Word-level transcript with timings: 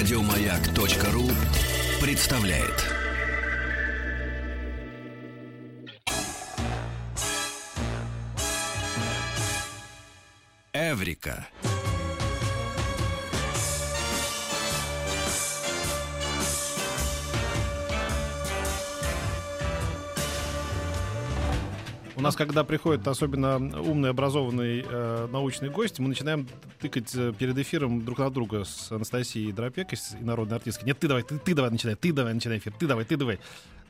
Радиомаяк.ру 0.00 1.28
представляет. 2.00 2.86
Эврика. 10.72 11.46
У 22.20 22.22
нас, 22.22 22.36
когда 22.36 22.64
приходит 22.64 23.08
особенно 23.08 23.56
умный, 23.56 24.10
образованный 24.10 24.84
э, 24.86 25.28
научный 25.32 25.70
гость, 25.70 26.00
мы 26.00 26.08
начинаем 26.08 26.46
тыкать 26.78 27.10
э, 27.14 27.32
перед 27.32 27.56
эфиром 27.56 28.04
друг 28.04 28.18
на 28.18 28.28
друга 28.28 28.64
с 28.64 28.92
Анастасией 28.92 29.52
Дропекой, 29.52 29.96
с 29.96 30.14
народной 30.20 30.58
артисткой. 30.58 30.88
Нет, 30.88 30.98
ты 30.98 31.08
давай, 31.08 31.22
ты, 31.22 31.38
ты 31.38 31.54
давай 31.54 31.70
начинай, 31.70 31.94
ты 31.94 32.12
давай 32.12 32.34
начинай 32.34 32.58
эфир, 32.58 32.74
ты 32.78 32.86
давай, 32.86 33.06
ты 33.06 33.16
давай. 33.16 33.38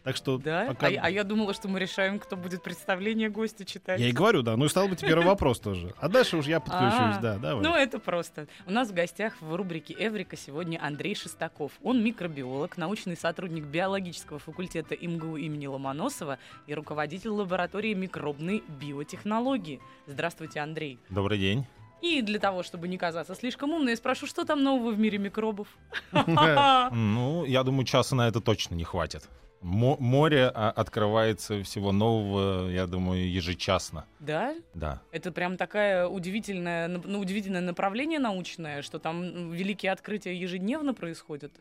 Так 0.03 0.17
что 0.17 0.39
Да? 0.39 0.67
пока- 0.67 0.87
А, 0.89 0.91
а 1.03 1.11
я 1.11 1.25
думала, 1.25 1.53
что 1.53 1.69
мы 1.69 1.79
решаем, 1.79 2.19
кто 2.19 2.37
будет 2.37 2.63
представление 2.63 3.29
гостя 3.29 3.65
читать. 3.67 4.01
Я 4.01 4.09
и 4.09 4.13
говорю, 4.13 4.43
да. 4.43 4.57
Ну 4.57 4.65
и 4.65 4.69
стал 4.69 4.89
бы 4.89 4.97
теперь 4.97 5.19
вопрос 5.21 5.61
тоже. 5.61 5.95
А 6.01 6.09
дальше 6.09 6.39
уж 6.39 6.47
я 6.47 6.59
подключусь, 6.61 7.17
А, 7.17 7.19
да, 7.21 7.37
давай. 7.39 7.63
Ну, 7.63 7.75
это 7.75 7.99
просто. 7.99 8.47
У 8.67 8.71
нас 8.73 8.89
в 8.89 8.95
гостях 8.95 9.35
в 9.41 9.55
рубрике 9.55 9.95
«Эврика» 9.99 10.37
сегодня 10.37 10.79
Андрей 10.83 11.15
Шестаков. 11.15 11.73
Он 11.83 12.03
микробиолог, 12.03 12.79
научный 12.79 13.17
сотрудник 13.17 13.65
биологического 13.65 14.39
факультета 14.39 14.97
МГУ 14.97 15.37
имени 15.37 15.67
Ломоносова 15.67 16.39
и 16.67 16.75
руководитель 16.75 17.31
лаборатории 17.31 17.93
микробной 17.93 18.63
биотехнологии. 18.81 19.81
Здравствуйте, 20.07 20.61
Андрей. 20.61 20.99
Добрый 21.11 21.39
день. 21.39 21.67
И 22.01 22.23
для 22.23 22.39
того, 22.39 22.63
чтобы 22.63 22.89
не 22.89 22.97
казаться 22.97 23.35
слишком 23.35 23.73
умной, 23.73 23.91
я 23.93 23.97
спрошу, 23.97 24.27
что 24.27 24.47
там 24.47 24.63
нового 24.63 24.93
в 24.93 24.99
мире 24.99 25.19
микробов? 25.19 25.69
Ну, 26.13 27.45
я 27.45 27.63
думаю, 27.63 27.85
часа 27.85 28.17
на 28.17 28.27
это 28.29 28.41
точно 28.41 28.75
не 28.75 28.85
хватит. 28.85 29.29
Мо- 29.61 29.99
море 30.01 30.51
а, 30.55 30.71
открывается 30.71 31.63
всего 31.63 31.93
нового, 31.93 32.71
я 32.71 32.87
думаю, 32.87 33.31
ежечасно. 33.31 34.07
Да? 34.19 34.55
Да. 34.73 35.03
Это 35.13 35.33
прям 35.33 35.59
такая 35.59 36.07
удивительная, 36.07 36.89
ну, 36.89 37.21
удивительное 37.21 37.61
направление 37.61 38.19
научное, 38.19 38.81
что 38.81 38.99
там 38.99 39.53
великие 39.53 39.93
открытия 39.93 40.35
ежедневно 40.35 40.95
происходят. 40.95 41.53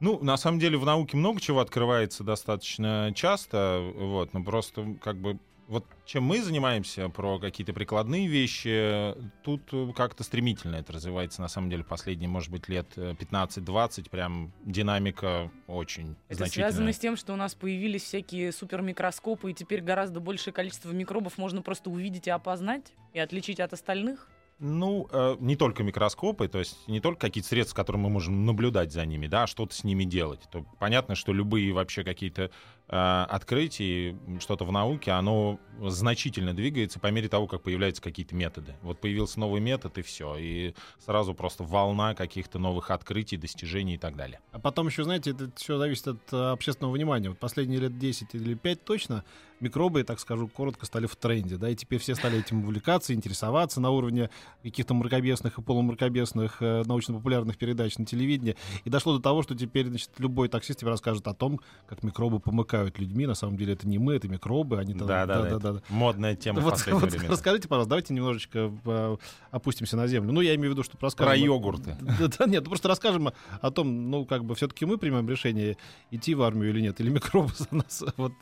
Ну, 0.00 0.22
на 0.22 0.36
самом 0.36 0.58
деле 0.58 0.76
в 0.76 0.84
науке 0.84 1.16
много 1.16 1.40
чего 1.40 1.60
открывается 1.60 2.24
достаточно 2.24 3.10
часто, 3.14 3.80
вот, 3.94 4.34
но 4.34 4.44
просто 4.44 4.96
как 5.00 5.16
бы 5.16 5.38
вот 5.68 5.86
чем 6.04 6.24
мы 6.24 6.42
занимаемся 6.42 7.08
про 7.08 7.38
какие-то 7.38 7.72
прикладные 7.72 8.26
вещи, 8.26 9.14
тут 9.42 9.62
э, 9.72 9.92
как-то 9.96 10.22
стремительно 10.22 10.76
это 10.76 10.92
развивается, 10.92 11.40
на 11.40 11.48
самом 11.48 11.70
деле, 11.70 11.84
последние, 11.84 12.28
может 12.28 12.50
быть, 12.50 12.68
лет 12.68 12.86
э, 12.96 13.14
15-20, 13.14 14.10
прям 14.10 14.52
динамика 14.64 15.50
очень 15.66 16.16
Это 16.28 16.38
значительная. 16.38 16.70
связано 16.70 16.92
с 16.92 16.98
тем, 16.98 17.16
что 17.16 17.32
у 17.32 17.36
нас 17.36 17.54
появились 17.54 18.02
всякие 18.02 18.52
супермикроскопы, 18.52 19.50
и 19.50 19.54
теперь 19.54 19.80
гораздо 19.80 20.20
большее 20.20 20.52
количество 20.52 20.90
микробов 20.92 21.38
можно 21.38 21.62
просто 21.62 21.90
увидеть 21.90 22.26
и 22.26 22.30
опознать, 22.30 22.92
и 23.12 23.18
отличить 23.18 23.60
от 23.60 23.72
остальных. 23.72 24.28
Ну, 24.60 25.08
э, 25.10 25.36
не 25.40 25.56
только 25.56 25.82
микроскопы, 25.82 26.46
то 26.46 26.60
есть 26.60 26.86
не 26.86 27.00
только 27.00 27.22
какие-то 27.22 27.48
средства, 27.48 27.74
которыми 27.74 28.02
мы 28.02 28.10
можем 28.10 28.46
наблюдать 28.46 28.92
за 28.92 29.04
ними, 29.04 29.26
да, 29.26 29.42
а 29.42 29.46
что-то 29.48 29.74
с 29.74 29.82
ними 29.82 30.04
делать. 30.04 30.40
То 30.52 30.64
понятно, 30.78 31.16
что 31.16 31.32
любые 31.32 31.72
вообще 31.72 32.04
какие-то 32.04 32.50
э, 32.88 33.26
открытия, 33.28 34.10
м, 34.10 34.40
что-то 34.40 34.64
в 34.64 34.72
науке, 34.72 35.12
оно 35.12 35.58
значительно 35.80 36.54
двигается 36.54 37.00
по 37.00 37.08
мере 37.08 37.28
того, 37.28 37.46
как 37.46 37.62
появляются 37.62 38.02
какие-то 38.02 38.34
методы. 38.34 38.74
Вот 38.82 39.00
появился 39.00 39.40
новый 39.40 39.60
метод, 39.60 39.98
и 39.98 40.02
все. 40.02 40.36
И 40.36 40.74
сразу 40.98 41.34
просто 41.34 41.64
волна 41.64 42.14
каких-то 42.14 42.58
новых 42.58 42.90
открытий, 42.90 43.36
достижений 43.36 43.94
и 43.94 43.98
так 43.98 44.16
далее. 44.16 44.40
А 44.52 44.58
потом 44.58 44.86
еще, 44.86 45.04
знаете, 45.04 45.30
это 45.30 45.50
все 45.56 45.78
зависит 45.78 46.08
от 46.08 46.32
э, 46.32 46.36
общественного 46.52 46.92
внимания. 46.92 47.30
Вот 47.30 47.38
последние 47.38 47.80
лет 47.80 47.98
10 47.98 48.34
или 48.34 48.54
5 48.54 48.84
точно 48.84 49.24
микробы, 49.64 50.04
так 50.04 50.20
скажу, 50.20 50.48
коротко 50.48 50.86
стали 50.86 51.06
в 51.06 51.16
тренде, 51.16 51.56
да, 51.56 51.68
и 51.70 51.74
теперь 51.74 51.98
все 51.98 52.14
стали 52.14 52.38
этим 52.38 52.62
увлекаться, 52.64 53.12
интересоваться 53.14 53.80
на 53.80 53.90
уровне 53.90 54.30
каких-то 54.62 54.94
мракобесных 54.94 55.58
и 55.58 55.62
полумракобесных 55.62 56.58
э, 56.60 56.82
научно-популярных 56.86 57.56
передач 57.58 57.98
на 57.98 58.06
телевидении. 58.06 58.56
И 58.84 58.90
дошло 58.90 59.16
до 59.16 59.22
того, 59.22 59.42
что 59.42 59.54
теперь, 59.54 59.88
значит, 59.88 60.10
любой 60.18 60.48
таксист 60.48 60.80
тебе 60.80 60.90
расскажет 60.90 61.26
о 61.26 61.34
том, 61.34 61.60
как 61.86 62.02
микробы 62.02 62.40
помыкают 62.40 62.98
людьми. 62.98 63.26
На 63.26 63.34
самом 63.34 63.56
деле 63.56 63.72
это 63.72 63.88
не 63.88 63.98
мы, 63.98 64.14
это 64.14 64.28
микробы. 64.28 64.78
Они 64.78 64.94
там- 64.94 65.06
Да, 65.06 65.26
да, 65.26 65.42
да. 65.42 65.58
да, 65.58 65.72
да. 65.72 65.82
Модная 65.88 66.36
тема 66.36 66.60
в 66.60 66.64
Вот, 66.64 66.74
последнее 66.74 67.00
вот 67.00 67.10
время. 67.12 67.30
расскажите, 67.30 67.68
пожалуйста, 67.68 67.88
давайте 67.90 68.14
немножечко 68.14 68.72
э, 68.84 69.16
опустимся 69.50 69.96
на 69.96 70.06
землю. 70.06 70.32
Ну, 70.32 70.40
я 70.40 70.54
имею 70.54 70.70
в 70.70 70.72
виду, 70.74 70.82
что 70.82 70.96
расскажем... 71.00 71.32
Про 71.32 71.36
йогурты. 71.38 71.96
Да, 72.00 72.28
да 72.38 72.46
нет, 72.46 72.64
ну 72.64 72.70
просто 72.70 72.88
расскажем 72.88 73.30
о 73.60 73.70
том, 73.70 74.10
ну, 74.10 74.24
как 74.26 74.44
бы 74.44 74.54
все-таки 74.54 74.84
мы 74.84 74.98
примем 74.98 75.28
решение, 75.28 75.76
идти 76.10 76.34
в 76.34 76.42
армию 76.42 76.70
или 76.70 76.80
нет, 76.80 77.00
или 77.00 77.10
микробы 77.10 77.50
за 77.56 77.68
нас. 77.70 78.04
Вот. 78.16 78.32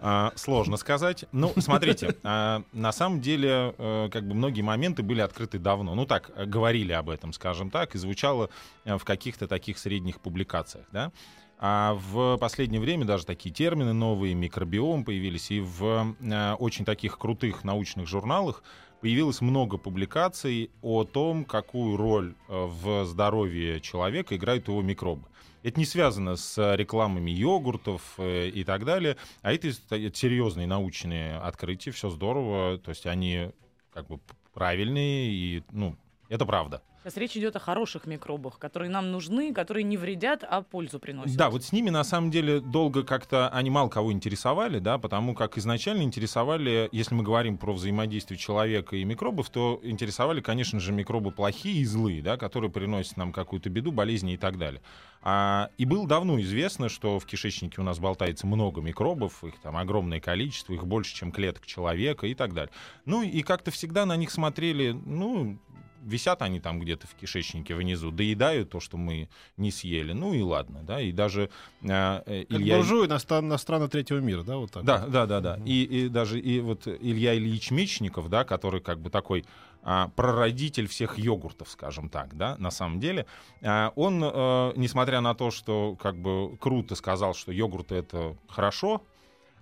А, 0.00 0.32
Сложно 0.36 0.76
сказать. 0.76 1.24
Ну, 1.32 1.52
смотрите, 1.58 2.16
а, 2.22 2.62
на 2.72 2.92
самом 2.92 3.20
деле, 3.20 3.74
э, 3.78 4.08
как 4.12 4.26
бы 4.26 4.34
многие 4.34 4.62
моменты 4.62 5.02
были 5.02 5.20
открыты 5.20 5.58
давно. 5.58 5.94
Ну 5.94 6.06
так, 6.06 6.30
э, 6.34 6.44
говорили 6.44 6.92
об 6.92 7.10
этом, 7.10 7.32
скажем 7.32 7.70
так, 7.70 7.94
и 7.94 7.98
звучало 7.98 8.50
э, 8.84 8.96
в 8.96 9.04
каких-то 9.04 9.46
таких 9.46 9.78
средних 9.78 10.20
публикациях, 10.20 10.86
да. 10.92 11.12
А 11.58 11.94
в 11.94 12.38
последнее 12.38 12.80
время 12.80 13.04
даже 13.04 13.24
такие 13.24 13.54
термины 13.54 13.92
новые, 13.92 14.34
микробиом 14.34 15.04
появились, 15.04 15.52
и 15.52 15.60
в 15.60 16.16
очень 16.58 16.84
таких 16.84 17.18
крутых 17.18 17.62
научных 17.62 18.08
журналах 18.08 18.64
появилось 19.00 19.40
много 19.40 19.78
публикаций 19.78 20.72
о 20.82 21.04
том, 21.04 21.44
какую 21.44 21.96
роль 21.96 22.34
в 22.48 23.04
здоровье 23.04 23.80
человека 23.80 24.34
играют 24.34 24.66
его 24.66 24.82
микробы. 24.82 25.28
Это 25.62 25.78
не 25.78 25.86
связано 25.86 26.36
с 26.36 26.74
рекламами 26.76 27.30
йогуртов 27.30 28.14
э, 28.18 28.48
и 28.48 28.64
так 28.64 28.84
далее, 28.84 29.16
а 29.42 29.52
это, 29.52 29.68
это 29.68 30.16
серьезные 30.16 30.66
научные 30.66 31.38
открытия, 31.38 31.92
все 31.92 32.10
здорово, 32.10 32.78
то 32.78 32.90
есть 32.90 33.06
они 33.06 33.50
как 33.92 34.08
бы 34.08 34.18
правильные 34.52 35.30
и, 35.30 35.62
ну, 35.70 35.96
это 36.28 36.46
правда. 36.46 36.82
Сейчас 37.02 37.16
речь 37.16 37.36
идет 37.36 37.56
о 37.56 37.58
хороших 37.58 38.06
микробах, 38.06 38.60
которые 38.60 38.88
нам 38.88 39.10
нужны, 39.10 39.52
которые 39.52 39.82
не 39.82 39.96
вредят, 39.96 40.44
а 40.48 40.62
пользу 40.62 41.00
приносят. 41.00 41.36
Да, 41.36 41.50
вот 41.50 41.64
с 41.64 41.72
ними 41.72 41.90
на 41.90 42.04
самом 42.04 42.30
деле 42.30 42.60
долго 42.60 43.02
как-то 43.02 43.48
они 43.48 43.70
мало 43.70 43.88
кого 43.88 44.12
интересовали, 44.12 44.78
да, 44.78 44.98
потому 44.98 45.34
как 45.34 45.58
изначально 45.58 46.02
интересовали, 46.02 46.88
если 46.92 47.16
мы 47.16 47.24
говорим 47.24 47.58
про 47.58 47.72
взаимодействие 47.72 48.38
человека 48.38 48.94
и 48.94 49.02
микробов, 49.02 49.50
то 49.50 49.80
интересовали, 49.82 50.40
конечно 50.40 50.78
же, 50.78 50.92
микробы 50.92 51.32
плохие 51.32 51.80
и 51.80 51.84
злые, 51.84 52.22
да, 52.22 52.36
которые 52.36 52.70
приносят 52.70 53.16
нам 53.16 53.32
какую-то 53.32 53.68
беду, 53.68 53.90
болезни 53.90 54.34
и 54.34 54.36
так 54.36 54.56
далее. 54.56 54.80
А, 55.22 55.70
и 55.78 55.84
было 55.84 56.06
давно 56.06 56.40
известно, 56.40 56.88
что 56.88 57.18
в 57.18 57.26
кишечнике 57.26 57.80
у 57.80 57.84
нас 57.84 57.98
болтается 57.98 58.46
много 58.46 58.80
микробов, 58.80 59.42
их 59.42 59.58
там 59.60 59.76
огромное 59.76 60.20
количество, 60.20 60.72
их 60.72 60.86
больше, 60.86 61.16
чем 61.16 61.32
клеток 61.32 61.66
человека 61.66 62.28
и 62.28 62.34
так 62.34 62.54
далее. 62.54 62.72
Ну 63.06 63.22
и 63.22 63.42
как-то 63.42 63.72
всегда 63.72 64.06
на 64.06 64.16
них 64.16 64.30
смотрели, 64.30 64.92
ну, 64.92 65.58
висят 66.02 66.42
они 66.42 66.60
там 66.60 66.80
где-то 66.80 67.06
в 67.06 67.14
кишечнике 67.14 67.74
внизу, 67.74 68.10
доедают 68.10 68.70
то, 68.70 68.80
что 68.80 68.96
мы 68.96 69.28
не 69.56 69.70
съели. 69.70 70.12
Ну 70.12 70.34
и 70.34 70.42
ладно, 70.42 70.82
да. 70.82 71.00
И 71.00 71.12
даже 71.12 71.50
э, 71.82 72.22
э, 72.26 72.44
Илья... 72.48 72.76
буржуи 72.76 73.06
на, 73.06 73.18
ста- 73.18 73.42
на 73.42 73.58
страны 73.58 73.88
третьего 73.88 74.18
мира, 74.18 74.42
да, 74.42 74.56
вот 74.56 74.72
так. 74.72 74.84
Да, 74.84 75.06
да, 75.06 75.26
да, 75.26 75.40
да. 75.40 75.58
И, 75.64 75.82
и 75.82 76.08
даже 76.08 76.40
и 76.40 76.60
вот 76.60 76.86
Илья 76.86 77.36
Ильич 77.36 77.70
Мечников, 77.70 78.28
да, 78.28 78.44
который 78.44 78.80
как 78.80 79.00
бы 79.00 79.10
такой 79.10 79.44
а, 79.84 80.08
прародитель 80.14 80.86
всех 80.86 81.18
йогуртов, 81.18 81.68
скажем 81.68 82.08
так, 82.08 82.36
да, 82.36 82.56
на 82.58 82.70
самом 82.70 83.00
деле, 83.00 83.26
а, 83.62 83.92
он, 83.96 84.22
э, 84.22 84.72
несмотря 84.76 85.20
на 85.20 85.34
то, 85.34 85.50
что 85.50 85.96
как 86.00 86.16
бы 86.16 86.56
круто 86.58 86.94
сказал, 86.94 87.34
что 87.34 87.50
йогурты 87.50 87.96
это 87.96 88.36
хорошо, 88.48 89.02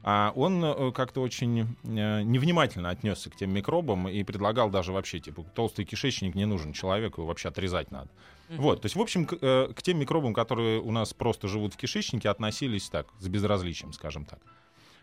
а 0.03 0.33
он 0.35 0.65
э, 0.65 0.93
как-то 0.93 1.21
очень 1.21 1.61
э, 1.61 2.23
невнимательно 2.23 2.89
отнесся 2.89 3.31
к 3.31 3.37
тем 3.37 3.53
микробам 3.53 4.09
и 4.09 4.23
предлагал 4.23 4.71
даже 4.71 4.93
вообще, 4.93 5.21
типа, 5.21 5.45
толстый 5.55 5.85
кишечник 5.85 6.35
не 6.35 6.47
нужен 6.47 6.73
человеку, 6.73 7.21
его 7.21 7.29
вообще 7.29 7.49
отрезать 7.49 7.91
надо. 7.91 8.09
Вот, 8.49 8.83
то 8.83 8.87
есть, 8.87 8.97
в 8.97 9.01
общем, 9.01 9.27
к, 9.27 9.37
э, 9.41 9.73
к 9.75 9.83
тем 9.83 9.99
микробам, 9.99 10.35
которые 10.35 10.81
у 10.81 10.91
нас 10.91 11.15
просто 11.15 11.47
живут 11.49 11.75
в 11.75 11.77
кишечнике, 11.77 12.29
относились 12.29 12.89
так, 12.89 13.07
с 13.19 13.29
безразличием, 13.29 13.93
скажем 13.93 14.25
так. 14.25 14.41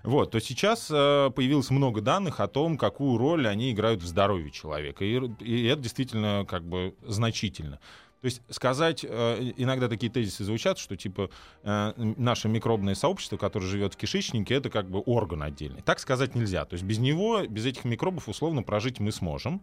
Вот, 0.03 0.31
то 0.31 0.39
сейчас 0.39 0.89
э, 0.91 1.31
появилось 1.35 1.69
много 1.69 2.01
данных 2.01 2.39
о 2.39 2.47
том, 2.47 2.77
какую 2.77 3.17
роль 3.17 3.47
они 3.47 3.71
играют 3.71 4.01
в 4.01 4.05
здоровье 4.05 4.51
человека. 4.51 5.05
И, 5.05 5.19
и 5.39 5.65
это 5.65 5.81
действительно 5.81 6.45
как 6.47 6.63
бы 6.63 6.95
значительно. 7.03 7.79
То 8.27 8.29
есть 8.29 8.41
сказать, 8.49 9.05
э, 9.07 9.53
иногда 9.55 9.87
такие 9.87 10.11
тезисы 10.11 10.43
звучат, 10.43 10.77
что 10.79 10.97
типа 10.97 11.29
э, 11.63 11.93
наше 11.95 12.49
микробное 12.49 12.93
сообщество, 12.93 13.37
которое 13.37 13.67
живет 13.67 13.93
в 13.93 13.95
кишечнике, 13.95 14.55
это 14.55 14.69
как 14.69 14.89
бы 14.89 14.99
орган 14.99 15.43
отдельный. 15.43 15.81
Так 15.81 15.99
сказать 15.99 16.35
нельзя. 16.35 16.65
То 16.65 16.73
есть 16.73 16.83
без 16.83 16.97
него, 16.97 17.45
без 17.47 17.65
этих 17.65 17.85
микробов 17.85 18.27
условно 18.27 18.63
прожить 18.63 18.99
мы 18.99 19.13
сможем, 19.13 19.61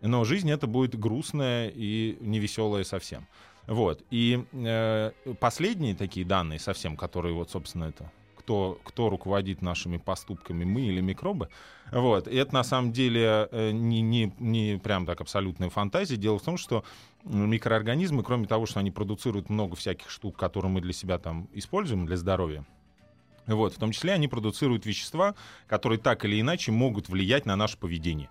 но 0.00 0.24
жизнь 0.24 0.50
это 0.50 0.66
будет 0.66 0.98
грустная 0.98 1.68
и 1.72 2.16
невеселая 2.18 2.82
совсем. 2.82 3.28
Вот. 3.68 4.02
И 4.10 4.44
э, 4.54 5.12
последние 5.38 5.94
такие 5.94 6.26
данные 6.26 6.58
совсем, 6.58 6.96
которые 6.96 7.32
вот, 7.32 7.52
собственно, 7.52 7.84
это 7.84 8.10
кто, 8.50 8.80
кто 8.82 9.08
руководит 9.08 9.62
нашими 9.62 9.96
поступками, 9.96 10.64
мы 10.64 10.80
или 10.80 11.00
микробы. 11.00 11.50
Вот. 11.92 12.26
И 12.26 12.34
это 12.34 12.52
на 12.52 12.64
самом 12.64 12.90
деле 12.90 13.48
э, 13.52 13.70
не, 13.70 14.00
не, 14.00 14.34
не 14.40 14.76
прям 14.76 15.06
так 15.06 15.20
абсолютная 15.20 15.70
фантазия. 15.70 16.16
Дело 16.16 16.40
в 16.40 16.42
том, 16.42 16.56
что 16.56 16.84
микроорганизмы, 17.22 18.24
кроме 18.24 18.46
того, 18.48 18.66
что 18.66 18.80
они 18.80 18.90
продуцируют 18.90 19.50
много 19.50 19.76
всяких 19.76 20.10
штук, 20.10 20.36
которые 20.36 20.72
мы 20.72 20.80
для 20.80 20.92
себя 20.92 21.18
там 21.18 21.48
используем 21.52 22.06
для 22.06 22.16
здоровья, 22.16 22.64
вот, 23.46 23.74
в 23.74 23.78
том 23.78 23.92
числе 23.92 24.14
они 24.14 24.26
продуцируют 24.26 24.84
вещества, 24.84 25.36
которые 25.68 26.00
так 26.00 26.24
или 26.24 26.40
иначе 26.40 26.72
могут 26.72 27.08
влиять 27.08 27.46
на 27.46 27.54
наше 27.54 27.78
поведение. 27.78 28.30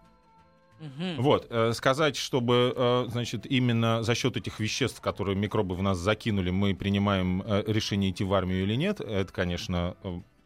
Вот, 1.18 1.48
э, 1.50 1.74
сказать, 1.74 2.16
чтобы, 2.16 2.74
э, 2.76 3.06
значит, 3.10 3.46
именно 3.46 4.04
за 4.04 4.16
счет 4.16 4.38
этих 4.38 4.60
веществ, 4.60 5.02
которые 5.02 5.36
микробы 5.36 5.76
в 5.76 5.82
нас 5.82 5.98
закинули, 5.98 6.50
мы 6.52 6.76
принимаем 6.76 7.42
э, 7.46 7.64
решение 7.68 8.12
идти 8.12 8.24
в 8.24 8.34
армию 8.34 8.64
или 8.64 8.76
нет, 8.76 9.02
это, 9.02 9.32
конечно, 9.32 9.96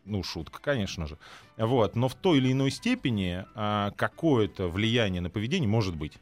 ну, 0.06 0.24
шутка, 0.24 0.60
конечно 0.62 1.08
же. 1.08 1.18
Вот, 1.58 1.96
но 1.96 2.08
в 2.08 2.16
той 2.16 2.40
или 2.40 2.52
иной 2.52 2.72
степени 2.72 3.46
э, 3.56 3.92
какое-то 3.96 4.68
влияние 4.68 5.22
на 5.22 5.30
поведение 5.30 5.70
может 5.70 5.96
быть. 5.96 6.14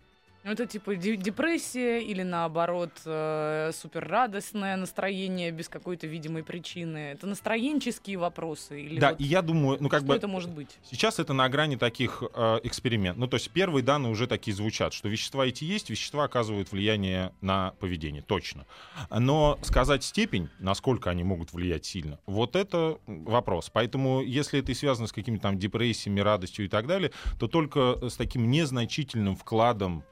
Ну, 0.44 0.52
это 0.52 0.66
типа 0.66 0.96
депрессия 0.96 2.02
или 2.02 2.24
наоборот 2.24 2.92
э, 3.06 3.72
суперрадостное 3.74 4.76
настроение 4.76 5.52
без 5.52 5.70
какой-то 5.70 6.08
видимой 6.08 6.44
причины. 6.44 7.12
Это 7.12 7.28
настроенческие 7.28 8.18
вопросы 8.18 8.82
или 8.82 9.00
Да, 9.00 9.12
вот 9.12 9.22
и 9.22 9.24
я 9.24 9.44
думаю, 9.44 9.78
ну 9.80 9.88
как 9.88 10.00
что 10.00 10.08
бы 10.08 10.16
это 10.16 10.28
может 10.28 10.52
быть? 10.52 10.80
сейчас 10.90 11.20
это 11.20 11.34
на 11.34 11.48
грани 11.48 11.76
таких 11.76 12.24
э, 12.34 12.60
экспериментов. 12.64 13.20
Ну 13.20 13.28
то 13.28 13.36
есть 13.36 13.52
первые 13.52 13.84
данные 13.84 14.12
уже 14.12 14.26
такие 14.26 14.56
звучат, 14.56 14.94
что 14.94 15.10
вещества 15.10 15.46
эти 15.46 15.64
есть, 15.64 15.92
вещества 15.92 16.24
оказывают 16.24 16.72
влияние 16.72 17.34
на 17.42 17.74
поведение, 17.80 18.24
точно. 18.24 18.66
Но 19.12 19.60
сказать 19.62 20.04
степень, 20.04 20.50
насколько 20.58 21.12
они 21.12 21.24
могут 21.24 21.54
влиять 21.54 21.86
сильно, 21.86 22.18
вот 22.26 22.56
это 22.56 22.98
вопрос. 23.06 23.70
Поэтому 23.72 24.22
если 24.22 24.60
это 24.60 24.72
и 24.72 24.76
связано 24.76 25.08
с 25.08 25.12
какими-то 25.12 25.44
там 25.44 25.60
депрессиями, 25.60 26.20
радостью 26.20 26.66
и 26.66 26.68
так 26.68 26.88
далее, 26.88 27.12
то 27.40 27.48
только 27.48 27.98
с 28.10 28.16
таким 28.16 28.50
незначительным 28.50 29.36
вкладом 29.36 30.04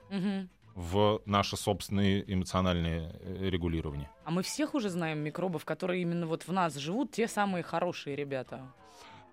В 0.75 1.21
наше 1.25 1.57
собственное 1.57 2.21
эмоциональное 2.25 3.11
э, 3.21 3.49
регулирование. 3.49 4.09
А 4.23 4.31
мы 4.31 4.43
всех 4.43 4.75
уже 4.75 4.89
знаем 4.89 5.19
микробов, 5.19 5.65
которые 5.65 6.01
именно 6.01 6.25
вот 6.25 6.43
в 6.47 6.51
нас 6.53 6.75
живут, 6.75 7.11
те 7.11 7.27
самые 7.27 7.63
хорошие 7.63 8.15
ребята. 8.15 8.61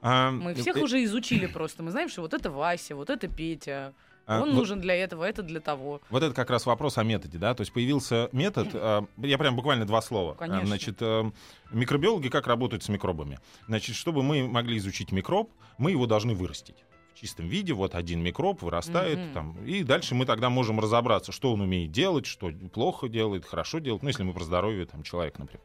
А, 0.02 0.30
Мы 0.30 0.54
всех 0.54 0.76
э, 0.76 0.80
уже 0.82 1.02
изучили 1.04 1.46
просто. 1.46 1.82
Мы 1.82 1.90
знаем, 1.92 2.08
что 2.08 2.22
вот 2.22 2.34
это 2.34 2.50
Вася, 2.50 2.96
вот 2.96 3.10
это 3.10 3.28
Петя. 3.28 3.92
а, 4.26 4.40
Он 4.42 4.48
вот- 4.50 4.56
нужен 4.56 4.80
для 4.80 4.94
этого, 4.96 5.22
это 5.24 5.42
для 5.42 5.60
того. 5.60 6.00
Вот 6.10 6.22
это 6.22 6.34
как 6.34 6.50
раз 6.50 6.66
вопрос 6.66 6.98
о 6.98 7.04
методе, 7.04 7.38
да, 7.38 7.54
то 7.54 7.60
есть 7.60 7.72
появился 7.72 8.28
метод, 8.32 8.68
э, 8.72 9.02
я 9.18 9.38
прям 9.38 9.54
буквально 9.54 9.84
два 9.86 10.00
слова. 10.02 10.34
Конечно. 10.34 10.62
Э, 10.62 10.66
Значит, 10.66 10.96
э, 11.00 11.30
микробиологи 11.70 12.28
как 12.28 12.46
работают 12.48 12.82
с 12.82 12.88
микробами? 12.88 13.38
Значит, 13.68 13.94
чтобы 13.94 14.22
мы 14.24 14.48
могли 14.48 14.78
изучить 14.78 15.12
микроб, 15.12 15.52
мы 15.78 15.92
его 15.92 16.06
должны 16.06 16.34
вырастить 16.34 16.76
чистом 17.16 17.48
виде, 17.48 17.72
вот 17.72 17.94
один 17.94 18.22
микроб 18.22 18.62
вырастает, 18.62 19.18
Мгм. 19.18 19.32
там, 19.32 19.64
и 19.64 19.82
дальше 19.82 20.14
мы 20.14 20.26
тогда 20.26 20.50
можем 20.50 20.78
разобраться, 20.78 21.32
что 21.32 21.52
он 21.52 21.60
умеет 21.60 21.90
делать, 21.90 22.26
что 22.26 22.50
плохо 22.72 23.08
делает, 23.08 23.44
хорошо 23.44 23.78
делает, 23.78 24.02
ну, 24.02 24.08
если 24.08 24.22
мы 24.22 24.32
про 24.32 24.44
здоровье 24.44 24.86
там, 24.86 25.02
человека, 25.02 25.40
например. 25.40 25.62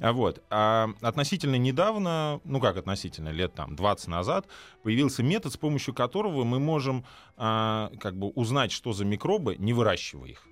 А 0.00 0.12
вот. 0.12 0.42
А 0.50 0.90
относительно 1.00 1.56
недавно, 1.56 2.40
ну 2.44 2.60
как 2.60 2.76
относительно, 2.76 3.30
лет 3.30 3.54
там 3.54 3.74
20 3.74 4.08
назад, 4.08 4.46
появился 4.82 5.22
метод, 5.22 5.52
с 5.52 5.56
помощью 5.56 5.92
которого 5.92 6.44
мы 6.44 6.60
можем 6.60 7.04
а, 7.36 7.90
как 7.98 8.16
бы 8.16 8.28
узнать, 8.28 8.70
что 8.70 8.92
за 8.92 9.04
микробы, 9.04 9.56
не 9.58 9.72
выращивая 9.72 10.28
их. 10.28 10.46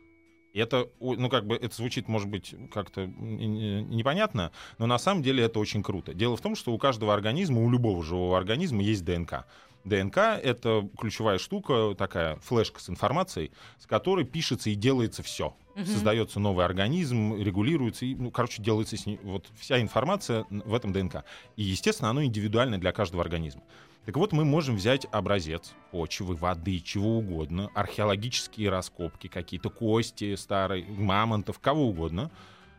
Это, 0.53 0.89
ну, 1.01 1.29
как 1.29 1.47
бы, 1.47 1.55
это 1.55 1.77
звучит, 1.77 2.09
может 2.09 2.29
быть, 2.29 2.55
как-то 2.73 3.07
непонятно, 3.07 4.53
но 4.79 4.87
на 4.87 4.99
самом 4.99 5.23
деле 5.23 5.45
это 5.45 5.59
очень 5.59 5.83
круто. 5.83 6.15
Дело 6.15 6.35
в 6.37 6.41
том, 6.41 6.57
что 6.57 6.73
у 6.73 6.79
каждого 6.79 7.13
организма, 7.13 7.61
у 7.61 7.71
любого 7.71 8.03
живого 8.03 8.39
организма 8.39 8.83
есть 8.83 9.05
ДНК. 9.05 9.45
ДНК— 9.87 10.17
это 10.43 10.89
ключевая 10.99 11.39
штука, 11.39 11.95
такая 11.97 12.37
флешка 12.37 12.81
с 12.81 12.91
информацией, 12.91 13.53
с 13.79 13.87
которой 13.87 14.25
пишется 14.25 14.69
и 14.69 14.75
делается 14.75 15.23
все. 15.23 15.57
Мгм. 15.77 15.87
Создается 15.87 16.41
новый 16.41 16.65
организм, 16.65 17.37
регулируется, 17.37 18.05
и, 18.05 18.15
ну, 18.15 18.31
короче, 18.31 18.63
делается 18.63 18.97
с 18.97 19.07
ней, 19.07 19.21
вот 19.23 19.49
вся 19.59 19.81
информация 19.81 20.45
в 20.51 20.75
этом 20.75 20.93
ДНК. 20.93 21.25
И, 21.57 21.63
естественно, 21.63 22.11
оно 22.11 22.25
индивидуально 22.25 22.79
для 22.79 22.93
каждого 22.93 23.23
организма. 23.23 23.63
Так 24.07 24.17
вот, 24.17 24.33
мы 24.33 24.45
можем 24.45 24.77
взять 24.77 25.07
образец 25.11 25.75
почвы, 25.91 26.35
воды, 26.35 26.81
чего 26.81 27.19
угодно, 27.19 27.71
археологические 27.75 28.71
раскопки, 28.71 29.29
какие-то 29.29 29.71
кости 29.71 30.35
старые, 30.37 30.85
мамонтов, 30.85 31.59
кого 31.59 31.89
угодно, 31.89 32.31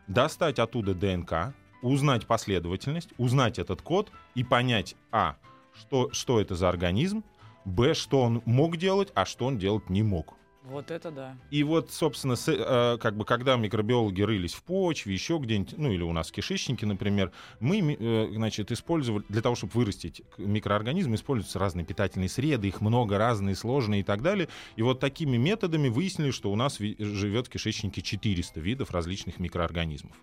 достать 0.06 0.58
оттуда 0.58 0.94
ДНК, 0.94 1.54
узнать 1.82 2.26
последовательность, 2.26 3.10
узнать 3.18 3.58
этот 3.58 3.82
код 3.82 4.10
и 4.34 4.42
понять, 4.42 4.96
а, 5.12 5.36
что, 5.78 6.10
что 6.12 6.40
это 6.40 6.54
за 6.54 6.68
организм, 6.68 7.24
б, 7.64 7.94
что 7.94 8.22
он 8.22 8.42
мог 8.44 8.76
делать, 8.76 9.10
а 9.14 9.24
что 9.24 9.46
он 9.46 9.58
делать 9.58 9.90
не 9.90 10.02
мог. 10.02 10.34
Вот 10.64 10.90
это 10.90 11.10
да. 11.10 11.34
И 11.50 11.62
вот, 11.62 11.90
собственно, 11.90 12.36
с- 12.36 12.52
э, 12.52 12.98
как 13.00 13.16
бы, 13.16 13.24
когда 13.24 13.56
микробиологи 13.56 14.20
рылись 14.20 14.52
в 14.52 14.62
почве, 14.64 15.14
еще 15.14 15.38
где-нибудь, 15.38 15.78
ну 15.78 15.90
или 15.90 16.02
у 16.02 16.12
нас 16.12 16.28
в 16.28 16.32
кишечнике, 16.32 16.84
например, 16.84 17.32
мы, 17.58 17.96
э, 17.98 18.28
значит, 18.34 18.70
использовали, 18.70 19.24
для 19.30 19.40
того, 19.40 19.54
чтобы 19.54 19.72
вырастить 19.72 20.20
микроорганизмы, 20.36 21.14
используются 21.14 21.58
разные 21.58 21.86
питательные 21.86 22.28
среды, 22.28 22.68
их 22.68 22.82
много, 22.82 23.16
разные, 23.16 23.56
сложные 23.56 24.02
и 24.02 24.04
так 24.04 24.20
далее. 24.20 24.48
И 24.76 24.82
вот 24.82 25.00
такими 25.00 25.38
методами 25.38 25.88
выяснили, 25.88 26.32
что 26.32 26.52
у 26.52 26.56
нас 26.56 26.78
живет 26.78 27.46
в 27.46 27.50
кишечнике 27.50 28.02
400 28.02 28.60
видов 28.60 28.90
различных 28.90 29.38
микроорганизмов. 29.38 30.16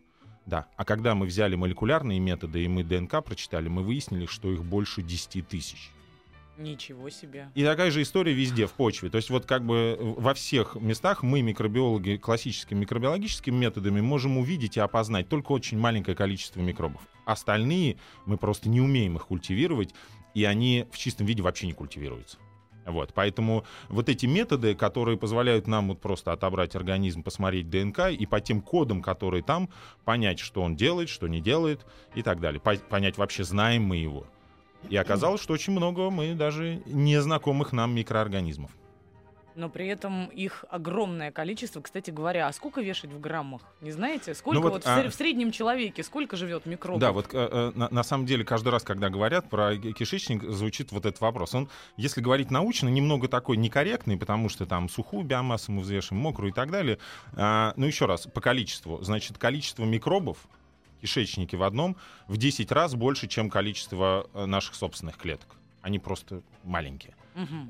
Да. 0.46 0.68
А 0.76 0.86
когда 0.86 1.16
мы 1.16 1.26
взяли 1.26 1.56
молекулярные 1.56 2.20
методы 2.20 2.64
и 2.64 2.68
мы 2.68 2.84
ДНК 2.84 3.24
прочитали, 3.24 3.68
мы 3.68 3.82
выяснили, 3.82 4.26
что 4.26 4.52
их 4.52 4.64
больше 4.64 5.02
10 5.02 5.48
тысяч. 5.48 5.92
Ничего 6.58 7.10
себе. 7.10 7.50
И 7.54 7.64
такая 7.64 7.92
же 7.92 8.02
история 8.02 8.32
везде, 8.32 8.66
в 8.66 8.72
почве. 8.72 9.10
То 9.10 9.18
есть 9.18 9.30
вот 9.30 9.46
как 9.46 9.66
бы 9.66 9.98
во 10.00 10.34
всех 10.34 10.76
местах 10.76 11.22
мы, 11.22 11.42
микробиологи, 11.42 12.16
классическими 12.16 12.80
микробиологическими 12.80 13.56
методами 13.56 14.00
можем 14.00 14.38
увидеть 14.38 14.78
и 14.78 14.80
опознать 14.80 15.28
только 15.28 15.52
очень 15.52 15.78
маленькое 15.78 16.16
количество 16.16 16.62
микробов. 16.62 17.02
Остальные 17.26 17.98
мы 18.26 18.38
просто 18.38 18.70
не 18.70 18.80
умеем 18.80 19.18
их 19.18 19.28
культивировать, 19.28 19.94
и 20.34 20.46
они 20.46 20.86
в 20.92 20.98
чистом 20.98 21.26
виде 21.26 21.42
вообще 21.42 21.68
не 21.68 21.74
культивируются. 21.74 22.38
Вот, 22.86 23.14
поэтому 23.14 23.66
вот 23.90 24.10
эти 24.10 24.28
методы, 24.28 24.76
которые 24.76 25.18
позволяют 25.18 25.68
нам 25.68 25.90
вот 25.90 26.00
просто 26.02 26.32
отобрать 26.32 26.76
организм, 26.76 27.24
посмотреть 27.24 27.70
ДНК 27.70 28.12
и 28.12 28.26
по 28.28 28.40
тем 28.40 28.62
кодам, 28.62 29.02
которые 29.02 29.42
там, 29.42 29.70
понять, 30.04 30.40
что 30.40 30.62
он 30.62 30.76
делает, 30.76 31.10
что 31.10 31.28
не 31.28 31.42
делает 31.42 31.86
и 32.14 32.22
так 32.22 32.40
далее. 32.40 32.62
По- 32.62 32.78
понять 32.78 33.18
вообще, 33.18 33.44
знаем 33.44 33.84
мы 33.84 33.98
его. 33.98 34.26
И 34.90 34.96
оказалось, 34.98 35.42
что 35.42 35.54
очень 35.54 35.74
много 35.74 36.12
мы 36.12 36.36
даже 36.36 36.84
незнакомых 36.86 37.74
нам 37.74 37.96
микроорганизмов. 37.96 38.70
Но 39.56 39.70
при 39.70 39.88
этом 39.88 40.26
их 40.28 40.66
огромное 40.70 41.32
количество. 41.32 41.82
Кстати 41.82 42.12
говоря, 42.12 42.48
а 42.48 42.54
сколько 42.54 42.82
вешать 42.82 43.12
в 43.12 43.20
граммах? 43.20 43.62
Не 43.82 43.92
знаете? 43.92 44.34
Сколько 44.34 44.56
Ну 44.56 44.62
вот, 44.62 44.74
вот, 44.74 44.84
в 44.84 44.88
а- 44.88 45.10
в 45.10 45.14
среднем 45.14 45.52
человеке, 45.52 46.04
сколько 46.04 46.36
живет 46.36 46.66
микробов? 46.66 47.00
Да, 47.00 47.12
вот 47.14 47.34
э, 47.34 47.50
э, 47.52 47.72
на, 47.74 47.88
на 47.90 48.04
самом 48.04 48.26
деле 48.26 48.44
каждый 48.44 48.70
раз, 48.70 48.84
когда 48.84 49.10
говорят 49.10 49.50
про 49.50 49.78
ки- 49.78 49.94
кишечник, 49.94 50.44
звучит 50.44 50.92
вот 50.92 51.06
этот 51.06 51.22
вопрос. 51.22 51.56
Он, 51.56 51.70
если 51.96 52.20
говорить 52.20 52.52
научно, 52.52 52.90
немного 52.90 53.30
такой 53.30 53.56
некорректный, 53.56 54.18
потому 54.18 54.50
что 54.50 54.66
там 54.66 54.90
сухую 54.90 55.24
биомассу 55.24 55.72
мы 55.72 55.82
взвешиваем, 55.82 56.22
мокрую 56.22 56.52
и 56.52 56.54
так 56.54 56.70
далее. 56.70 57.00
А, 57.34 57.74
ну, 57.78 57.86
еще 57.86 58.06
раз, 58.06 58.28
по 58.28 58.42
количеству. 58.42 59.02
Значит, 59.04 59.38
количество 59.38 59.86
микробов 59.86 60.38
кишечнике 61.02 61.56
в 61.56 61.64
одном 61.64 61.96
в 62.28 62.38
10 62.38 62.72
раз 62.72 62.96
больше, 62.96 63.28
чем 63.28 63.50
количество 63.50 64.28
э, 64.34 64.46
наших 64.46 64.76
собственных 64.76 65.18
клеток. 65.18 65.56
Они 65.86 66.00
просто 66.00 66.42
маленькие. 66.64 67.14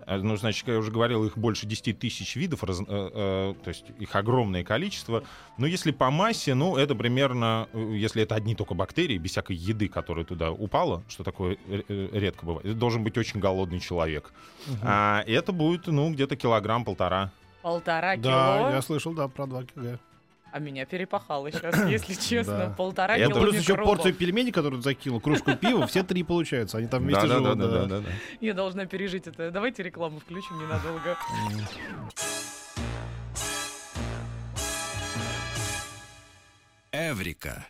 Э, 0.07 0.17
Ну, 0.22 0.38
значит, 0.38 0.62
как 0.65 0.74
я 0.75 0.79
уже 0.79 0.89
говорил, 0.89 1.25
их 1.25 1.38
больше 1.38 1.65
10 1.65 2.00
тысяч 2.00 2.38
видов, 2.38 2.63
раз- 2.63 2.79
э, 2.79 2.86
э, 2.88 3.53
то 3.62 3.67
есть 3.67 3.84
их 4.00 4.15
огромное 4.15 4.63
количество. 4.63 5.22
Но 5.57 5.67
если 5.67 5.91
по 5.91 6.10
массе, 6.12 6.53
ну, 6.53 6.77
это 6.77 6.95
примерно, 6.95 7.67
э, 7.74 7.91
если 7.93 8.24
это 8.24 8.36
одни 8.36 8.55
только 8.55 8.74
бактерии, 8.74 9.17
без 9.17 9.31
всякой 9.31 9.57
еды, 9.57 9.89
которая 9.89 10.24
туда 10.24 10.50
упала, 10.51 11.03
что 11.10 11.25
такое 11.25 11.57
э, 11.67 11.81
редко 12.13 12.45
бывает, 12.45 12.65
это 12.67 12.75
должен 12.75 13.03
быть 13.03 13.17
очень 13.17 13.41
голодный 13.41 13.81
человек. 13.81 14.31
А 14.81 15.22
это 15.27 15.51
будет, 15.51 15.88
ну, 15.88 16.10
где-то 16.13 16.38
килограмм-полтора. 16.38 17.31
Полтора 17.62 18.15
Да, 18.15 18.57
кило. 18.60 18.69
я 18.69 18.81
слышал, 18.81 19.13
да, 19.13 19.27
про 19.27 19.45
2 19.45 19.63
кг. 19.63 20.00
А 20.55 20.59
меня 20.59 20.85
перепахало 20.85 21.51
сейчас, 21.51 21.75
если 21.89 22.13
честно. 22.13 22.57
Да. 22.57 22.69
Полтора 22.69 23.17
кило 23.17 23.41
Плюс 23.41 23.57
еще 23.57 23.75
порцию 23.75 24.13
пельменей, 24.13 24.53
которую 24.53 24.81
закинул, 24.81 25.19
кружку 25.19 25.53
пива, 25.57 25.85
все 25.85 26.01
три 26.01 26.24
получаются. 26.24 26.77
Они 26.77 26.88
там 26.88 27.03
вместе 27.03 27.27
живут. 27.27 27.57
да. 27.57 28.01
Я 28.39 28.53
должна 28.53 28.85
пережить 28.85 29.27
это. 29.27 29.51
Давайте 29.51 29.83
рекламу 29.83 30.21
включим 30.21 30.57
ненадолго. 30.57 31.17
Эврика. 36.93 37.65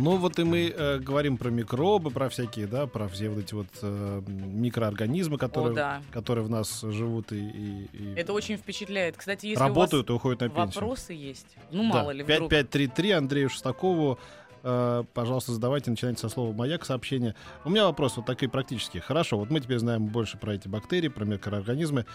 Ну 0.00 0.16
вот 0.16 0.38
и 0.38 0.44
мы 0.44 0.72
э, 0.74 0.98
говорим 0.98 1.36
про 1.36 1.50
микробы, 1.50 2.10
про 2.10 2.28
всякие, 2.28 2.66
да, 2.68 2.86
про 2.86 3.08
все 3.08 3.28
вот 3.28 3.38
эти 3.40 3.52
вот 3.54 3.66
э, 3.82 4.22
микроорганизмы, 4.28 5.38
которые, 5.38 5.72
О, 5.72 5.74
да. 5.74 6.02
которые 6.12 6.44
в 6.44 6.50
нас 6.50 6.82
живут 6.82 7.32
и, 7.32 7.36
и- 7.48 7.88
и 7.92 8.14
Это 8.16 8.32
очень 8.32 8.56
впечатляет. 8.56 9.16
Кстати, 9.16 9.46
если 9.46 9.60
работают 9.60 10.08
и 10.08 10.12
у 10.12 10.16
уходят 10.16 10.40
на 10.40 10.48
вас 10.48 10.54
пенсию. 10.68 10.80
вопросы 10.82 11.12
есть, 11.14 11.56
ну 11.72 11.82
мало 11.82 12.12
ли 12.12 12.22
Да, 12.22 12.34
вдруг. 12.34 12.50
5533 12.50 13.10
Андрею 13.10 13.50
Шестакову. 13.50 14.18
э, 14.62 15.04
пожалуйста, 15.14 15.52
задавайте, 15.52 15.90
начинайте 15.90 16.20
со 16.20 16.28
слова 16.28 16.52
«Маяк» 16.52 16.84
сообщение. 16.84 17.34
У 17.64 17.70
меня 17.70 17.84
вопрос 17.84 18.16
вот 18.16 18.26
такой 18.26 18.48
практический. 18.48 19.00
Хорошо, 19.00 19.36
вот 19.38 19.50
мы 19.50 19.60
теперь 19.60 19.78
знаем 19.78 20.06
больше 20.06 20.36
про 20.38 20.54
эти 20.54 20.68
бактерии, 20.68 21.08
про 21.08 21.24
микроорганизмы. 21.24 22.06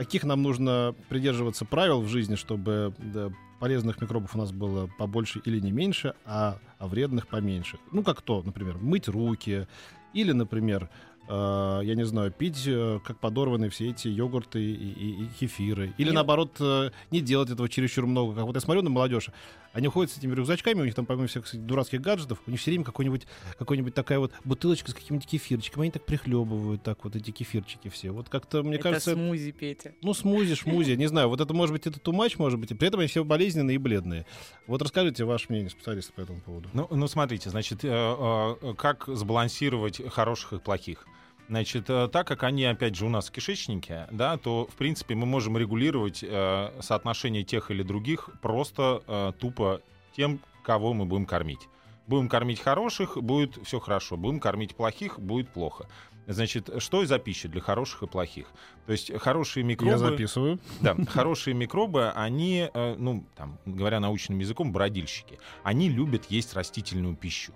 Каких 0.00 0.24
нам 0.24 0.42
нужно 0.42 0.94
придерживаться 1.10 1.66
правил 1.66 2.00
в 2.00 2.08
жизни, 2.08 2.34
чтобы 2.34 2.94
да, 2.98 3.30
полезных 3.58 4.00
микробов 4.00 4.34
у 4.34 4.38
нас 4.38 4.50
было 4.50 4.88
побольше 4.98 5.42
или 5.44 5.60
не 5.60 5.72
меньше, 5.72 6.14
а, 6.24 6.56
а 6.78 6.86
вредных 6.88 7.26
поменьше? 7.28 7.76
Ну, 7.92 8.02
как 8.02 8.22
то, 8.22 8.42
например, 8.42 8.78
мыть 8.78 9.08
руки, 9.08 9.66
или, 10.14 10.32
например, 10.32 10.88
э, 11.28 11.80
я 11.84 11.94
не 11.94 12.06
знаю, 12.06 12.30
пить 12.32 12.62
э, 12.66 12.98
как 13.04 13.18
подорванные 13.18 13.68
все 13.68 13.90
эти 13.90 14.08
йогурты 14.08 14.58
и, 14.64 14.72
и- 14.72 15.24
и 15.24 15.26
кефиры. 15.38 15.92
Или 15.98 16.08
Не- 16.08 16.14
наоборот, 16.14 16.56
э, 16.60 16.92
не 17.10 17.20
делать 17.20 17.50
этого 17.50 17.68
чересчур 17.68 18.06
много. 18.06 18.34
Как 18.34 18.44
вот 18.44 18.54
я 18.54 18.60
смотрю 18.62 18.80
на 18.80 18.88
молодежь, 18.88 19.28
они 19.72 19.88
ходят 19.88 20.12
с 20.12 20.18
этими 20.18 20.34
рюкзачками, 20.34 20.80
у 20.80 20.84
них 20.84 20.94
там, 20.94 21.06
помимо 21.06 21.26
всех 21.28 21.44
кстати, 21.44 21.60
дурацких 21.60 22.00
гаджетов, 22.00 22.40
у 22.46 22.50
них 22.50 22.60
все 22.60 22.70
время 22.70 22.84
какой-нибудь, 22.84 23.26
какой-нибудь 23.58 23.94
такая 23.94 24.18
вот 24.18 24.32
бутылочка 24.44 24.90
с 24.90 24.94
каким-нибудь 24.94 25.28
кефирчиком. 25.28 25.82
Они 25.82 25.90
так 25.90 26.04
прихлебывают, 26.04 26.82
так 26.82 27.04
вот 27.04 27.14
эти 27.16 27.30
кефирчики 27.30 27.88
все. 27.88 28.10
Вот 28.10 28.28
как-то, 28.28 28.62
мне 28.62 28.74
это 28.74 28.82
кажется, 28.84 29.12
смузи, 29.12 29.52
Петя. 29.52 29.94
ну, 30.02 30.14
смузи, 30.14 30.54
шмузи, 30.54 30.92
не 30.92 31.06
знаю. 31.06 31.28
Вот 31.28 31.40
это, 31.40 31.54
может 31.54 31.72
быть, 31.72 31.86
это 31.86 32.00
тумач, 32.00 32.36
может 32.38 32.58
быть. 32.58 32.72
И 32.72 32.74
при 32.74 32.88
этом 32.88 33.00
они 33.00 33.08
все 33.08 33.24
болезненные 33.24 33.76
и 33.76 33.78
бледные. 33.78 34.26
Вот 34.66 34.82
расскажите 34.82 35.24
ваше 35.24 35.46
мнение, 35.50 35.70
специалиста 35.70 36.12
по 36.12 36.20
этому 36.20 36.40
поводу. 36.40 36.68
Ну, 36.72 36.88
ну 36.90 37.06
смотрите, 37.06 37.50
значит, 37.50 37.84
э, 37.84 37.88
э, 37.88 38.74
как 38.76 39.04
сбалансировать 39.06 40.00
хороших 40.10 40.54
и 40.54 40.58
плохих? 40.58 41.06
Значит, 41.50 41.90
э, 41.90 42.08
так 42.12 42.28
как 42.28 42.44
они, 42.44 42.64
опять 42.64 42.94
же, 42.94 43.04
у 43.04 43.08
нас 43.08 43.28
в 43.28 43.32
кишечнике, 43.32 44.06
да, 44.12 44.36
то, 44.36 44.68
в 44.70 44.76
принципе, 44.76 45.16
мы 45.16 45.26
можем 45.26 45.58
регулировать 45.58 46.22
э, 46.22 46.70
соотношение 46.80 47.42
тех 47.42 47.72
или 47.72 47.82
других 47.82 48.30
просто 48.40 49.02
э, 49.08 49.32
тупо 49.36 49.80
тем, 50.16 50.38
кого 50.62 50.94
мы 50.94 51.06
будем 51.06 51.26
кормить. 51.26 51.68
Будем 52.06 52.28
кормить 52.28 52.60
хороших, 52.60 53.16
будет 53.16 53.58
все 53.64 53.80
хорошо. 53.80 54.16
Будем 54.16 54.38
кормить 54.38 54.76
плохих, 54.76 55.18
будет 55.18 55.48
плохо. 55.48 55.88
Значит, 56.28 56.70
что 56.78 57.04
за 57.04 57.18
пища 57.18 57.48
для 57.48 57.60
хороших 57.60 58.04
и 58.04 58.06
плохих? 58.06 58.46
То 58.86 58.92
есть 58.92 59.12
хорошие 59.18 59.64
микробы... 59.64 59.90
Я 59.90 59.98
записываю. 59.98 60.60
Да, 60.80 60.94
хорошие 61.08 61.54
микробы, 61.54 62.10
они, 62.10 62.70
э, 62.72 62.94
ну, 62.96 63.24
там, 63.34 63.58
говоря 63.66 63.98
научным 63.98 64.38
языком, 64.38 64.70
бродильщики. 64.70 65.40
Они 65.64 65.88
любят 65.88 66.26
есть 66.26 66.54
растительную 66.54 67.16
пищу. 67.16 67.52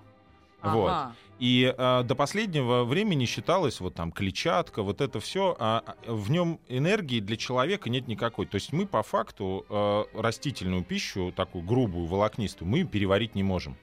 Вот. 0.73 0.89
Ага. 0.89 1.17
И 1.39 1.75
э, 1.77 2.03
до 2.05 2.15
последнего 2.15 2.85
времени 2.85 3.25
считалось, 3.25 3.81
вот 3.81 3.95
там 3.95 4.13
клетчатка, 4.13 4.83
вот 4.83 5.01
это 5.01 5.19
все, 5.21 5.57
в 6.07 6.31
нем 6.31 6.61
энергии 6.69 7.21
для 7.21 7.37
человека 7.37 7.91
нет 7.91 8.07
никакой. 8.07 8.47
То 8.47 8.55
есть 8.55 8.73
мы 8.73 8.87
по 8.87 9.03
факту 9.03 9.67
э, 9.69 10.05
растительную 10.15 10.85
пищу, 10.85 11.33
такую 11.35 11.65
грубую, 11.65 12.07
волокнистую, 12.07 12.69
мы 12.69 12.85
переварить 12.85 13.35
не 13.35 13.43
можем. 13.43 13.77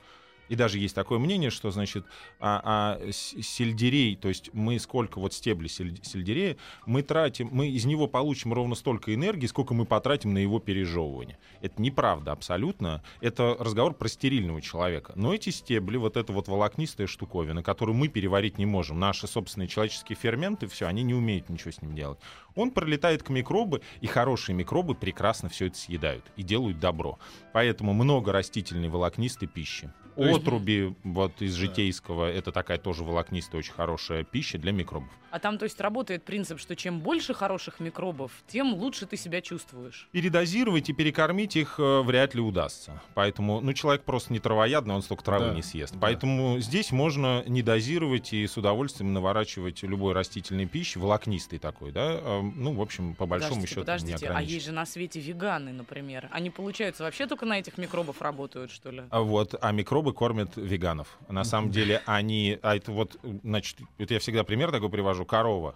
И 0.51 0.55
даже 0.57 0.79
есть 0.79 0.93
такое 0.93 1.17
мнение, 1.17 1.49
что, 1.49 1.71
значит, 1.71 2.05
а, 2.41 2.99
а 2.99 3.11
сельдерей, 3.13 4.17
то 4.17 4.27
есть 4.27 4.49
мы 4.51 4.79
сколько 4.79 5.17
вот 5.17 5.33
стебли 5.33 5.69
сель- 5.69 6.03
сельдерея, 6.03 6.57
мы 6.85 7.03
тратим, 7.03 7.47
мы 7.53 7.69
из 7.69 7.85
него 7.85 8.07
получим 8.07 8.51
ровно 8.51 8.75
столько 8.75 9.15
энергии, 9.15 9.47
сколько 9.47 9.73
мы 9.73 9.85
потратим 9.85 10.33
на 10.33 10.39
его 10.39 10.59
пережевывание. 10.59 11.37
Это 11.61 11.81
неправда 11.81 12.33
абсолютно. 12.33 13.01
Это 13.21 13.55
разговор 13.57 13.93
про 13.93 14.09
стерильного 14.09 14.61
человека. 14.61 15.13
Но 15.15 15.33
эти 15.33 15.51
стебли, 15.51 15.95
вот 15.95 16.17
эта 16.17 16.33
вот 16.33 16.49
волокнистая 16.49 17.07
штуковина, 17.07 17.63
которую 17.63 17.95
мы 17.95 18.09
переварить 18.09 18.57
не 18.57 18.65
можем, 18.65 18.99
наши 18.99 19.27
собственные 19.27 19.69
человеческие 19.69 20.17
ферменты, 20.17 20.67
все, 20.67 20.85
они 20.85 21.03
не 21.03 21.13
умеют 21.13 21.47
ничего 21.47 21.71
с 21.71 21.81
ним 21.81 21.95
делать. 21.95 22.19
Он 22.55 22.71
пролетает 22.71 23.23
к 23.23 23.29
микробы, 23.29 23.83
и 24.01 24.07
хорошие 24.07 24.53
микробы 24.53 24.95
прекрасно 24.95 25.47
все 25.47 25.67
это 25.67 25.77
съедают 25.77 26.25
и 26.35 26.43
делают 26.43 26.81
добро. 26.81 27.19
Поэтому 27.53 27.93
много 27.93 28.33
растительной 28.33 28.89
волокнистой 28.89 29.47
пищи. 29.47 29.89
Отруби 30.15 30.95
вот 31.03 31.41
из 31.41 31.53
житейского, 31.53 32.25
это 32.29 32.51
такая 32.51 32.77
тоже 32.77 33.03
волокнистая, 33.03 33.59
очень 33.59 33.73
хорошая 33.73 34.23
пища 34.23 34.57
для 34.57 34.71
микробов. 34.71 35.09
А 35.31 35.39
там, 35.39 35.57
то 35.57 35.63
есть, 35.63 35.79
работает 35.79 36.23
принцип, 36.23 36.59
что 36.59 36.75
чем 36.75 36.99
больше 36.99 37.33
хороших 37.33 37.79
микробов, 37.79 38.31
тем 38.47 38.73
лучше 38.73 39.05
ты 39.05 39.15
себя 39.15 39.39
чувствуешь. 39.39 40.09
Передозировать 40.11 40.89
и 40.89 40.93
перекормить 40.93 41.55
их 41.55 41.75
э, 41.79 42.01
вряд 42.01 42.35
ли 42.35 42.41
удастся. 42.41 43.01
Поэтому, 43.13 43.61
ну, 43.61 43.71
человек 43.71 44.03
просто 44.03 44.33
не 44.33 44.39
травоядный, 44.39 44.93
он 44.93 45.01
столько 45.01 45.23
травы 45.23 45.45
Да, 45.49 45.53
не 45.53 45.61
съест. 45.61 45.93
да. 45.93 45.99
Поэтому 46.01 46.59
здесь 46.59 46.91
можно 46.91 47.43
не 47.47 47.61
дозировать 47.61 48.33
и 48.33 48.45
с 48.45 48.57
удовольствием 48.57 49.13
наворачивать 49.13 49.83
любой 49.83 50.13
растительной 50.13 50.65
пищи, 50.65 50.97
волокнистой 50.97 51.59
такой, 51.59 51.93
да, 51.93 52.19
э, 52.21 52.41
ну, 52.41 52.73
в 52.73 52.81
общем, 52.81 53.15
по 53.15 53.25
большому 53.25 53.61
подождите, 53.61 53.67
счету, 53.69 53.79
не 53.81 53.85
подождите, 53.85 54.25
а 54.25 54.29
ограничить. 54.31 54.53
есть 54.53 54.65
же 54.65 54.71
на 54.73 54.85
свете 54.85 55.19
веганы, 55.21 55.71
например. 55.71 56.27
Они, 56.31 56.49
получается, 56.49 57.03
вообще 57.03 57.25
только 57.25 57.45
на 57.45 57.57
этих 57.57 57.77
микробов 57.77 58.21
работают, 58.21 58.69
что 58.69 58.91
ли? 58.91 59.03
А 59.09 59.21
Вот, 59.21 59.55
а 59.61 59.71
микробы 59.71 60.00
кормят 60.09 60.57
веганов. 60.57 61.19
На 61.29 61.43
самом 61.43 61.69
деле 61.69 62.01
они, 62.05 62.57
а 62.61 62.75
это 62.75 62.91
вот, 62.91 63.17
значит, 63.43 63.77
это 63.99 64.15
я 64.15 64.19
всегда 64.19 64.43
пример 64.43 64.71
такой 64.71 64.89
привожу, 64.89 65.25
корова. 65.25 65.75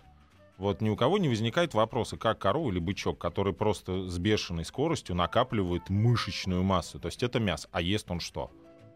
Вот 0.57 0.81
ни 0.81 0.89
у 0.89 0.95
кого 0.95 1.17
не 1.17 1.27
возникает 1.27 1.73
вопроса, 1.73 2.17
как 2.17 2.39
корова 2.39 2.71
или 2.71 2.79
бычок, 2.79 3.19
который 3.19 3.53
просто 3.53 4.07
с 4.07 4.17
бешеной 4.17 4.65
скоростью 4.65 5.15
накапливает 5.15 5.89
мышечную 5.89 6.63
массу. 6.63 6.99
То 6.99 7.07
есть 7.07 7.23
это 7.23 7.39
мясо. 7.39 7.67
А 7.71 7.81
ест 7.81 8.09
он 8.09 8.19
что? 8.19 8.51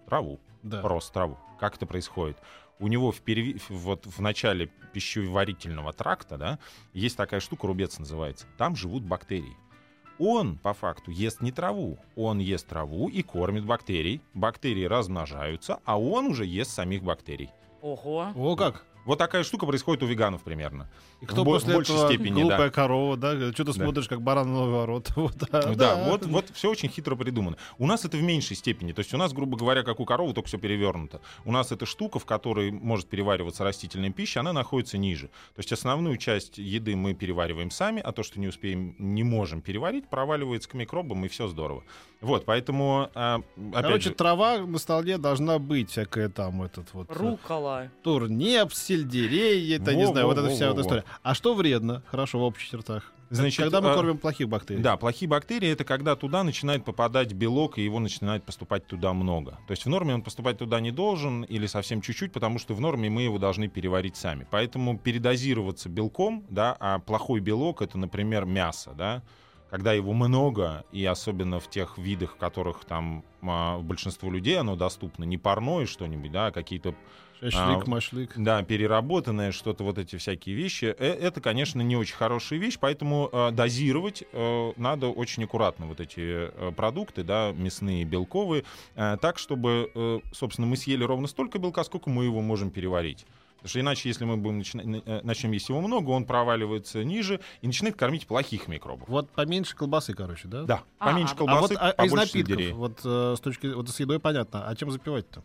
Траву. 0.08 0.40
Да. 0.64 0.82
Просто 0.82 1.14
траву. 1.14 1.38
Как 1.60 1.76
это 1.76 1.86
происходит? 1.86 2.38
У 2.80 2.88
него 2.88 3.12
в, 3.12 3.22
переви- 3.22 3.62
вот 3.68 4.06
в 4.06 4.22
начале 4.22 4.72
пищеварительного 4.94 5.92
тракта 5.92 6.38
да, 6.38 6.60
есть 6.94 7.18
такая 7.18 7.42
штука, 7.42 7.68
рубец 7.68 8.00
называется. 8.00 8.48
Там 8.58 8.76
живут 8.76 9.04
бактерии. 9.04 9.58
Он, 10.20 10.58
по 10.58 10.74
факту, 10.74 11.12
ест 11.12 11.42
не 11.42 11.52
траву. 11.52 11.98
Он 12.16 12.40
ест 12.40 12.68
траву 12.68 13.08
и 13.08 13.24
кормит 13.24 13.66
бактерий. 13.66 14.22
Бактерии 14.34 14.84
размножаются, 14.84 15.80
а 15.86 16.00
он 16.00 16.28
уже 16.28 16.46
ест 16.46 16.72
самих 16.72 17.04
бактерий. 17.04 17.50
Ого. 17.82 18.28
О, 18.36 18.56
как? 18.58 18.86
Вот 19.10 19.18
такая 19.18 19.44
штука 19.44 19.66
происходит 19.66 20.04
у 20.04 20.06
веганов 20.06 20.44
примерно. 20.44 20.88
И 21.20 21.26
кто 21.26 21.42
В 21.42 21.46
бо- 21.46 21.54
после 21.54 21.74
большей 21.74 21.96
этого 21.96 22.14
степени, 22.14 22.42
глупая 22.42 22.68
да. 22.68 22.70
корова, 22.70 23.18
да? 23.18 23.36
Что 23.54 23.64
ты 23.64 23.74
Да. 23.74 23.74
смотришь, 23.74 24.08
как 24.08 24.22
баран 24.22 24.48
на 24.50 24.54
новый 24.60 24.74
ворот. 24.76 25.10
Вот, 25.16 25.36
да, 25.52 25.74
Да, 25.74 26.04
вот, 26.12 26.28
вот 26.28 26.46
все 26.54 26.70
очень 26.70 26.90
хитро 26.90 27.16
придумано. 27.16 27.58
У 27.80 27.88
нас 27.88 28.06
это 28.06 28.18
в 28.18 28.22
меньшей 28.22 28.56
степени. 28.56 28.92
То 28.92 29.00
есть 29.00 29.12
у 29.12 29.18
нас, 29.18 29.34
грубо 29.34 29.58
говоря, 29.58 29.82
как 29.82 30.00
у 30.00 30.06
коровы, 30.06 30.34
только 30.34 30.48
все 30.48 30.60
перевернуто. 30.60 31.22
У 31.44 31.52
нас 31.52 31.72
эта 31.72 31.88
штука, 31.88 32.20
в 32.20 32.26
которой 32.26 32.70
может 32.70 33.08
перевариваться 33.10 33.64
растительная 33.64 34.12
пища, 34.12 34.42
она 34.42 34.54
находится 34.54 35.00
ниже. 35.00 35.30
То 35.56 35.60
есть 35.60 35.72
основную 35.72 36.18
часть 36.18 36.60
еды 36.60 36.96
мы 36.96 37.16
перевариваем 37.16 37.72
сами, 37.72 38.04
а 38.06 38.12
то, 38.12 38.22
что 38.22 38.40
не 38.40 38.48
успеем, 38.48 38.96
не 39.00 39.24
можем 39.24 39.62
переварить, 39.62 40.08
проваливается 40.08 40.70
к 40.70 40.76
микробам, 40.76 41.26
и 41.26 41.30
все 41.30 41.48
здорово. 41.48 41.84
Вот, 42.22 42.46
поэтому, 42.46 43.10
а, 43.16 43.42
опять 43.56 43.74
Короче, 43.82 44.10
же, 44.10 44.16
трава 44.16 44.58
на 44.60 44.78
столе 44.78 45.18
должна 45.18 45.58
быть 45.58 45.90
всякая 45.90 46.28
там 46.30 46.62
этот 46.62 46.94
вот... 46.94 47.10
э, 47.10 47.14
Рукола. 47.14 47.90
Турнеп, 48.04 48.74
сельдерей, 49.00 49.76
это, 49.76 49.96
не 49.96 50.06
Во, 50.06 50.12
знаю, 50.12 50.28
во, 50.28 50.34
вот 50.34 50.40
эта 50.40 50.50
во, 50.50 50.56
вся 50.56 50.66
во, 50.68 50.72
вот 50.72 50.78
во. 50.78 50.82
история. 50.82 51.04
А 51.24 51.34
что 51.34 51.54
вредно? 51.54 52.04
Хорошо, 52.08 52.40
в 52.40 52.44
общих 52.44 52.70
чертах. 52.70 53.12
Значит, 53.32 53.60
Когда 53.60 53.80
мы 53.80 53.92
а, 53.92 53.94
кормим 53.94 54.18
плохих 54.18 54.50
бактерий. 54.50 54.82
Да, 54.82 54.98
плохие 54.98 55.30
бактерии 55.30 55.70
это 55.70 55.84
когда 55.84 56.16
туда 56.16 56.44
начинает 56.44 56.84
попадать 56.84 57.32
белок, 57.34 57.78
и 57.78 57.84
его 57.84 58.00
начинает 58.00 58.44
поступать 58.44 58.88
туда 58.88 59.14
много. 59.14 59.60
То 59.68 59.72
есть 59.72 59.86
в 59.86 59.90
норме 59.90 60.16
он 60.16 60.24
поступать 60.24 60.58
туда 60.58 60.80
не 60.80 60.92
должен 60.92 61.44
или 61.44 61.68
совсем 61.68 62.02
чуть-чуть, 62.02 62.32
потому 62.32 62.58
что 62.58 62.74
в 62.74 62.82
норме 62.82 63.10
мы 63.10 63.22
его 63.22 63.38
должны 63.38 63.68
переварить 63.68 64.16
сами. 64.16 64.48
Поэтому 64.50 64.98
передозироваться 64.98 65.90
белком, 65.90 66.44
да, 66.50 66.76
а 66.80 66.98
плохой 66.98 67.40
белок 67.40 67.84
это, 67.84 68.00
например, 68.00 68.46
мясо, 68.46 68.94
да, 68.98 69.22
когда 69.70 69.94
его 69.94 70.14
много, 70.14 70.84
и 70.92 71.06
особенно 71.06 71.60
в 71.60 71.70
тех 71.70 72.00
видах, 72.00 72.32
в 72.32 72.38
которых 72.38 72.86
там 72.86 73.24
а, 73.44 73.78
большинству 73.78 74.32
людей 74.32 74.60
оно 74.60 74.76
доступно, 74.76 75.24
не 75.24 75.38
парное 75.38 75.86
что-нибудь, 75.86 76.32
да, 76.32 76.48
а 76.48 76.52
какие-то 76.52 76.96
Шашлык, 77.42 77.88
а, 77.88 77.90
машлык. 77.90 78.32
да, 78.36 78.64
переработанное, 78.64 79.52
что-то 79.52 79.84
вот 79.84 79.98
эти 79.98 80.18
всякие 80.18 80.56
вещи, 80.56 80.86
э, 80.86 81.06
это, 81.14 81.40
конечно, 81.42 81.82
не 81.82 81.96
очень 81.96 82.16
хорошая 82.16 82.60
вещь, 82.60 82.78
поэтому 82.80 83.30
э, 83.32 83.52
дозировать 83.52 84.24
э, 84.34 84.72
надо 84.76 85.08
очень 85.08 85.44
аккуратно 85.46 85.86
вот 85.86 86.00
эти 86.02 86.20
э, 86.20 86.72
продукты, 86.76 87.24
да, 87.24 87.52
мясные, 87.56 88.04
белковые, 88.04 88.66
э, 88.96 89.18
так, 89.22 89.38
чтобы, 89.40 89.90
э, 89.96 90.20
собственно, 90.34 90.68
мы 90.68 90.76
съели 90.76 91.04
ровно 91.04 91.28
столько 91.28 91.60
белка, 91.60 91.84
сколько 91.84 92.10
мы 92.10 92.26
его 92.26 92.42
можем 92.42 92.72
переварить. 92.72 93.26
Потому 93.56 93.70
что 93.72 93.80
иначе, 93.82 94.08
если 94.10 94.24
мы 94.24 94.38
будем 94.38 94.60
начина- 94.60 95.02
э, 95.06 95.20
начнем 95.24 95.52
есть 95.52 95.68
его 95.68 95.82
много, 95.82 96.12
он 96.12 96.24
проваливается 96.26 97.04
ниже 97.04 97.42
и 97.62 97.68
начинает 97.68 97.96
кормить 97.98 98.26
плохих 98.26 98.68
микробов. 98.70 99.08
Вот 99.10 99.30
поменьше 99.32 99.76
колбасы, 99.76 100.14
короче, 100.14 100.48
да? 100.48 100.64
Да, 100.64 100.84
А, 100.98 101.08
поменьше 101.08 101.34
а- 101.38 101.44
А 101.44 101.60
вот 101.60 101.70
колбасы, 101.70 101.74
а 101.98 102.06
из 102.06 102.12
напитков, 102.14 102.32
сельдерея. 102.48 102.74
вот 102.74 103.00
э, 103.04 103.36
с 103.38 103.40
точки 103.42 103.68
вот 103.68 103.90
с 103.90 104.00
едой 104.00 104.20
понятно. 104.20 104.66
А 104.68 104.76
чем 104.76 104.92
запивать-то? 104.92 105.44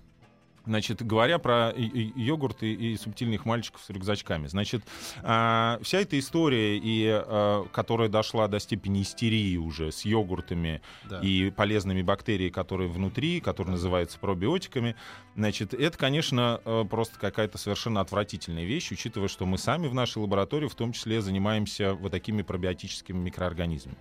Значит, 0.66 1.02
говоря 1.04 1.38
про 1.38 1.71
и- 1.71 1.83
и- 1.85 2.92
и 2.92 2.97
субтильных 2.97 3.44
мальчиков 3.44 3.83
с 3.83 3.90
рюкзачками. 3.90 4.47
Значит, 4.47 4.83
а, 5.23 5.78
вся 5.83 6.00
эта 6.00 6.18
история, 6.18 6.78
и, 6.78 7.06
а, 7.06 7.66
которая 7.71 8.09
дошла 8.09 8.49
до 8.49 8.59
степени 8.59 9.02
истерии 9.02 9.56
уже 9.59 9.92
с 9.92 10.06
йогуртами 10.06 10.80
Да. 11.04 11.21
и 11.21 11.50
полезными 11.50 12.00
бактериями, 12.02 12.50
которые 12.50 12.88
внутри, 12.88 13.40
которые 13.40 13.73
называются 13.73 14.18
пробиотиками, 14.18 14.97
значит, 15.37 15.75
это, 15.75 15.99
конечно, 15.99 16.61
э, 16.64 16.85
просто 16.88 17.18
какая-то 17.18 17.59
совершенно 17.59 18.00
отвратительная 18.00 18.64
вещь, 18.64 18.90
учитывая, 18.90 19.28
что 19.28 19.44
мы 19.44 19.59
сами 19.59 19.87
в 19.87 19.94
нашей 19.94 20.18
лаборатории 20.18 20.68
в 20.68 20.75
том 20.75 20.92
числе 20.92 21.21
занимаемся 21.21 21.94
вот 21.94 22.11
такими 22.12 22.40
пробиотическими 22.42 23.18
микроорганизмами. 23.18 23.99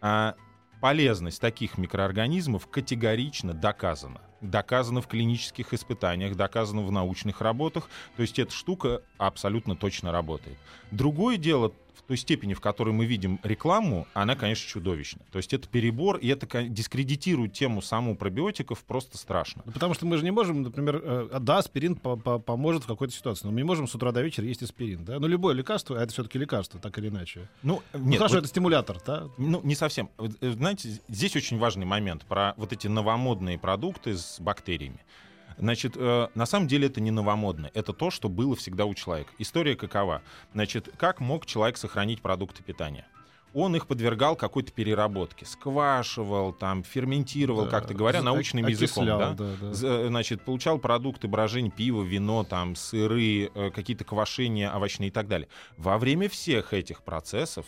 А 0.00 0.34
полезность 0.82 1.40
таких 1.40 1.78
микроорганизмов 1.78 2.66
категорично 2.66 3.54
доказана. 3.54 4.20
Доказано 4.40 5.00
в 5.00 5.06
клинических 5.06 5.72
испытаниях, 5.72 6.34
доказано 6.34 6.82
в 6.82 6.90
научных 6.90 7.40
работах. 7.40 7.88
То 8.16 8.22
есть 8.22 8.40
эта 8.40 8.50
штука 8.50 9.02
абсолютно 9.16 9.76
точно 9.76 10.10
работает. 10.10 10.58
Другое 10.90 11.36
дело, 11.36 11.72
в 11.94 12.02
той 12.02 12.16
степени, 12.16 12.54
в 12.54 12.60
которой 12.60 12.90
мы 12.92 13.04
видим 13.06 13.38
рекламу, 13.42 14.06
она, 14.14 14.34
конечно, 14.34 14.68
чудовищна. 14.68 15.22
То 15.30 15.38
есть 15.38 15.52
это 15.52 15.68
перебор, 15.68 16.16
и 16.16 16.28
это 16.28 16.46
дискредитирует 16.64 17.52
тему 17.52 17.82
саму 17.82 18.16
пробиотиков 18.16 18.82
просто 18.84 19.18
страшно. 19.18 19.62
Ну, 19.64 19.72
потому 19.72 19.94
что 19.94 20.06
мы 20.06 20.16
же 20.16 20.24
не 20.24 20.30
можем, 20.30 20.62
например, 20.62 21.00
э, 21.04 21.38
да, 21.40 21.58
аспирин 21.58 21.96
по- 21.96 22.16
по- 22.16 22.38
поможет 22.38 22.84
в 22.84 22.86
какой-то 22.86 23.14
ситуации, 23.14 23.46
но 23.46 23.52
мы 23.52 23.58
не 23.58 23.64
можем 23.64 23.86
с 23.86 23.94
утра 23.94 24.12
до 24.12 24.22
вечера 24.22 24.46
есть 24.46 24.62
аспирин, 24.62 25.04
да? 25.04 25.18
Ну, 25.18 25.26
любое 25.26 25.54
лекарство, 25.54 25.98
а 25.98 26.02
это 26.02 26.12
все-таки 26.12 26.38
лекарство, 26.38 26.80
так 26.80 26.96
или 26.98 27.08
иначе. 27.08 27.48
Ну, 27.62 27.82
Ну, 27.92 28.04
нет, 28.08 28.18
хорошо, 28.18 28.34
вот- 28.36 28.40
это 28.40 28.48
стимулятор, 28.48 28.98
да? 29.06 29.28
Ну, 29.38 29.60
не 29.62 29.74
совсем. 29.74 30.10
Э, 30.18 30.50
Знаете, 30.52 31.00
здесь 31.08 31.36
очень 31.36 31.58
важный 31.58 31.86
момент 31.86 32.24
про 32.26 32.54
вот 32.56 32.72
эти 32.72 32.86
новомодные 32.88 33.58
продукты 33.58 34.16
с 34.16 34.38
бактериями. 34.40 35.00
Значит, 35.62 35.92
э, 35.96 36.26
на 36.34 36.44
самом 36.44 36.66
деле 36.66 36.88
это 36.88 37.00
не 37.00 37.12
новомодно. 37.12 37.70
Это 37.72 37.92
то, 37.92 38.10
что 38.10 38.28
было 38.28 38.56
всегда 38.56 38.84
у 38.84 38.94
человека. 38.94 39.30
История 39.38 39.76
какова? 39.76 40.20
Значит, 40.52 40.88
как 40.96 41.20
мог 41.20 41.46
человек 41.46 41.76
сохранить 41.76 42.20
продукты 42.20 42.64
питания? 42.64 43.06
Он 43.54 43.76
их 43.76 43.86
подвергал 43.86 44.34
какой-то 44.34 44.72
переработке. 44.72 45.46
Сквашивал, 45.46 46.52
там, 46.52 46.82
ферментировал, 46.82 47.66
Да, 47.66 47.70
как-то 47.70 47.94
говоря, 47.94 48.22
научным 48.22 48.64
ок- 48.64 48.70
языком. 48.70 49.04
окислял, 49.04 49.18
да? 49.20 49.30
да, 49.34 49.50
да. 49.60 49.88
Э, 49.88 50.06
Значит, 50.08 50.42
получал 50.42 50.78
продукты 50.80 51.28
брожень, 51.28 51.70
пиво, 51.70 52.02
вино, 52.02 52.42
там, 52.42 52.74
сыры, 52.74 53.48
э, 53.54 53.70
какие-то 53.70 54.02
квашения 54.02 54.68
овощные 54.74 55.08
и 55.08 55.12
так 55.12 55.28
далее. 55.28 55.46
Во 55.76 55.96
время 55.96 56.28
всех 56.28 56.72
этих 56.72 57.02
процессов 57.04 57.66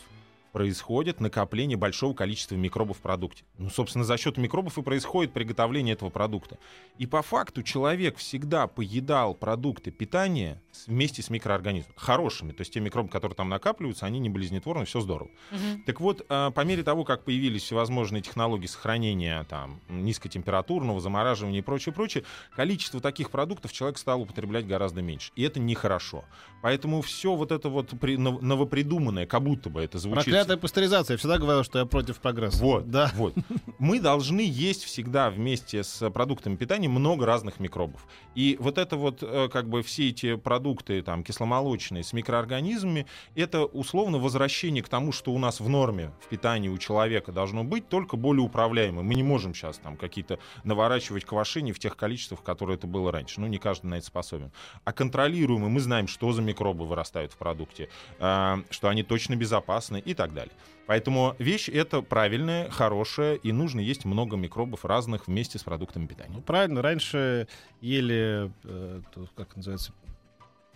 происходит 0.55 1.19
накопление 1.21 1.77
большого 1.77 2.15
количества 2.15 2.55
микробов 2.55 2.99
в 2.99 3.01
продукте. 3.01 3.43
Ну, 3.59 3.71
собственно, 3.71 4.05
за 4.05 4.17
счет 4.17 4.37
микробов 4.37 4.79
и 4.79 4.83
происходит 4.83 5.33
приготовление 5.33 5.95
этого 5.95 6.11
продукта. 6.11 6.59
И 6.97 7.07
по 7.07 7.23
факту 7.23 7.65
человек 7.65 8.19
всегда 8.19 8.69
поедал 8.69 9.35
продукты 9.35 9.91
питания 9.91 10.63
вместе 10.87 11.23
с 11.23 11.29
микроорганизмами. 11.29 11.97
Хорошими. 11.97 12.53
То 12.53 12.61
есть 12.61 12.73
те 12.73 12.79
микробы, 12.79 13.09
которые 13.09 13.35
там 13.35 13.49
накапливаются, 13.49 14.07
они 14.07 14.21
не 14.21 14.31
болезнетворны, 14.31 14.85
все 14.85 15.01
здорово. 15.01 15.29
Мгм. 15.51 15.83
Так 15.87 16.01
вот, 16.01 16.25
а, 16.29 16.53
по 16.53 16.61
мере 16.61 16.85
того, 16.85 17.03
как 17.03 17.25
появились 17.25 17.65
всевозможные 17.65 18.23
технологии 18.23 18.69
сохранения 18.69 19.43
там, 19.51 19.81
низкотемпературного 19.89 21.01
замораживания 21.01 21.59
и 21.59 21.63
прочее, 21.63 21.93
прочее, 21.93 22.23
количество 22.55 23.01
таких 23.01 23.31
продуктов 23.31 23.73
человек 23.73 23.99
стал 23.99 24.23
употреблять 24.23 24.69
гораздо 24.69 25.03
меньше. 25.03 25.33
И 25.35 25.43
это 25.43 25.59
нехорошо. 25.59 26.25
Поэтому 26.63 27.03
все 27.03 27.35
вот 27.35 27.51
это 27.51 27.69
вот 27.69 27.91
при- 28.01 28.17
нов- 28.17 28.41
новопридуманное, 28.41 29.27
как 29.27 29.43
будто 29.43 29.69
бы 29.69 29.83
это 29.83 29.99
звучит... 29.99 30.33
Проклятая 30.45 30.61
пастеризация. 30.61 31.15
Я 31.15 31.19
всегда 31.19 31.39
говорил, 31.39 31.65
что 31.65 31.79
я 31.79 31.87
против 31.87 32.19
прогресса. 32.19 32.63
Вот, 32.63 32.91
Да. 32.91 33.11
вот. 33.15 33.35
Мы 33.79 33.99
должны 33.99 34.43
есть 34.43 34.85
всегда 34.85 35.31
вместе 35.31 35.83
с 35.83 36.11
продуктами 36.11 36.57
питания 36.57 36.87
много 36.87 37.25
разных 37.25 37.61
микробов. 37.61 38.07
И 38.35 38.59
вот 38.61 38.77
это 38.77 38.97
вот, 38.97 39.23
э, 39.23 39.49
как 39.51 39.71
бы 39.71 39.83
все 39.83 40.11
эти 40.11 40.37
продукты 40.37 41.01
там 41.01 41.25
кисломолочные 41.25 42.05
с 42.05 42.13
микроорганизмами, 42.13 43.07
это 43.35 43.65
условно 43.65 44.19
возвращение 44.19 44.83
к 44.83 44.89
тому, 44.91 45.13
что 45.13 45.33
у 45.33 45.39
нас 45.39 45.61
в 45.61 45.69
норме 45.71 46.13
в 46.21 46.29
питании 46.29 46.69
у 46.69 46.77
человека 46.77 47.33
должно 47.33 47.65
быть, 47.65 47.89
только 47.89 48.19
более 48.19 48.43
управляемым. 48.43 49.07
Мы 49.07 49.15
не 49.15 49.23
можем 49.23 49.55
сейчас 49.55 49.79
там 49.79 49.97
какие-то 49.97 50.39
наворачивать 50.63 51.25
квашини 51.25 51.73
в 51.73 51.79
тех 51.79 51.97
количествах, 51.97 52.43
которые 52.43 52.77
это 52.77 52.87
было 52.87 53.11
раньше. 53.11 53.41
Ну, 53.41 53.47
не 53.47 53.57
каждый 53.57 53.87
на 53.87 53.95
это 53.95 54.07
способен. 54.07 54.53
А 54.85 54.93
контролируемый, 54.93 55.71
мы 55.71 55.81
знаем, 55.81 56.07
что 56.07 56.33
за 56.33 56.43
микробы 56.43 56.85
вырастают 56.85 57.33
в 57.33 57.39
продукте, 57.39 57.89
а, 58.19 58.61
что 58.69 58.89
они 58.89 59.03
точно 59.03 59.37
безопасны 59.37 60.01
и 60.05 60.13
так 60.13 60.34
далее. 60.35 60.53
Поэтому 60.87 61.35
вещь 61.39 61.69
это 61.71 62.03
правильная, 62.03 62.69
хорошая, 62.71 63.37
и 63.37 63.53
нужно 63.53 63.81
есть 63.81 64.05
много 64.05 64.37
микробов 64.37 64.85
разных 64.85 65.27
вместе 65.29 65.59
с 65.59 65.63
продуктами 65.63 66.07
питания. 66.07 66.35
Ну, 66.35 66.43
правильно, 66.43 66.83
раньше 66.83 67.49
ели, 67.81 68.53
э, 68.65 69.01
то, 69.15 69.27
как 69.35 69.57
называется, 69.57 69.93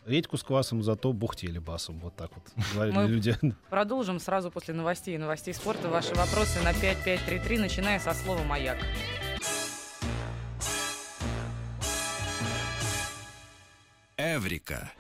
редьку 0.07 0.39
с 0.39 0.43
квасом, 0.43 0.83
зато 0.83 1.13
бухтели 1.13 1.59
басом. 1.59 1.99
Вот 2.01 2.17
так 2.17 2.31
вот 2.35 2.45
говорили 2.75 2.97
Мы- 2.97 3.09
люди. 3.09 3.37
Продолжим 3.69 4.19
сразу 4.19 4.51
после 4.51 4.73
новостей 4.73 5.15
и 5.17 5.19
новостей 5.19 5.53
спорта. 5.53 5.89
Ваши 5.89 6.15
вопросы 6.15 6.59
на 6.63 6.73
5533, 6.73 7.59
начиная 7.59 7.99
со 7.99 8.15
слова 8.15 8.43
«Маяк». 8.45 8.79
Эврика. 14.17 14.91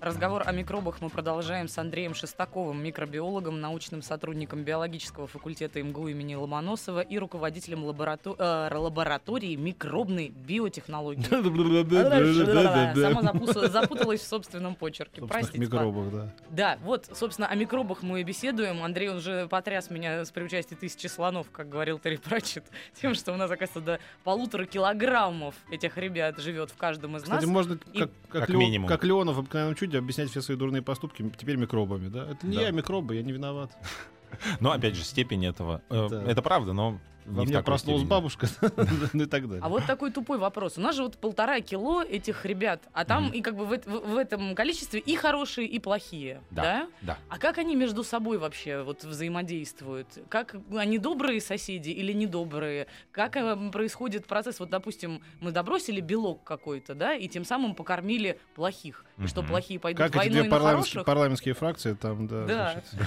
Разговор 0.00 0.42
о 0.46 0.52
микробах 0.52 1.02
мы 1.02 1.10
продолжаем 1.10 1.68
с 1.68 1.76
Андреем 1.76 2.14
Шестаковым, 2.14 2.82
микробиологом, 2.82 3.60
научным 3.60 4.00
сотрудником 4.00 4.62
биологического 4.62 5.26
факультета 5.26 5.82
МГУ 5.82 6.08
имени 6.08 6.34
Ломоносова 6.36 7.00
и 7.00 7.18
руководителем 7.18 7.84
лаборато- 7.84 8.34
э, 8.38 8.74
лаборатории 8.74 9.56
микробной 9.56 10.30
биотехнологии. 10.30 11.22
Сама 11.28 13.20
запу- 13.20 13.68
запуталась 13.68 14.20
в 14.22 14.26
собственном 14.26 14.74
почерке. 14.74 15.20
Простите. 15.26 15.58
микробах, 15.58 16.10
да. 16.10 16.32
Да, 16.48 16.78
вот, 16.82 17.10
собственно, 17.12 17.48
о 17.48 17.54
микробах 17.54 18.02
мы 18.02 18.22
и 18.22 18.24
беседуем. 18.24 18.82
Андрей, 18.82 19.10
уже 19.10 19.48
потряс 19.48 19.90
меня 19.90 20.24
с 20.24 20.30
при 20.30 20.44
участии 20.44 20.76
тысячи 20.76 21.08
слонов, 21.08 21.50
как 21.52 21.68
говорил 21.68 21.98
Терри 21.98 22.16
Пратчет, 22.16 22.64
тем, 22.98 23.14
что 23.14 23.34
у 23.34 23.36
нас, 23.36 23.50
оказывается, 23.50 23.80
до 23.80 24.00
полутора 24.24 24.64
килограммов 24.64 25.54
этих 25.70 25.98
ребят 25.98 26.38
живет 26.38 26.70
в 26.70 26.76
каждом 26.78 27.18
из 27.18 27.24
Кстати, 27.24 27.42
нас. 27.44 27.50
можно, 27.52 27.78
И- 27.92 27.98
как, 27.98 28.10
как, 28.30 28.40
Как 28.46 28.50
Леон- 28.50 28.56
минимум. 28.58 28.88
как 28.88 29.04
Леонов 29.04 29.36
в 29.36 29.40
обыкновенном 29.40 29.74
чуде, 29.74 29.89
объяснять 29.98 30.30
все 30.30 30.40
свои 30.42 30.56
дурные 30.56 30.82
поступки 30.82 31.28
теперь 31.36 31.56
микробами, 31.56 32.08
да? 32.08 32.30
Это 32.30 32.46
не 32.46 32.56
Да. 32.56 32.62
я 32.62 32.70
микробы, 32.70 33.16
я 33.16 33.22
не 33.22 33.32
виноват. 33.32 33.70
Но 34.60 34.70
опять 34.72 34.94
же, 34.96 35.02
степень 35.04 35.44
этого. 35.46 35.82
э, 35.90 36.08
Да. 36.10 36.22
Это 36.24 36.40
правда, 36.42 36.72
но 36.72 36.98
Во 37.26 37.44
мне 37.44 37.62
проснулась 37.62 38.00
степени. 38.02 38.10
бабушка, 38.10 38.48
ну 39.12 39.22
и 39.24 39.26
так 39.26 39.46
далее. 39.48 39.62
А 39.62 39.68
вот 39.68 39.84
такой 39.86 40.10
тупой 40.10 40.38
вопрос. 40.38 40.78
У 40.78 40.80
нас 40.80 40.96
же 40.96 41.02
вот 41.02 41.16
полтора 41.18 41.60
кило 41.60 42.02
этих 42.02 42.44
ребят, 42.44 42.82
а 42.92 43.04
там 43.04 43.30
и 43.30 43.40
как 43.40 43.56
бы 43.56 43.66
в, 43.66 43.72
эт- 43.72 43.88
в- 43.88 44.12
в 44.14 44.16
этом 44.16 44.54
количестве 44.54 45.00
и 45.00 45.16
хорошие, 45.16 45.66
и 45.66 45.78
плохие, 45.78 46.40
да. 46.50 46.62
Да. 46.62 46.88
Да. 47.02 47.18
А 47.28 47.38
как 47.38 47.58
они 47.58 47.74
между 47.76 48.04
собой 48.04 48.38
вообще 48.38 48.82
вот 48.82 49.04
взаимодействуют? 49.04 50.06
Как 50.28 50.56
они 50.76 50.98
добрые 50.98 51.40
соседи 51.40 51.90
или 51.90 52.12
недобрые? 52.12 52.86
Как 53.12 53.36
э, 53.36 53.70
происходит 53.70 54.26
процесс? 54.26 54.60
Вот, 54.60 54.70
допустим, 54.70 55.22
мы 55.40 55.50
добросили 55.52 56.00
белок 56.00 56.42
какой-то, 56.44 56.94
да, 56.94 57.14
и 57.14 57.28
тем 57.28 57.44
самым 57.44 57.74
покормили 57.74 58.38
плохих. 58.54 59.04
И 59.18 59.26
что 59.26 59.42
плохие 59.42 59.78
пойдут 59.78 59.98
Как 59.98 60.10
эти 60.10 60.16
войной 60.16 60.40
две 60.42 60.50
на 60.50 60.56
парламентские, 60.56 61.04
парламентские 61.04 61.54
фракции 61.54 61.94
там, 61.94 62.26
да. 62.26 62.44
Да. 62.46 62.82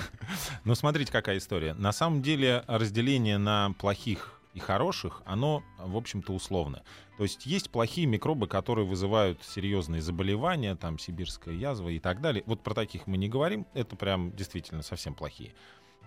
Ну, 0.65 0.75
смотрите, 0.75 1.11
какая 1.11 1.37
история. 1.37 1.73
На 1.73 1.91
самом 1.91 2.21
деле 2.21 2.63
разделение 2.67 3.37
на 3.37 3.73
плохих 4.03 4.39
и 4.53 4.59
хороших, 4.59 5.21
оно, 5.25 5.63
в 5.79 5.95
общем-то, 5.97 6.33
условно. 6.33 6.83
То 7.17 7.23
есть 7.23 7.45
есть 7.45 7.69
плохие 7.71 8.05
микробы, 8.05 8.47
которые 8.47 8.85
вызывают 8.85 9.43
серьезные 9.43 10.01
заболевания, 10.01 10.75
там, 10.75 10.99
сибирская 10.99 11.55
язва 11.55 11.89
и 11.89 11.99
так 11.99 12.21
далее. 12.21 12.43
Вот 12.45 12.61
про 12.61 12.73
таких 12.73 13.07
мы 13.07 13.17
не 13.17 13.29
говорим, 13.29 13.65
это 13.73 13.95
прям 13.95 14.31
действительно 14.35 14.83
совсем 14.83 15.15
плохие. 15.15 15.53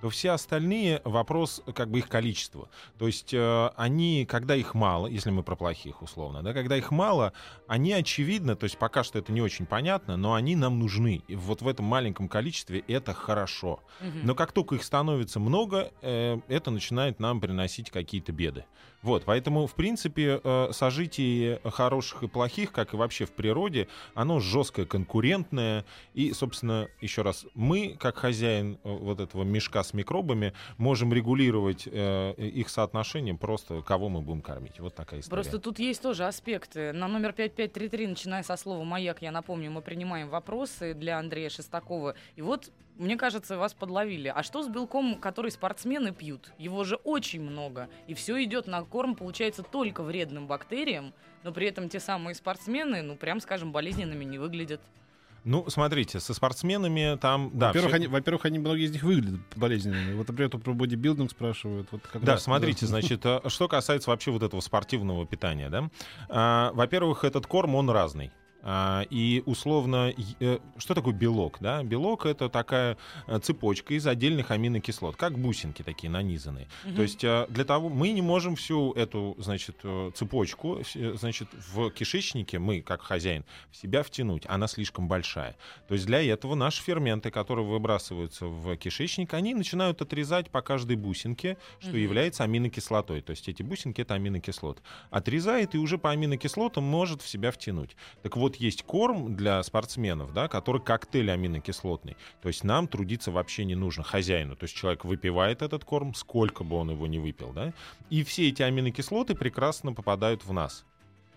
То 0.01 0.11
все 0.11 0.31
остальные 0.31 1.01
вопрос 1.05 1.63
как 1.75 1.91
бы 1.91 1.99
их 1.99 2.09
количества. 2.09 2.69
То 2.99 3.07
есть 3.07 3.33
э, 3.33 3.71
они, 3.77 4.27
когда 4.29 4.55
их 4.55 4.75
мало, 4.75 5.07
если 5.07 5.31
мы 5.31 5.43
про 5.43 5.57
плохих 5.57 6.03
условно, 6.03 6.43
да, 6.43 6.53
когда 6.53 6.77
их 6.77 6.91
мало, 6.91 7.33
они 7.67 7.93
очевидно, 7.93 8.57
то 8.57 8.65
есть 8.65 8.79
пока 8.79 9.05
что 9.05 9.19
это 9.19 9.33
не 9.33 9.41
очень 9.41 9.67
понятно, 9.67 10.17
но 10.17 10.35
они 10.35 10.57
нам 10.57 10.79
нужны. 10.79 11.23
И 11.29 11.35
вот 11.35 11.63
в 11.63 11.69
этом 11.69 11.87
маленьком 11.87 12.29
количестве 12.29 12.81
это 12.89 13.15
хорошо. 13.15 13.81
Мгм. 14.01 14.21
Но 14.25 14.35
как 14.35 14.53
только 14.53 14.75
их 14.75 14.85
становится 14.85 15.41
много, 15.41 15.91
э, 16.03 16.39
это 16.49 16.71
начинает 16.71 17.21
нам 17.21 17.41
приносить 17.41 17.91
какие-то 17.91 18.33
беды. 18.33 18.65
Вот, 19.03 19.25
поэтому, 19.25 19.67
в 19.67 19.75
принципе, 19.75 20.41
э, 20.43 20.69
сожитие 20.73 21.61
хороших 21.65 22.23
и 22.23 22.29
плохих, 22.29 22.73
как 22.73 22.95
и 22.95 22.97
вообще 22.97 23.25
в 23.25 23.33
природе, 23.33 23.89
оно 24.15 24.41
жесткое, 24.41 24.87
конкурентное. 24.87 25.85
И, 26.15 26.33
собственно, 26.33 26.89
еще 27.01 27.23
раз, 27.23 27.47
мы, 27.55 27.97
как 27.99 28.17
хозяин 28.17 28.79
э, 28.83 28.91
вот 28.91 29.21
этого 29.21 29.45
мешка 29.45 29.83
с 29.85 29.95
микробами, 29.95 30.53
можем 30.79 31.13
регулировать 31.13 31.87
э, 31.91 32.35
их 32.37 32.69
соотношение 32.69 33.35
просто, 33.35 33.83
кого 33.83 34.09
мы 34.09 34.23
будем 34.23 34.41
кормить. 34.41 34.81
Вот 34.81 34.95
такая 34.95 35.21
история. 35.21 35.43
Просто 35.43 35.59
тут 35.59 35.79
есть 35.79 36.03
тоже 36.03 36.27
аспекты. 36.27 36.93
На 36.93 37.09
номер 37.09 37.33
5533, 37.33 38.07
начиная 38.07 38.43
со 38.43 38.57
слова 38.57 38.83
«Маяк», 38.85 39.23
я 39.23 39.31
напомню, 39.31 39.71
мы 39.71 39.83
принимаем 39.83 40.29
вопросы 40.29 40.95
для 40.95 41.19
Андрея 41.19 41.51
Шестакова. 41.51 42.15
И 42.35 42.43
вот 42.43 42.71
мне 42.99 43.17
кажется, 43.17 43.57
вас 43.59 43.75
подловили. 43.75 44.33
А 44.35 44.43
что 44.43 44.63
с 44.63 44.69
белком, 44.69 45.17
который 45.17 45.51
спортсмены 45.51 46.13
пьют? 46.13 46.53
Его 46.59 46.85
же 46.85 46.97
очень 46.97 47.43
много. 47.43 47.89
И 48.07 48.15
все 48.15 48.43
идет 48.45 48.67
на 48.67 48.83
корм, 48.83 49.15
получается, 49.15 49.63
только 49.63 50.03
вредным 50.03 50.47
бактериям, 50.47 51.13
но 51.43 51.53
при 51.53 51.67
этом 51.69 51.89
те 51.89 52.01
самые 52.01 52.35
спортсмены, 52.35 53.03
ну, 53.03 53.17
прям 53.17 53.41
скажем, 53.41 53.73
болезненными 53.73 54.25
не 54.25 54.39
выглядят. 54.39 54.81
Ну, 55.45 55.65
смотрите, 55.71 56.19
со 56.19 56.35
спортсменами 56.35 57.17
там... 57.21 57.51
Да, 57.55 57.69
во-первых, 57.69 57.91
всё- 57.93 57.97
они, 57.97 58.07
во-первых, 58.09 58.45
они 58.47 58.59
многие 58.59 58.87
из 58.87 58.91
них 58.91 59.05
выглядят 59.05 59.39
болезненными. 59.55 60.15
Вот, 60.15 60.27
например, 60.27 60.51
про 60.51 60.73
бодибилдинг 60.75 61.31
спрашивают. 61.31 61.87
Вот 61.93 62.03
как 62.03 62.25
Да, 62.25 62.33
раз- 62.33 62.43
смотрите, 62.43 62.85
значит, 62.87 63.25
э, 63.25 63.41
что 63.47 63.69
касается 63.69 64.11
вообще 64.11 64.33
вот 64.33 64.43
этого 64.43 64.61
спортивного 64.61 65.25
питания, 65.25 65.69
да. 65.71 65.89
А, 66.29 66.73
Во-первых, 66.73 67.23
этот 67.23 67.47
корм, 67.47 67.77
он 67.77 67.89
разный. 67.91 68.33
А, 68.69 69.07
И 69.11 69.45
условно, 69.47 70.13
э, 70.41 70.59
что 70.77 70.95
такое 70.95 71.15
белок? 71.15 71.59
Да? 71.61 71.85
Белок 71.85 72.27
это 72.27 72.49
такая 72.49 72.99
э, 73.29 73.39
цепочка 73.39 73.95
из 73.95 74.05
отдельных 74.09 74.51
аминокислот, 74.51 75.15
как 75.15 75.39
бусинки 75.39 75.83
такие 75.83 76.11
нанизанные. 76.11 76.67
То 76.97 77.03
есть 77.03 77.23
э, 77.23 77.47
для 77.49 77.65
того 77.65 77.89
мы 77.89 78.11
не 78.11 78.23
можем 78.23 78.57
всю 78.57 78.93
эту, 78.95 79.37
значит, 79.39 79.77
цепочку, 80.15 80.81
значит, 81.15 81.49
в 81.75 81.91
кишечнике 81.91 82.59
мы, 82.59 82.81
как 82.83 83.03
хозяин, 83.03 83.45
в 83.71 83.77
себя 83.77 84.03
втянуть. 84.03 84.43
Она 84.49 84.67
слишком 84.67 85.07
большая. 85.07 85.55
То 85.87 85.95
есть 85.95 86.07
для 86.07 86.21
этого 86.21 86.57
наши 86.57 86.83
ферменты, 86.83 87.31
которые 87.31 87.65
выбрасываются 87.65 88.47
в 88.47 88.77
кишечник, 88.77 89.33
они 89.35 89.55
начинают 89.55 90.03
отрезать 90.03 90.51
по 90.51 90.61
каждой 90.61 90.97
бусинке, 90.97 91.57
что 91.79 91.91
Мгм. 91.91 91.99
является 91.99 92.43
аминокислотой. 92.43 93.21
То 93.21 93.31
есть 93.31 93.49
эти 93.49 93.63
бусинки 93.63 94.01
это 94.01 94.15
аминокислот. 94.15 94.83
Отрезает 95.11 95.77
и 95.77 95.79
уже 95.79 95.99
по 95.99 96.11
аминокислотам 96.11 96.83
может 96.83 97.23
в 97.23 97.29
себя 97.29 97.53
втянуть. 97.53 97.95
Так 98.23 98.37
вот, 98.37 98.56
есть 98.57 98.83
корм 98.83 99.37
для 99.37 99.63
спортсменов, 99.63 100.33
да, 100.33 100.49
который 100.49 100.81
коктейль 100.81 101.31
аминокислотный. 101.31 102.17
То 102.43 102.49
есть 102.49 102.65
нам 102.65 102.89
трудиться 102.89 103.31
вообще 103.31 103.65
не 103.65 103.75
нужно 103.75 104.03
хозяину. 104.03 104.57
То 104.57 104.65
есть 104.65 104.75
человек 104.75 105.05
выпивает 105.05 105.63
этот 105.63 105.85
корм, 105.85 106.15
сколько 106.15 106.65
бы 106.65 106.77
он 106.77 106.91
его 106.91 107.07
не 107.07 107.19
выпил, 107.19 107.53
да, 107.53 107.73
и 108.11 108.23
все 108.25 108.49
эти 108.49 108.63
аминокислоты 108.63 109.35
прекрасно 109.35 109.93
попадают 109.93 110.45
в 110.45 110.53
нас. 110.53 110.85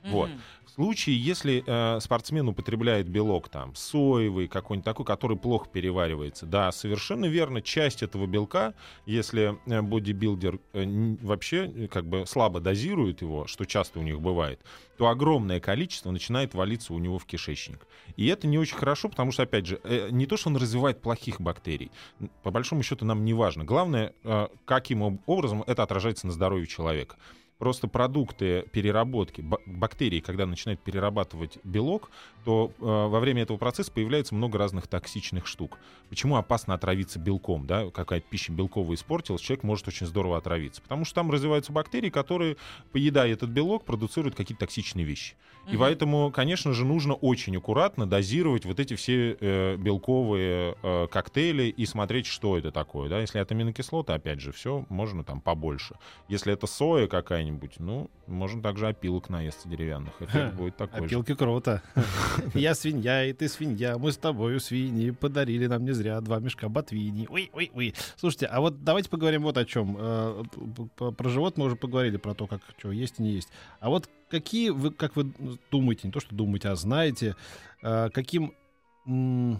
Вот. 0.03 0.29
Мгм. 0.29 0.39
В 0.65 0.71
случае, 0.71 1.17
если 1.21 1.63
э, 1.65 1.99
спортсмен 1.99 2.47
употребляет 2.47 3.07
белок 3.09 3.49
там 3.49 3.75
соевый, 3.75 4.47
какой-нибудь 4.47 4.85
такой, 4.85 5.05
который 5.05 5.35
плохо 5.35 5.67
переваривается, 5.67 6.45
да, 6.45 6.71
совершенно 6.71 7.25
верно, 7.25 7.61
часть 7.61 8.01
этого 8.03 8.27
белка, 8.27 8.73
если 9.05 9.57
э, 9.65 9.81
бодибилдер 9.81 10.59
э, 10.73 11.15
вообще 11.21 11.65
э, 11.65 11.87
как 11.87 12.05
бы 12.05 12.25
слабо 12.25 12.59
дозирует 12.61 13.21
его, 13.21 13.45
что 13.47 13.65
часто 13.65 13.99
у 13.99 14.03
них 14.03 14.21
бывает, 14.21 14.61
то 14.97 15.07
огромное 15.07 15.59
количество 15.59 16.11
начинает 16.11 16.53
валиться 16.53 16.93
у 16.93 16.99
него 16.99 17.17
в 17.19 17.25
кишечник. 17.25 17.85
И 18.15 18.27
это 18.27 18.47
не 18.47 18.57
очень 18.57 18.77
хорошо, 18.77 19.09
потому 19.09 19.31
что, 19.31 19.43
опять 19.43 19.65
же, 19.65 19.81
э, 19.83 20.09
не 20.11 20.27
то, 20.27 20.37
что 20.37 20.49
он 20.49 20.55
развивает 20.57 21.01
плохих 21.01 21.41
бактерий, 21.41 21.91
по 22.43 22.51
большому 22.51 22.83
счету 22.83 23.05
нам 23.05 23.25
не 23.25 23.33
важно. 23.33 23.63
Главное, 23.65 24.13
э, 24.23 24.47
каким 24.65 25.03
об- 25.03 25.21
образом 25.25 25.63
это 25.67 25.83
отражается 25.83 26.27
на 26.27 26.31
здоровье 26.31 26.67
человека. 26.67 27.17
Просто 27.59 27.89
продукты 27.89 28.63
переработки, 28.71 29.41
ба- 29.41 29.59
бактерии, 29.65 30.21
когда 30.21 30.45
начинают 30.45 30.79
перерабатывать 30.79 31.59
белок, 31.65 32.09
то 32.45 32.71
э, 32.79 32.83
во 32.83 33.19
время 33.19 33.43
этого 33.43 33.57
процесса 33.57 33.91
появляется 33.91 34.33
много 34.33 34.57
разных 34.57 34.87
токсичных 34.87 35.45
штук. 35.45 35.77
Почему 36.09 36.37
опасно 36.37 36.73
отравиться 36.73 37.19
белком? 37.19 37.67
Да? 37.67 37.89
Какая-то 37.91 38.25
пища 38.29 38.53
белковая 38.53 38.95
испортилась, 38.95 39.41
человек 39.41 39.63
может 39.63 39.87
очень 39.89 40.07
здорово 40.07 40.37
отравиться. 40.37 40.81
Потому 40.81 41.03
что 41.03 41.15
там 41.15 41.29
развиваются 41.31 41.73
бактерии, 41.73 42.09
которые, 42.09 42.55
поедая 42.93 43.33
этот 43.33 43.49
белок, 43.49 43.83
продуцируют 43.83 44.35
какие-то 44.35 44.61
токсичные 44.61 45.05
вещи. 45.05 45.35
И 45.71 45.77
поэтому, 45.77 46.31
конечно 46.31 46.73
же, 46.73 46.85
нужно 46.85 47.13
очень 47.13 47.55
аккуратно 47.57 48.07
дозировать 48.07 48.65
вот 48.65 48.79
эти 48.79 48.95
все 48.95 49.37
э, 49.39 49.75
белковые 49.77 50.75
э, 50.81 51.07
коктейли 51.07 51.63
и 51.63 51.85
смотреть, 51.85 52.25
что 52.25 52.57
это 52.57 52.71
такое. 52.71 53.09
Да? 53.09 53.19
Если 53.19 53.39
это 53.39 53.53
аминокислоты, 53.53 54.13
опять 54.13 54.39
же, 54.39 54.51
все 54.51 54.85
можно 54.89 55.23
там 55.23 55.41
побольше. 55.41 55.95
Если 56.27 56.53
это 56.53 56.67
соя 56.67 57.07
какая-нибудь, 57.07 57.79
ну, 57.79 58.09
можно 58.27 58.61
также 58.61 58.87
опилок 58.87 59.29
наесться 59.29 59.67
деревянных. 59.67 60.21
Эффект 60.21 60.55
будет 60.55 60.77
такой 60.77 61.01
же. 61.01 61.05
Опилки 61.05 61.35
круто. 61.35 61.81
Я 62.53 62.75
свинья, 62.75 63.25
и 63.25 63.33
ты 63.33 63.47
свинья. 63.47 63.97
Мы 63.97 64.11
с 64.11 64.17
тобою 64.17 64.59
свиньи. 64.59 65.11
Подарили 65.11 65.67
нам 65.67 65.85
не 65.85 65.91
зря 65.91 66.19
два 66.21 66.39
мешка 66.39 66.69
ботвини. 66.69 67.27
Ой, 67.29 67.49
ой, 67.53 67.71
ой. 67.73 67.93
Слушайте, 68.15 68.45
а 68.47 68.59
вот 68.61 68.83
давайте 68.83 69.09
поговорим 69.09 69.43
вот 69.43 69.57
о 69.57 69.65
чем. 69.65 69.97
Э, 69.99 70.43
Про 70.95 71.29
живот 71.29 71.57
мы 71.57 71.65
уже 71.65 71.75
поговорили, 71.75 72.17
про 72.17 72.33
то, 72.33 72.47
как 72.47 72.61
что 72.77 72.91
есть 72.91 73.19
и 73.19 73.23
не 73.23 73.31
есть. 73.31 73.49
А 73.79 73.89
вот 73.89 74.09
какие 74.29 74.69
вы, 74.69 74.91
как 74.91 75.15
вы 75.15 75.31
думаете, 75.71 76.01
не 76.07 76.11
то, 76.11 76.19
что 76.19 76.35
думаете, 76.35 76.69
а 76.69 76.75
знаете, 76.75 77.35
э, 77.81 78.09
каким 78.09 78.53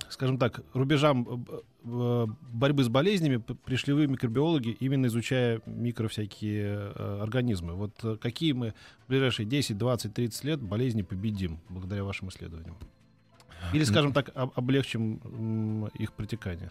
скажем 0.10 0.38
так, 0.38 0.62
рубежам 0.73 1.25
э, 1.27 1.60
э, 1.86 2.27
борьбы 2.53 2.84
с 2.84 2.89
болезнями 2.89 3.38
пришли 3.38 3.93
вы, 3.93 4.05
микробиологи, 4.05 4.77
именно 4.79 5.08
изучая 5.08 5.62
микро 5.65 6.08
всякие 6.08 6.91
организмы. 7.21 7.73
Вот 7.73 8.19
какие 8.21 8.51
мы 8.51 8.75
в 9.05 9.10
ближайшие 9.10 9.47
10, 9.47 9.75
20, 9.75 10.13
30 10.13 10.43
лет 10.43 10.62
болезни 10.62 11.01
победим 11.01 11.60
благодаря 11.69 12.03
вашим 12.03 12.29
исследованиям? 12.29 12.77
Или, 13.73 13.84
скажем 13.86 14.13
так, 14.13 14.29
об- 14.36 14.51
облегчим 14.55 15.88
их 15.97 16.13
протекание? 16.13 16.69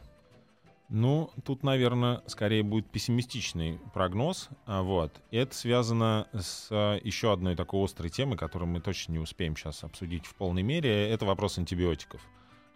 Ну, 0.91 1.31
тут, 1.45 1.63
наверное, 1.63 2.23
скорее 2.27 2.63
будет 2.63 2.91
пессимистичный 2.91 3.79
прогноз. 3.93 4.49
а, 4.65 4.83
Вот. 4.83 5.13
Это 5.31 5.55
связано 5.55 6.29
с 6.33 6.69
а, 6.71 6.99
еще 7.03 7.31
одной 7.33 7.57
такой 7.57 7.85
острой 7.85 8.09
темой, 8.09 8.39
которую 8.39 8.71
мы 8.71 8.81
точно 8.81 9.13
не 9.13 9.19
успеем 9.19 9.55
сейчас 9.55 9.85
обсудить 9.85 10.25
в 10.25 10.35
полной 10.35 10.63
мере. 10.63 11.11
Это 11.11 11.27
вопрос 11.27 11.59
антибиотиков. 11.59 12.23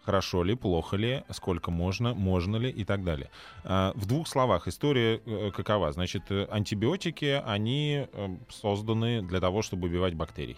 Хорошо 0.03 0.43
ли, 0.43 0.53
плохо 0.53 0.95
ли, 0.97 1.23
сколько 1.31 1.71
можно, 1.71 2.13
можно 2.13 2.57
ли 2.57 2.69
и 2.69 2.83
так 2.83 3.03
далее. 3.03 3.31
А, 3.63 3.93
В 3.95 4.05
двух 4.05 4.27
словах 4.27 4.67
история 4.67 5.19
э, 5.25 5.49
какова? 5.51 5.91
Значит, 5.91 6.23
э, 6.29 6.45
антибиотики, 6.51 7.41
они 7.45 8.07
э, 8.11 8.37
созданы 8.49 9.23
для 9.23 9.39
того, 9.39 9.63
чтобы 9.63 9.87
убивать 9.87 10.13
бактерий. 10.13 10.57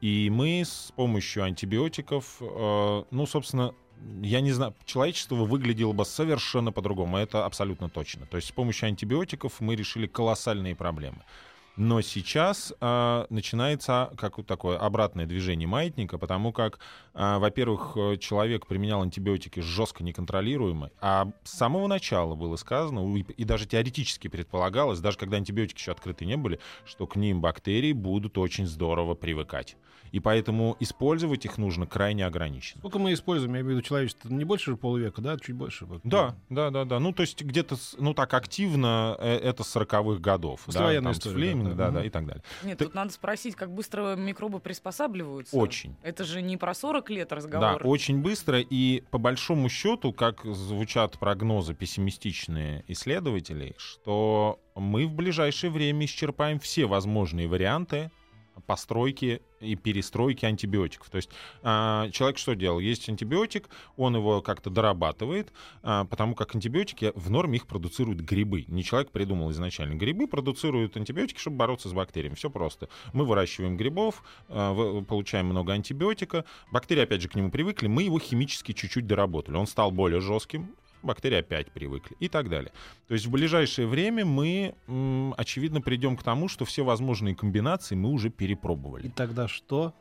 И 0.00 0.28
мы 0.30 0.62
с 0.64 0.92
помощью 0.96 1.44
антибиотиков, 1.44 2.38
э, 2.40 3.04
ну, 3.10 3.26
собственно, 3.26 3.74
я 4.22 4.40
не 4.40 4.52
знаю, 4.52 4.74
человечество 4.84 5.36
выглядело 5.36 5.92
бы 5.92 6.04
совершенно 6.04 6.72
по-другому, 6.72 7.16
это 7.16 7.44
абсолютно 7.44 7.88
точно. 7.88 8.26
То 8.26 8.36
есть 8.36 8.48
с 8.48 8.52
помощью 8.52 8.88
антибиотиков 8.88 9.60
мы 9.60 9.76
решили 9.76 10.06
колоссальные 10.06 10.74
проблемы. 10.74 11.22
Но 11.76 12.00
сейчас 12.00 12.72
э, 12.80 13.26
начинается 13.28 14.10
как 14.16 14.44
такое 14.46 14.78
обратное 14.78 15.26
движение 15.26 15.68
маятника, 15.68 16.16
потому 16.18 16.52
как, 16.52 16.78
э, 17.14 17.38
во-первых, 17.38 17.96
человек 18.20 18.66
применял 18.66 19.02
антибиотики 19.02 19.60
жестко 19.60 20.02
неконтролируемо, 20.02 20.90
а 21.00 21.28
с 21.44 21.52
самого 21.52 21.86
начала 21.86 22.34
было 22.34 22.56
сказано, 22.56 23.16
и, 23.16 23.20
и 23.20 23.44
даже 23.44 23.66
теоретически 23.66 24.28
предполагалось, 24.28 25.00
даже 25.00 25.18
когда 25.18 25.36
антибиотики 25.36 25.78
еще 25.78 25.92
открыты 25.92 26.24
не 26.24 26.36
были, 26.36 26.58
что 26.86 27.06
к 27.06 27.16
ним 27.16 27.40
бактерии 27.40 27.92
будут 27.92 28.38
очень 28.38 28.66
здорово 28.66 29.14
привыкать. 29.14 29.76
И 30.12 30.20
поэтому 30.20 30.76
использовать 30.80 31.44
их 31.44 31.58
нужно 31.58 31.84
крайне 31.86 32.24
ограниченно. 32.24 32.78
Сколько 32.80 32.98
мы 33.00 33.12
используем, 33.12 33.54
я 33.54 33.60
имею 33.60 33.74
в 33.74 33.78
виду 33.78 33.82
человечество, 33.86 34.28
не 34.28 34.44
больше 34.44 34.70
же 34.70 34.76
полувека, 34.76 35.20
да, 35.20 35.36
чуть 35.36 35.56
больше? 35.56 35.84
Вот. 35.84 36.00
Да, 36.04 36.36
да, 36.48 36.70
да, 36.70 36.84
да. 36.84 37.00
Ну, 37.00 37.12
то 37.12 37.22
есть 37.22 37.42
где-то, 37.42 37.74
с- 37.76 37.96
ну, 37.98 38.14
так 38.14 38.32
активно 38.32 39.16
э, 39.18 39.36
это 39.36 39.64
с 39.64 39.76
40-х 39.76 40.20
годов. 40.20 40.60
да, 40.60 40.66
Послевоенная 40.66 41.02
там, 41.02 41.14
с 41.14 41.18
история, 41.18 41.34
Флеминг, 41.34 41.65
да, 41.65 41.65
да, 41.74 41.90
да. 41.90 42.00
да, 42.00 42.04
и 42.04 42.10
так 42.10 42.26
далее. 42.26 42.42
Нет, 42.62 42.78
Ты- 42.78 42.84
тут 42.84 42.94
надо 42.94 43.12
спросить, 43.12 43.54
как 43.56 43.70
быстро 43.72 44.14
микробы 44.16 44.60
приспосабливаются. 44.60 45.56
Очень. 45.56 45.96
Это 46.02 46.24
же 46.24 46.42
не 46.42 46.56
про 46.56 46.74
40 46.74 47.10
лет 47.10 47.28
Да, 47.30 47.36
разговор. 47.36 47.80
очень 47.84 48.20
быстро. 48.22 48.60
И 48.60 49.02
по 49.10 49.18
большому 49.18 49.68
счету, 49.68 50.12
как 50.12 50.44
звучат 50.44 51.18
прогнозы 51.18 51.74
пессимистичные 51.74 52.84
исследователей, 52.88 53.74
что 53.78 54.60
мы 54.74 55.06
в 55.06 55.14
ближайшее 55.14 55.70
время 55.70 56.04
исчерпаем 56.06 56.58
все 56.60 56.86
возможные 56.86 57.48
варианты 57.48 58.10
постройки 58.66 59.42
и 59.60 59.74
перестройки 59.74 60.44
антибиотиков. 60.44 61.08
То 61.10 61.16
есть 61.16 61.30
а, 61.62 62.10
человек 62.10 62.38
что 62.38 62.54
делал? 62.54 62.78
Есть 62.78 63.08
антибиотик, 63.08 63.68
он 63.96 64.16
его 64.16 64.42
как-то 64.42 64.70
дорабатывает, 64.70 65.52
а, 65.82 66.04
потому 66.04 66.34
как 66.34 66.54
антибиотики 66.54 67.12
в 67.14 67.30
норме 67.30 67.56
их 67.56 67.66
продуцируют 67.66 68.20
грибы. 68.20 68.64
Не 68.68 68.84
человек 68.84 69.10
придумал 69.10 69.50
изначально. 69.50 69.94
Грибы 69.94 70.26
продуцируют 70.26 70.96
антибиотики, 70.96 71.38
чтобы 71.38 71.56
бороться 71.56 71.88
с 71.88 71.92
бактериями. 71.92 72.34
Все 72.34 72.50
просто. 72.50 72.88
Мы 73.12 73.24
выращиваем 73.24 73.76
грибов, 73.76 74.22
а, 74.48 75.02
получаем 75.02 75.46
много 75.46 75.72
антибиотика. 75.72 76.44
Бактерии, 76.70 77.02
опять 77.02 77.22
же, 77.22 77.28
к 77.28 77.34
нему 77.34 77.50
привыкли. 77.50 77.86
Мы 77.86 78.04
его 78.04 78.18
химически 78.18 78.72
чуть-чуть 78.72 79.06
доработали. 79.06 79.56
Он 79.56 79.66
стал 79.66 79.90
более 79.90 80.20
жестким, 80.20 80.74
бактерии 81.02 81.38
опять 81.38 81.70
привыкли 81.70 82.16
и 82.20 82.28
так 82.28 82.48
далее. 82.48 82.72
То 83.08 83.14
есть 83.14 83.26
в 83.26 83.30
ближайшее 83.30 83.86
время 83.86 84.24
мы, 84.24 84.74
очевидно, 85.36 85.80
придем 85.80 86.16
к 86.16 86.22
тому, 86.22 86.48
что 86.48 86.64
все 86.64 86.84
возможные 86.84 87.34
комбинации 87.34 87.94
мы 87.94 88.10
уже 88.10 88.28
И 88.28 88.30
перепробовали. 88.30 89.08
тогда 89.08 89.48
что? 89.48 89.94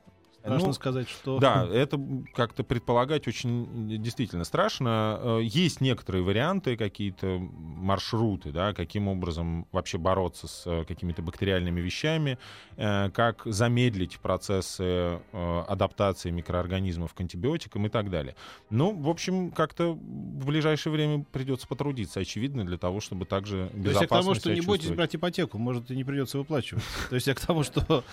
Страшно 0.46 0.68
Ну, 0.68 0.74
сказать, 0.74 1.10
что... 1.10 1.40
Да, 1.40 1.68
это 1.68 2.00
как-то 2.36 2.64
предполагать 2.64 3.28
очень 3.28 4.00
действительно 4.00 4.44
страшно. 4.44 5.20
Э, 5.20 5.40
Есть 5.42 5.82
некоторые 5.82 6.24
варианты, 6.24 6.78
какие-то 6.78 7.40
маршруты, 7.40 8.52
да, 8.52 8.74
каким 8.74 9.08
образом 9.08 9.66
вообще 9.72 9.98
бороться 9.98 10.48
с 10.48 10.64
э, 10.68 10.86
какими-то 10.86 11.24
бактериальными 11.24 11.82
вещами, 11.82 12.38
э, 12.78 13.10
как 13.10 13.42
замедлить 13.46 14.20
процессы 14.20 15.20
адаптации 15.34 16.30
микроорганизмов 16.30 17.14
к 17.14 17.22
антибиотикам 17.22 17.88
и 17.88 17.90
так 17.90 18.12
далее. 18.12 18.36
Ну, 18.70 18.96
в 18.96 19.10
общем, 19.10 19.52
как-то 19.52 19.94
в 19.94 20.46
ближайшее 20.46 20.94
время 20.94 21.26
придется 21.32 21.68
потрудиться, 21.68 22.20
очевидно, 22.20 22.66
для 22.66 22.78
того, 22.78 23.00
чтобы 23.00 23.26
также 23.26 23.70
То 23.70 23.78
есть 23.78 23.78
я 23.78 23.80
к 23.80 23.84
безопасно 23.84 24.22
тому, 24.22 24.36
что 24.36 24.50
не 24.50 24.62
бойтесь 24.62 24.68
чувствовать. 24.68 24.98
брать 24.98 25.16
ипотеку, 25.16 25.58
может, 25.58 25.90
и 25.90 25.96
не 25.96 26.04
придется 26.04 26.38
выплачивать. 26.38 26.84
То 27.10 27.16
есть 27.16 27.28
я 27.28 27.34
к 27.34 27.40
тому, 27.40 27.64
что... 27.64 28.04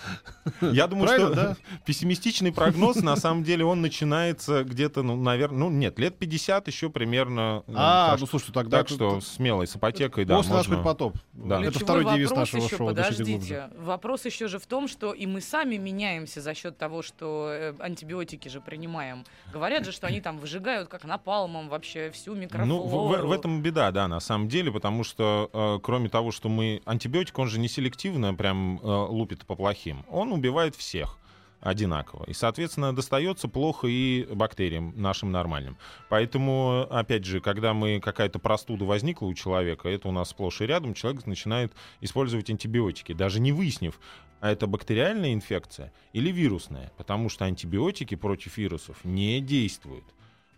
Я 0.61 0.87
думаю, 0.87 1.07
что 1.13 1.33
да? 1.33 1.57
пессимистичный 2.23 2.53
прогноз, 2.53 2.95
на 2.97 3.15
самом 3.15 3.43
деле, 3.43 3.65
он 3.65 3.81
начинается 3.81 4.63
где-то, 4.63 5.03
ну, 5.03 5.15
наверное, 5.15 5.59
ну, 5.59 5.69
нет, 5.69 5.99
лет 5.99 6.17
50 6.17 6.67
еще 6.67 6.89
примерно. 6.89 7.63
э, 7.67 7.73
А, 7.75 8.11
так 8.11 8.19
ну 8.21 8.25
что- 8.27 8.39
слушай, 8.39 8.53
тогда... 8.53 8.77
так 8.79 8.89
что 8.89 9.19
смело, 9.21 9.65
с 9.65 9.75
ипотекой, 9.75 10.25
да, 10.25 10.37
После 10.37 10.53
нас 10.53 10.67
можно... 10.67 10.75
хоть 10.77 10.85
потоп. 10.85 11.17
Да. 11.33 11.61
Это 11.61 11.79
второй 11.79 12.05
девиз 12.05 12.31
нашего 12.31 12.67
шоу. 12.69 12.87
Подождите. 12.87 13.69
Вопрос 13.77 14.25
еще 14.25 14.47
же 14.47 14.59
в 14.59 14.65
том, 14.65 14.87
что 14.87 15.13
и 15.13 15.25
мы 15.25 15.41
сами 15.41 15.75
меняемся 15.75 16.41
за 16.41 16.53
счет 16.53 16.77
того, 16.77 17.01
что 17.01 17.49
э, 17.51 17.73
антибиотики 17.79 18.47
же 18.47 18.61
принимаем. 18.61 19.25
Говорят 19.51 19.85
же, 19.85 19.91
что 19.91 20.07
они 20.07 20.21
там 20.21 20.37
выжигают 20.37 20.87
как 20.89 21.03
напалмом 21.03 21.69
вообще 21.69 22.09
всю 22.11 22.35
микрофлору. 22.35 22.67
Ну, 22.67 22.81
в, 22.87 23.21
в- 23.21 23.27
в 23.27 23.31
этом 23.31 23.61
беда, 23.61 23.91
да, 23.91 24.07
на 24.07 24.19
самом 24.19 24.47
деле, 24.47 24.71
потому 24.71 25.03
что 25.03 25.49
э, 25.53 25.79
кроме 25.83 26.09
того, 26.09 26.31
что 26.31 26.49
мы... 26.49 26.81
Антибиотик, 26.85 27.37
он 27.39 27.47
же 27.47 27.59
не 27.59 27.67
селективно 27.67 28.33
прям 28.33 28.79
э, 28.81 28.85
лупит 29.09 29.45
по 29.45 29.55
плохим. 29.55 30.05
Он 30.09 30.31
убивает 30.31 30.75
всех 30.75 31.17
одинаково. 31.63 32.25
И, 32.25 32.33
соответственно, 32.33 32.95
достается 32.95 33.47
плохо 33.47 33.87
и 33.87 34.25
бактериям 34.33 34.93
нашим 34.95 35.31
нормальным. 35.31 35.77
Поэтому, 36.09 36.85
опять 36.89 37.25
же, 37.25 37.39
когда 37.39 37.73
мы 37.73 37.99
какая-то 37.99 38.39
простуда 38.39 38.85
возникла 38.85 39.25
у 39.27 39.33
человека, 39.33 39.89
это 39.89 40.09
у 40.09 40.11
нас 40.11 40.29
сплошь 40.29 40.61
и 40.61 40.65
рядом, 40.65 40.93
человек 40.93 41.25
начинает 41.25 41.73
использовать 42.01 42.49
антибиотики, 42.49 43.13
даже 43.13 43.39
не 43.39 43.51
выяснив, 43.51 43.99
а 44.41 44.51
это 44.51 44.67
бактериальная 44.67 45.33
инфекция 45.33 45.93
или 46.11 46.29
вирусная, 46.29 46.91
потому 46.97 47.29
что 47.29 47.45
антибиотики 47.45 48.15
против 48.15 48.57
вирусов 48.57 48.97
не 49.05 49.39
действуют. 49.39 50.03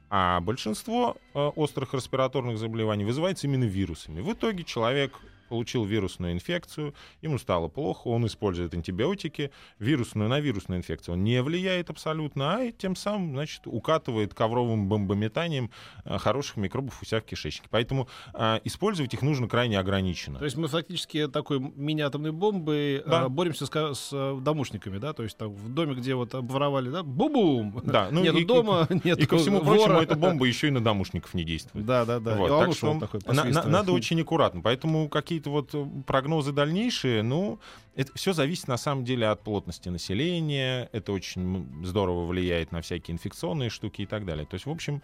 А 0.09 0.39
большинство 0.39 1.17
э, 1.33 1.39
острых 1.39 1.93
респираторных 1.93 2.57
заболеваний 2.57 3.05
вызывается 3.05 3.47
именно 3.47 3.65
вирусами. 3.65 4.21
В 4.21 4.33
итоге 4.33 4.63
человек 4.63 5.13
получил 5.49 5.85
вирусную 5.85 6.33
инфекцию, 6.33 6.93
ему 7.21 7.37
стало 7.37 7.67
плохо, 7.67 8.07
он 8.07 8.25
использует 8.25 8.73
антибиотики, 8.73 9.51
вирусную 9.79 10.29
на 10.29 10.39
вирусную 10.39 10.79
инфекцию 10.79 11.15
он 11.15 11.23
не 11.23 11.41
влияет 11.41 11.89
абсолютно, 11.89 12.55
а 12.55 12.71
тем 12.71 12.95
самым, 12.95 13.31
значит, 13.33 13.61
укатывает 13.65 14.33
ковровым 14.33 14.87
бомбометанием 14.87 15.69
э, 16.05 16.17
хороших 16.17 16.57
микробов 16.57 17.01
у 17.01 17.05
себя 17.05 17.21
в 17.21 17.25
кишечнике. 17.25 17.67
Поэтому 17.69 18.07
э, 18.33 18.59
использовать 18.63 19.13
их 19.13 19.21
нужно 19.21 19.47
крайне 19.47 19.79
ограниченно. 19.79 20.39
То 20.39 20.45
есть 20.45 20.57
мы 20.57 20.67
фактически 20.67 21.27
такой 21.27 21.59
мини-атомной 21.59 22.31
бомбой 22.31 23.03
Да. 23.05 23.23
а, 23.25 23.29
боремся 23.29 23.65
с, 23.65 23.69
с 23.69 24.09
э, 24.11 24.39
домушниками, 24.41 24.97
да? 24.97 25.13
То 25.13 25.23
есть 25.23 25.37
там 25.37 25.53
в 25.53 25.73
доме, 25.73 25.95
где 25.95 26.15
вот 26.15 26.33
обворовали, 26.35 26.89
да? 26.89 27.03
Бу-бум! 27.03 27.81
Да, 27.83 28.09
ну 28.11 28.21
нету 28.21 28.39
и- 28.39 28.45
дома, 28.45 28.87
нет 29.03 29.19
И 29.25 29.25
ко 29.25 29.37
всему 29.37 29.61
прочему, 29.61 29.99
эта 29.99 30.15
бомба 30.15 30.45
еще 30.45 30.67
и 30.67 30.71
на 30.71 30.83
домушников 30.83 31.33
не 31.33 31.43
действует. 31.43 31.85
Да, 31.85 32.05
да, 32.05 32.19
да. 32.19 32.35
Вот, 32.35 32.47
И 32.47 32.65
так 32.65 32.75
что 32.75 32.99
такой 32.99 33.21
на- 33.25 33.43
на- 33.43 33.63
надо 33.63 33.91
очень 33.91 34.21
аккуратно. 34.21 34.61
Поэтому 34.61 35.07
какие-то 35.35 35.49
вот 35.49 35.73
э, 35.73 35.85
прогнозы 36.05 36.51
дальнейшие, 36.51 37.21
ну, 37.21 37.59
это 37.95 38.11
все 38.15 38.33
зависит 38.33 38.67
на 38.67 38.77
самом 38.77 39.03
деле 39.03 39.27
от 39.27 39.43
плотности 39.43 39.89
населения. 39.89 40.89
Это 40.93 41.11
очень 41.11 41.67
здорово 41.83 42.25
влияет 42.25 42.71
на 42.71 42.81
всякие 42.81 43.15
инфекционные 43.15 43.69
штуки 43.69 44.03
и 44.03 44.05
так 44.05 44.25
далее. 44.25 44.45
То 44.45 44.55
есть, 44.55 44.65
в 44.65 44.69
общем, 44.69 45.01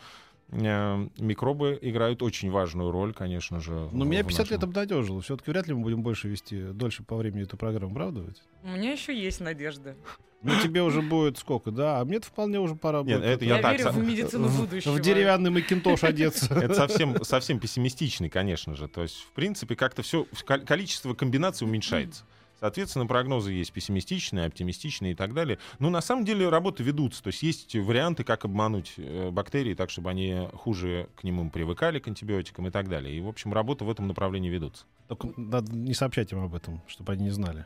микробы 0.52 1.78
играют 1.82 2.22
очень 2.22 2.52
важную 2.52 2.92
роль, 2.92 3.14
конечно 3.14 3.60
же. 3.60 3.90
Ну, 3.92 4.06
в- 4.06 4.08
меня 4.08 4.24
в 4.24 4.28
50 4.28 4.52
лет 4.52 4.60
нашем- 4.60 4.70
обнадежило. 4.70 5.22
Все-таки 5.22 5.52
вряд 5.52 5.68
ли 5.68 5.74
мы 5.74 5.82
будем 5.82 6.04
больше 6.04 6.28
вести, 6.28 6.62
дольше 6.74 7.04
по 7.04 7.16
времени 7.16 7.44
эту 7.44 7.58
программу, 7.58 7.94
правда 7.94 8.22
ведь? 8.22 8.42
У 8.64 8.68
меня 8.70 8.92
еще 8.92 9.18
есть 9.18 9.40
надежда. 9.40 9.96
Ну, 10.44 10.54
тебе 10.64 10.82
уже 10.82 11.04
будет 11.04 11.38
сколько, 11.38 11.70
да? 11.70 12.00
А 12.00 12.06
мне-то 12.06 12.26
вполне 12.28 12.60
уже 12.60 12.74
пора 12.76 13.04
Нет, 13.04 13.20
будет 13.20 13.30
это 13.30 13.46
Я, 13.46 13.58
я 13.58 13.62
так 13.62 13.78
верю 13.78 13.92
в 13.92 13.98
медицину 14.04 14.48
в- 14.48 14.60
будущего. 14.62 14.92
в 14.94 15.00
деревянный 15.00 15.52
макинтош 15.52 16.04
одеться. 16.04 16.46
Это 16.56 16.74
совсем, 16.74 17.24
совсем 17.24 17.60
пессимистичный, 17.60 18.28
конечно 18.30 18.76
же. 18.76 18.88
То 18.88 19.04
есть, 19.04 19.18
в 19.18 19.32
принципе, 19.34 19.76
как-то 19.76 20.02
все 20.02 20.26
количество 20.66 21.14
комбинаций 21.14 21.68
уменьшается. 21.68 22.26
Соответственно, 22.62 23.08
прогнозы 23.08 23.54
есть 23.54 23.74
пессимистичные, 23.74 24.46
оптимистичные 24.46 25.14
и 25.14 25.16
так 25.16 25.34
далее. 25.34 25.58
Но 25.80 25.90
на 25.90 26.00
самом 26.00 26.26
деле 26.26 26.48
работы 26.48 26.84
ведутся. 26.84 27.24
То 27.24 27.28
есть 27.30 27.42
есть 27.42 27.76
варианты, 27.76 28.24
как 28.24 28.46
обмануть 28.46 28.94
э, 28.98 29.32
бактерии 29.32 29.74
так, 29.74 29.90
чтобы 29.90 30.12
они 30.12 30.48
хуже 30.54 31.10
к 31.16 31.24
ним 31.24 31.50
привыкали, 31.50 31.98
к 31.98 32.08
антибиотикам 32.08 32.68
и 32.68 32.70
так 32.70 32.88
далее. 32.88 33.18
И, 33.18 33.20
в 33.20 33.28
общем, 33.28 33.52
работы 33.52 33.84
в 33.84 33.90
этом 33.90 34.08
направлении 34.08 34.50
ведутся. 34.50 34.86
Только 35.08 35.30
надо 35.38 35.76
не 35.76 35.96
сообщать 35.96 36.32
им 36.34 36.44
об 36.44 36.54
этом, 36.54 36.84
чтобы 36.88 37.14
они 37.14 37.24
не 37.24 37.32
знали. 37.32 37.66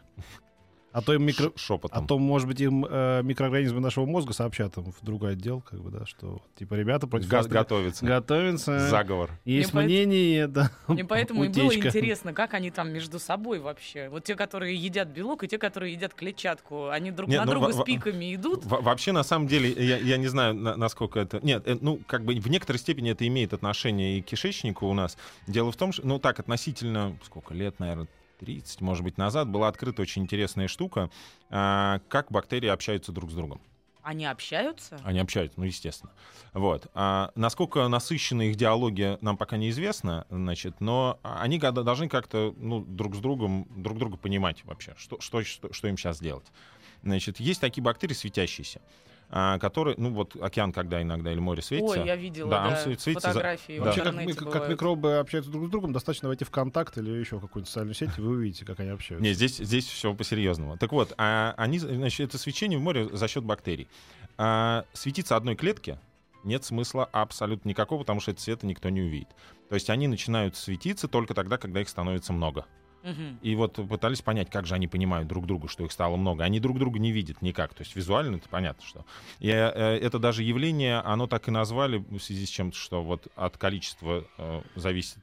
А 0.95 1.01
то 1.01 1.13
им 1.13 1.25
микро... 1.25 1.51
Шепотом. 1.57 2.01
А 2.01 2.07
то, 2.07 2.17
может 2.17 2.47
быть, 2.47 2.61
им 2.61 2.85
э, 2.89 3.21
микроорганизмы 3.21 3.81
нашего 3.81 4.05
мозга 4.05 4.31
сообщат 4.31 4.77
им 4.77 4.93
в 4.93 5.03
другой 5.03 5.33
отдел, 5.33 5.59
как 5.59 5.81
бы, 5.81 5.91
да, 5.91 6.05
что 6.05 6.41
типа 6.57 6.75
ребята 6.75 7.05
против 7.05 7.29
вас 7.29 7.47
готовится. 7.47 8.05
готовятся. 8.05 8.79
Заговор. 8.87 9.31
Есть 9.43 9.73
Мне 9.73 9.81
поэт- 9.83 9.85
мнение, 9.87 10.47
да. 10.47 10.71
Мне 10.87 11.03
поэтому 11.03 11.43
и 11.43 11.49
было 11.49 11.65
утечка. 11.65 11.89
интересно, 11.89 12.31
как 12.31 12.53
они 12.53 12.71
там 12.71 12.93
между 12.93 13.19
собой 13.19 13.59
вообще. 13.59 14.07
Вот 14.07 14.23
те, 14.23 14.35
которые 14.35 14.73
едят 14.77 15.09
белок, 15.09 15.43
и 15.43 15.49
те, 15.49 15.57
которые 15.57 15.91
едят 15.91 16.13
клетчатку, 16.13 16.87
они 16.87 17.11
друг 17.11 17.29
Не, 17.29 17.39
на 17.39 17.45
ну, 17.45 17.51
друга 17.51 17.65
во- 17.65 17.73
с 17.73 17.83
пиками 17.83 18.33
идут. 18.33 18.63
Во- 18.65 18.79
Вообще, 18.79 19.11
на 19.11 19.23
самом 19.23 19.47
деле, 19.47 19.71
я, 19.71 19.97
я 19.97 20.15
не 20.15 20.27
знаю, 20.27 20.53
на- 20.53 20.77
насколько 20.77 21.19
это... 21.19 21.41
Нет, 21.43 21.63
э, 21.67 21.77
ну, 21.81 21.99
как 22.07 22.23
бы 22.23 22.35
в 22.39 22.47
некоторой 22.49 22.79
степени 22.79 23.11
это 23.11 23.27
имеет 23.27 23.51
отношение 23.53 24.17
и 24.17 24.21
к 24.21 24.27
кишечнику 24.27 24.87
у 24.87 24.93
нас. 24.93 25.17
Дело 25.45 25.73
в 25.73 25.75
том, 25.75 25.91
что, 25.91 26.07
ну, 26.07 26.19
так, 26.19 26.39
относительно, 26.39 27.17
сколько 27.25 27.53
лет, 27.53 27.79
наверное, 27.79 28.07
30, 28.45 28.81
может 28.81 29.03
быть, 29.03 29.17
назад 29.17 29.49
была 29.49 29.67
открыта 29.67 30.01
очень 30.01 30.21
интересная 30.21 30.67
штука, 30.67 31.09
а, 31.49 31.99
как 32.07 32.31
бактерии 32.31 32.69
общаются 32.69 33.11
друг 33.11 33.31
с 33.31 33.33
другом. 33.33 33.59
Они 34.03 34.25
общаются? 34.25 34.99
Они 35.03 35.19
общаются, 35.19 35.59
ну, 35.59 35.65
естественно. 35.65 36.13
Вот. 36.53 36.85
А 36.93 37.31
насколько 37.33 37.87
насыщена 37.87 38.43
их 38.43 38.55
диалогия, 38.55 39.17
нам 39.21 39.35
пока 39.35 39.57
неизвестно, 39.57 40.27
значит, 40.29 40.79
но 40.79 41.19
они 41.23 41.57
должны 41.57 42.07
как-то 42.07 42.53
ну, 42.57 42.85
друг 42.85 43.15
с 43.15 43.19
другом, 43.19 43.67
друг 43.75 43.97
друга 43.97 44.17
понимать 44.17 44.63
вообще, 44.63 44.93
что, 44.95 45.19
что, 45.19 45.43
что, 45.43 45.73
что 45.73 45.87
им 45.87 45.97
сейчас 45.97 46.19
делать. 46.19 46.45
Значит, 47.01 47.39
есть 47.39 47.59
такие 47.59 47.83
бактерии 47.83 48.13
светящиеся, 48.13 48.79
а, 49.37 49.59
которые, 49.59 49.95
ну 49.97 50.13
вот 50.13 50.33
океан, 50.41 50.71
когда 50.71 51.01
иногда 51.01 51.29
или 51.29 51.39
море 51.39 51.61
светится. 51.61 51.99
Ой, 51.99 52.05
я 52.07 52.15
видела, 52.15 52.49
Да, 52.49 52.69
да, 52.69 52.75
свет- 52.77 53.01
светится 53.01 53.27
фотографии 53.27 53.77
Да. 53.79 53.83
Вообще, 53.83 54.01
как, 54.33 54.49
как 54.49 54.69
микробы 54.69 55.17
общаются 55.17 55.51
друг 55.51 55.67
с 55.67 55.69
другом, 55.69 55.91
достаточно 55.91 56.29
войти 56.29 56.45
в 56.45 56.51
контакт 56.51 56.97
или 56.97 57.09
еще 57.09 57.35
в 57.35 57.41
какую-нибудь 57.41 57.67
социальную 57.67 57.95
сеть, 57.95 58.11
и 58.17 58.21
вы 58.21 58.29
увидите, 58.29 58.63
как 58.63 58.79
они 58.79 58.91
общаются. 58.91 59.21
Не, 59.21 59.33
здесь, 59.33 59.57
здесь 59.57 59.87
все 59.87 60.13
по-серьезному. 60.13 60.77
Так 60.77 60.93
вот, 60.93 61.13
а 61.17 61.53
они, 61.57 61.79
значит, 61.79 62.29
это 62.29 62.37
свечение 62.37 62.79
в 62.79 62.81
море 62.81 63.09
за 63.11 63.27
счет 63.27 63.43
бактерий. 63.43 63.89
А 64.37 64.85
светиться 64.93 65.35
одной 65.35 65.57
клетке 65.57 65.99
нет 66.45 66.63
смысла 66.63 67.03
абсолютно 67.11 67.67
никакого, 67.67 67.99
потому 67.99 68.21
что 68.21 68.31
этот 68.31 68.41
свет 68.41 68.63
никто 68.63 68.87
не 68.87 69.01
увидит. 69.01 69.27
То 69.67 69.75
есть 69.75 69.89
они 69.89 70.07
начинают 70.07 70.55
светиться 70.55 71.09
только 71.09 71.33
тогда, 71.33 71.57
когда 71.57 71.81
их 71.81 71.89
становится 71.89 72.31
много. 72.31 72.67
И 73.41 73.55
вот 73.55 73.73
пытались 73.87 74.21
понять, 74.21 74.49
как 74.49 74.65
же 74.65 74.75
они 74.75 74.87
понимают 74.87 75.27
друг 75.27 75.45
друга, 75.45 75.67
что 75.67 75.85
их 75.85 75.91
стало 75.91 76.15
много. 76.15 76.43
Они 76.43 76.59
друг 76.59 76.79
друга 76.79 76.99
не 76.99 77.11
видят 77.11 77.41
никак. 77.41 77.73
То 77.73 77.83
есть 77.83 77.95
визуально 77.95 78.37
это 78.37 78.49
понятно, 78.49 78.85
что. 78.85 79.05
И 79.39 79.49
э, 79.49 79.53
это 79.53 80.19
даже 80.19 80.43
явление, 80.43 80.99
оно 80.99 81.27
так 81.27 81.47
и 81.47 81.51
назвали 81.51 81.97
в 81.97 82.19
связи 82.19 82.45
с 82.45 82.49
чем, 82.49 82.73
что 82.73 83.03
вот 83.03 83.27
от 83.35 83.57
количества 83.57 84.25
э, 84.37 84.61
зависит 84.75 85.17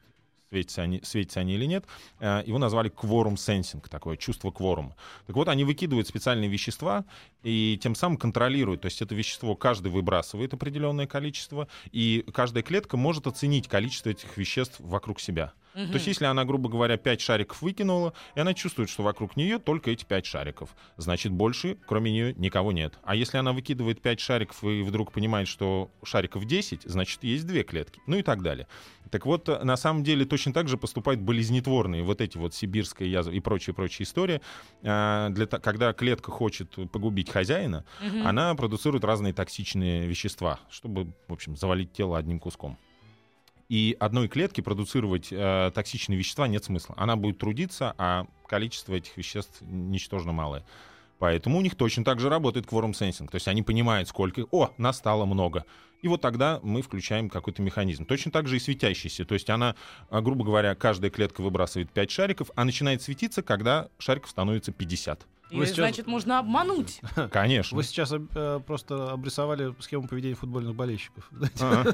светятся 0.53 0.83
они, 0.83 1.01
светятся 1.03 1.39
они 1.39 1.55
или 1.55 1.65
нет, 1.65 1.85
э, 2.19 2.43
его 2.45 2.59
назвали 2.59 2.89
кворум 2.89 3.37
сенсинг, 3.37 3.89
такое 3.89 4.17
чувство 4.17 4.51
кворума. 4.51 4.95
Так 5.25 5.35
вот, 5.35 5.47
они 5.47 5.63
выкидывают 5.63 6.07
специальные 6.07 6.47
вещества 6.47 7.05
и 7.41 7.79
тем 7.81 7.95
самым 7.95 8.17
контролируют. 8.17 8.81
То 8.81 8.85
есть 8.85 9.01
это 9.01 9.15
вещество 9.15 9.55
каждый 9.55 9.91
выбрасывает 9.91 10.53
определенное 10.53 11.07
количество, 11.07 11.67
и 11.91 12.23
каждая 12.33 12.61
клетка 12.61 12.97
может 12.97 13.25
оценить 13.25 13.67
количество 13.67 14.09
этих 14.09 14.37
веществ 14.37 14.75
вокруг 14.79 15.19
себя. 15.19 15.53
Мгм. 15.75 15.87
То 15.87 15.93
есть, 15.95 16.07
если 16.07 16.25
она, 16.25 16.45
грубо 16.45 16.69
говоря, 16.69 16.97
5 16.97 17.21
шариков 17.21 17.61
выкинула, 17.61 18.13
и 18.35 18.39
она 18.39 18.53
чувствует, 18.53 18.89
что 18.89 19.03
вокруг 19.03 19.35
нее 19.35 19.59
только 19.59 19.91
эти 19.91 20.05
5 20.05 20.25
шариков, 20.25 20.69
значит, 20.97 21.31
больше, 21.31 21.77
кроме 21.87 22.11
нее, 22.11 22.33
никого 22.35 22.71
нет. 22.71 22.99
А 23.03 23.15
если 23.15 23.37
она 23.37 23.53
выкидывает 23.53 24.01
5 24.01 24.19
шариков 24.19 24.63
и 24.63 24.81
вдруг 24.83 25.11
понимает, 25.11 25.47
что 25.47 25.89
шариков 26.03 26.45
10, 26.45 26.83
значит, 26.83 27.23
есть 27.23 27.45
две 27.47 27.63
клетки. 27.63 28.01
Ну 28.07 28.17
и 28.17 28.21
так 28.23 28.41
далее. 28.41 28.67
Так 29.11 29.25
вот, 29.25 29.47
э, 29.49 29.63
на 29.63 29.77
самом 29.77 30.03
деле, 30.03 30.25
точно 30.25 30.53
так 30.53 30.67
же 30.67 30.77
поступают 30.77 31.21
болезнетворные 31.21 32.03
вот 32.03 32.21
эти 32.21 32.37
вот 32.37 32.53
сибирская 32.55 33.07
язва 33.07 33.31
и 33.31 33.39
прочая-прочая 33.39 34.05
история. 34.05 34.41
А, 34.83 35.29
Для, 35.29 35.45
когда 35.45 35.93
клетка 35.93 36.31
хочет 36.31 36.75
погубить 36.91 37.29
хозяина, 37.29 37.85
Мгм. 38.01 38.25
она 38.27 38.55
продуцирует 38.55 39.03
разные 39.03 39.33
токсичные 39.33 40.07
вещества, 40.07 40.59
чтобы, 40.69 41.13
в 41.27 41.33
общем, 41.33 41.55
завалить 41.55 41.93
тело 41.93 42.17
одним 42.17 42.39
куском. 42.39 42.77
И 43.69 43.95
одной 43.99 44.27
клетке 44.27 44.61
продуцировать 44.61 45.29
э, 45.31 45.71
токсичные 45.73 46.17
вещества 46.17 46.47
нет 46.47 46.63
смысла. 46.63 46.95
Она 46.97 47.15
будет 47.15 47.37
трудиться, 47.37 47.95
а 47.97 48.27
количество 48.47 48.93
этих 48.93 49.15
веществ 49.17 49.61
ничтожно 49.61 50.31
малое. 50.31 50.63
Поэтому 51.19 51.57
у 51.57 51.61
них 51.61 51.75
точно 51.75 52.03
так 52.03 52.19
же 52.19 52.29
работает 52.29 52.65
quorum 52.65 52.91
sensing. 52.91 53.29
То 53.29 53.35
есть 53.35 53.47
они 53.47 53.63
понимают, 53.63 54.09
сколько... 54.09 54.45
О, 54.51 54.71
нас 54.77 54.97
стало 54.97 55.25
много. 55.25 55.65
И 56.01 56.09
вот 56.09 56.19
тогда 56.19 56.59
мы 56.63 56.81
включаем 56.81 57.29
какой-то 57.29 57.61
механизм. 57.61 58.05
Точно 58.05 58.29
так 58.29 58.47
же 58.47 58.57
и 58.57 58.59
светящийся. 58.59 59.23
То 59.23 59.33
есть 59.33 59.49
она, 59.49 59.75
а, 60.09 60.19
грубо 60.19 60.43
говоря, 60.43 60.75
каждая 60.75 61.09
клетка 61.09 61.41
выбрасывает 61.41 61.89
5 61.91 62.11
шариков, 62.11 62.51
а 62.55 62.65
начинает 62.65 63.01
светиться, 63.01 63.41
когда 63.41 63.87
шариков 63.99 64.31
становится 64.31 64.73
50. 64.73 65.25
И, 65.53 65.57
Вы 65.57 65.65
сейчас- 65.67 65.75
значит, 65.77 66.07
можно 66.07 66.39
обмануть. 66.39 66.99
Конечно. 67.31 67.75
Вы 67.75 67.83
сейчас 67.83 68.11
э, 68.11 68.59
просто 68.65 69.11
обрисовали 69.11 69.73
схему 69.79 70.07
поведения 70.07 70.33
футбольных 70.35 70.73
болельщиков. 70.75 71.29
А, 71.61 71.85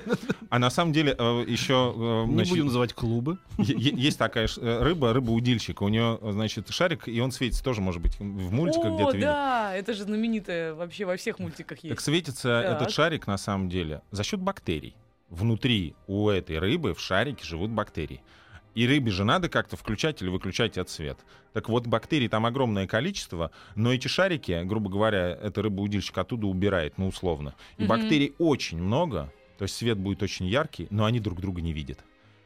а 0.50 0.60
на 0.60 0.69
самом 0.69 0.93
деле 0.93 1.13
э, 1.17 1.43
еще 1.48 1.93
э, 1.95 2.26
Не 2.32 2.43
будем 2.50 2.65
называть 2.67 2.93
клубы. 2.93 3.38
е- 3.58 3.76
е- 3.78 3.93
есть 3.95 4.17
такая 4.17 4.48
ш- 4.48 4.62
э, 4.62 4.82
рыба, 4.84 5.12
рыба-удильщик. 5.13 5.82
У 5.82 5.88
нее, 5.89 6.17
значит, 6.22 6.69
шарик, 6.69 7.08
и 7.10 7.19
он 7.19 7.32
светится 7.32 7.63
тоже, 7.63 7.82
может 7.82 8.02
быть, 8.02 8.17
в 8.19 8.52
мультиках 8.54 8.86
О, 8.91 8.95
где-то 8.95 9.12
видели. 9.12 9.22
да, 9.26 9.76
это 9.76 9.93
же 9.93 10.04
знаменитое 10.04 10.74
вообще 10.74 11.04
во 11.06 11.17
всех 11.17 11.39
мультиках 11.39 11.80
Так 11.80 11.84
есть. 11.84 12.02
светится 12.02 12.62
Так. 12.63 12.82
этот 12.82 12.91
шарик 12.91 13.28
на 13.28 13.38
самом 13.38 13.67
деле 13.69 14.02
за 14.12 14.24
счет 14.24 14.39
бактерий. 14.39 14.95
Внутри 15.30 15.95
у 16.08 16.30
этой 16.30 16.58
рыбы 16.60 16.93
в 16.93 17.00
шарике 17.02 17.43
живут 17.45 17.69
бактерии. 17.72 18.22
И 18.76 18.88
рыбе 18.88 19.12
же 19.12 19.24
надо 19.24 19.50
как-то 19.50 19.76
включать 19.76 20.22
или 20.22 20.30
выключать 20.30 20.78
от 20.78 20.90
свет. 20.90 21.18
Так 21.54 21.70
вот, 21.70 21.88
бактерий 21.88 22.28
там 22.28 22.46
огромное 22.46 22.88
количество, 22.88 23.52
но 23.76 23.92
эти 23.94 24.08
шарики, 24.08 24.62
грубо 24.64 24.90
говоря, 24.90 25.30
эта 25.42 25.62
рыба-удильщик 25.62 26.18
оттуда 26.18 26.48
убирает, 26.48 26.98
ну, 26.98 27.08
условно. 27.08 27.56
И 27.78 27.84
Мгм. 27.84 27.90
бактерий 27.90 28.34
очень 28.38 28.82
много, 28.82 29.34
то 29.58 29.64
есть 29.64 29.76
свет 29.76 29.98
будет 29.98 30.22
очень 30.24 30.46
яркий, 30.46 30.88
но 30.92 31.06
они 31.06 31.20
друг 31.20 31.42
друга 31.42 31.62
не 31.62 31.74
видят. 31.74 32.00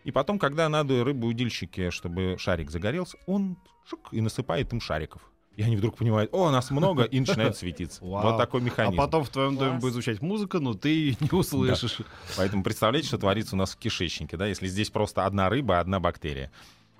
И 0.06 0.12
потом, 0.12 0.40
когда 0.40 0.70
надо 0.70 1.04
рыбы-удильщике, 1.04 1.92
чтобы 1.92 2.36
шарик 2.38 2.72
загорелся, 2.72 3.18
он 3.26 3.58
шук, 3.88 4.10
и 4.12 4.22
насыпает 4.22 4.72
им 4.74 4.82
шариков. 4.82 5.22
И 5.56 5.62
они 5.62 5.76
вдруг 5.78 5.98
понимают, 5.98 6.32
о, 6.34 6.50
нас 6.50 6.72
много, 6.72 7.04
и 7.04 7.20
начинает 7.20 7.56
светиться. 7.56 8.04
Вау. 8.04 8.24
Вот 8.24 8.38
такой 8.38 8.62
А 8.62 8.64
механизм. 8.64 8.98
потом 8.98 9.24
в 9.24 9.30
твоем 9.30 9.56
доме 9.56 9.78
будет 9.80 9.94
звучать 9.94 10.22
музыка, 10.22 10.60
но 10.60 10.74
ты 10.74 10.90
ее 10.90 11.18
не 11.20 11.30
услышишь. 11.32 12.00
Поэтому 12.38 12.64
представляете, 12.64 13.08
что 13.08 13.18
творится 13.20 13.56
у 13.56 13.60
нас 13.60 13.74
в 13.74 13.78
кишечнике, 13.78 14.36
да, 14.36 14.48
если 14.48 14.68
здесь 14.68 14.90
просто 14.90 15.26
одна 15.26 15.50
рыба, 15.50 15.80
одна 15.80 16.00
бактерия. 16.00 16.52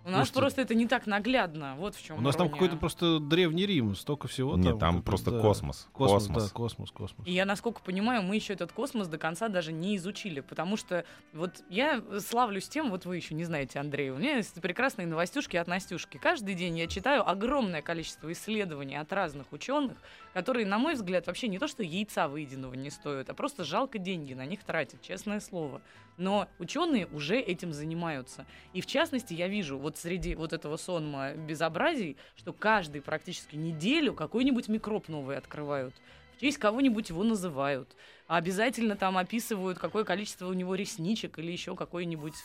У 0.06 0.10
нас 0.10 0.28
Слушайте, 0.28 0.40
просто 0.40 0.62
это 0.62 0.76
не 0.76 0.86
так 0.86 1.08
наглядно. 1.08 1.76
Вот 1.78 1.96
в 1.96 2.04
чем 2.04 2.18
У 2.18 2.22
нас 2.22 2.36
там 2.36 2.50
какой-то 2.50 2.76
просто 2.76 3.20
древний 3.20 3.66
Рим, 3.66 3.96
столько 3.96 4.28
всего. 4.28 4.58
Нет, 4.58 4.78
там 4.78 4.98
бы, 4.98 5.04
просто 5.04 5.32
да. 5.32 5.40
космос. 5.40 5.88
Космос, 5.94 6.28
Космос. 6.28 6.44
да, 6.44 6.50
космос, 6.50 6.92
космос. 6.92 7.28
И 7.28 7.32
я, 7.32 7.46
насколько 7.46 7.82
понимаю, 7.82 8.22
мы 8.22 8.36
еще 8.36 8.54
этот 8.54 8.74
космос 8.74 9.08
до 9.08 9.18
конца 9.18 9.48
даже 9.48 9.72
не 9.72 9.96
изучили, 9.96 10.42
потому 10.42 10.76
что 10.76 11.06
вот 11.32 11.64
я 11.70 12.04
славлюсь 12.20 12.68
тем, 12.68 12.90
вот 12.90 13.06
вы 13.06 13.16
еще 13.16 13.34
не 13.34 13.46
знаете, 13.46 13.80
Андрей, 13.80 14.10
у 14.10 14.18
меня 14.18 14.36
есть 14.36 14.60
прекрасные 14.62 15.08
новостюшки 15.08 15.56
от 15.56 15.68
Настюшки. 15.68 16.18
Каждый 16.18 16.56
день 16.56 16.78
я 16.78 16.88
читаю 16.88 17.28
огромное 17.28 17.82
количество 17.82 18.30
исследований 18.32 18.98
от 18.98 19.14
разных 19.14 19.54
ученых, 19.54 19.98
которые, 20.34 20.66
на 20.66 20.80
мой 20.80 20.96
взгляд, 20.96 21.28
вообще 21.28 21.48
не 21.48 21.60
то, 21.60 21.68
что 21.68 21.82
яйца 21.82 22.28
выеденного 22.28 22.74
не 22.74 22.90
стоят, 22.90 23.30
а 23.30 23.34
просто 23.34 23.64
жалко 23.64 24.00
деньги 24.00 24.34
на 24.34 24.46
них 24.46 24.64
тратить, 24.66 25.02
честное 25.02 25.40
слово. 25.40 25.82
Но 26.18 26.48
ученые 26.60 27.08
уже 27.08 27.40
этим 27.40 27.74
занимаются. 27.74 28.46
И 28.74 28.82
в 28.82 28.86
частности, 28.86 29.34
я 29.34 29.48
вижу 29.48 29.78
вот 29.78 29.98
среди 29.98 30.36
вот 30.36 30.54
этого 30.54 30.78
сонма 30.78 31.34
безобразий, 31.34 32.18
что 32.36 32.54
каждый 32.54 33.02
практически 33.02 33.56
неделю 33.56 34.14
какой-нибудь 34.14 34.68
микроб 34.68 35.08
новый 35.08 35.38
открывают. 35.38 35.96
В 36.38 36.42
честь 36.42 36.58
кого-нибудь 36.58 37.10
его 37.10 37.24
называют. 37.24 37.96
А 38.28 38.38
обязательно 38.38 38.96
там 38.96 39.18
описывают, 39.18 39.80
какое 39.80 40.04
количество 40.04 40.48
у 40.48 40.54
него 40.54 40.76
ресничек 40.76 41.40
или 41.40 41.52
еще 41.52 41.76
какой-нибудь... 41.76 42.36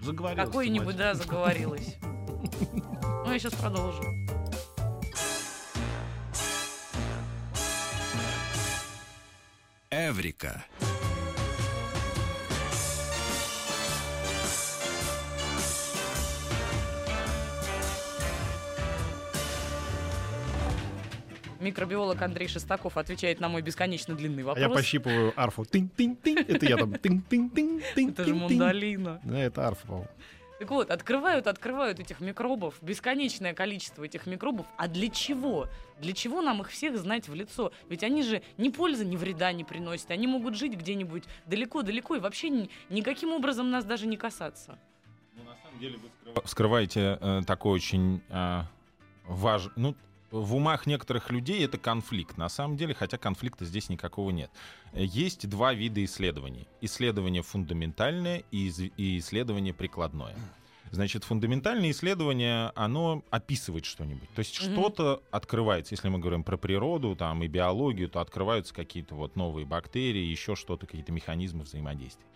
Заговорилась. 0.00 0.46
Какой-нибудь, 0.46 0.96
да, 0.96 1.14
заговорилась. 1.14 1.96
Ну, 2.02 3.32
я 3.32 3.38
сейчас 3.38 3.54
продолжу. 3.54 4.02
Эврика. 9.90 10.64
Микробиолог 21.60 22.20
Андрей 22.22 22.48
Шестаков 22.48 22.96
отвечает 22.96 23.38
на 23.40 23.48
мой 23.48 23.62
бесконечно 23.62 24.14
длинный 24.14 24.42
А 24.42 24.46
вопрос. 24.46 24.62
я 24.62 24.68
пощипываю 24.70 25.32
арфу. 25.36 25.62
Тынь-тынь-тынь. 25.62 26.44
Это 26.48 26.66
я 26.66 26.76
там. 26.76 26.92
Тынь-тынь-тынь. 26.94 28.10
Это 28.10 28.24
же 28.24 28.34
мандолина. 28.34 29.20
Да, 29.22 29.38
это 29.38 29.66
арфа, 29.68 29.86
по-моему. 29.86 30.08
Так 30.58 30.70
вот, 30.70 30.90
открывают, 30.90 31.46
открывают 31.46 32.00
этих 32.00 32.20
микробов, 32.20 32.74
бесконечное 32.82 33.54
количество 33.54 34.04
этих 34.04 34.26
микробов. 34.26 34.66
А 34.76 34.88
для 34.88 35.08
чего? 35.08 35.68
Для 36.00 36.12
чего 36.12 36.42
нам 36.42 36.60
их 36.60 36.68
всех 36.68 36.98
знать 36.98 37.28
в 37.28 37.34
лицо? 37.34 37.72
Ведь 37.88 38.02
они 38.04 38.22
же 38.22 38.42
ни 38.58 38.68
пользы, 38.68 39.06
ни 39.06 39.16
вреда 39.16 39.52
не 39.52 39.64
приносят. 39.64 40.10
Они 40.10 40.26
могут 40.26 40.56
жить 40.56 40.74
где-нибудь 40.74 41.24
далеко-далеко 41.46 42.16
и 42.16 42.20
вообще 42.20 42.50
ни- 42.50 42.70
никаким 42.90 43.30
образом 43.32 43.70
нас 43.70 43.86
даже 43.86 44.06
не 44.06 44.18
касаться. 44.18 44.78
Ну, 45.34 45.44
на 45.44 45.56
самом 45.64 45.78
деле 45.80 45.98
вы 45.98 46.42
вскрываете 46.44 47.18
э, 47.20 47.40
такой 47.46 47.72
очень 47.72 48.20
важный... 49.26 49.72
Ну, 49.76 49.94
в 50.30 50.54
умах 50.54 50.86
некоторых 50.86 51.30
людей 51.30 51.64
это 51.64 51.78
конфликт. 51.78 52.36
На 52.36 52.48
самом 52.48 52.76
деле, 52.76 52.94
хотя 52.94 53.18
конфликта 53.18 53.64
здесь 53.64 53.88
никакого 53.88 54.30
нет. 54.30 54.50
Есть 54.92 55.48
два 55.48 55.74
вида 55.74 56.04
исследований. 56.04 56.66
Исследование 56.80 57.42
фундаментальное 57.42 58.44
и 58.50 58.68
исследование 59.18 59.74
прикладное. 59.74 60.36
Значит, 60.92 61.22
фундаментальное 61.22 61.92
исследование, 61.92 62.72
оно 62.74 63.22
описывает 63.30 63.84
что-нибудь. 63.84 64.28
То 64.34 64.40
есть 64.40 64.60
Мгм. 64.60 64.72
что-то 64.72 65.22
открывается. 65.30 65.94
Если 65.94 66.08
мы 66.08 66.18
говорим 66.18 66.42
про 66.42 66.56
природу 66.56 67.14
там, 67.14 67.44
и 67.44 67.46
биологию, 67.46 68.08
то 68.08 68.20
открываются 68.20 68.74
какие-то 68.74 69.14
вот 69.14 69.36
новые 69.36 69.66
бактерии, 69.66 70.24
еще 70.24 70.56
что-то, 70.56 70.86
какие-то 70.86 71.12
механизмы 71.12 71.62
взаимодействия. 71.62 72.26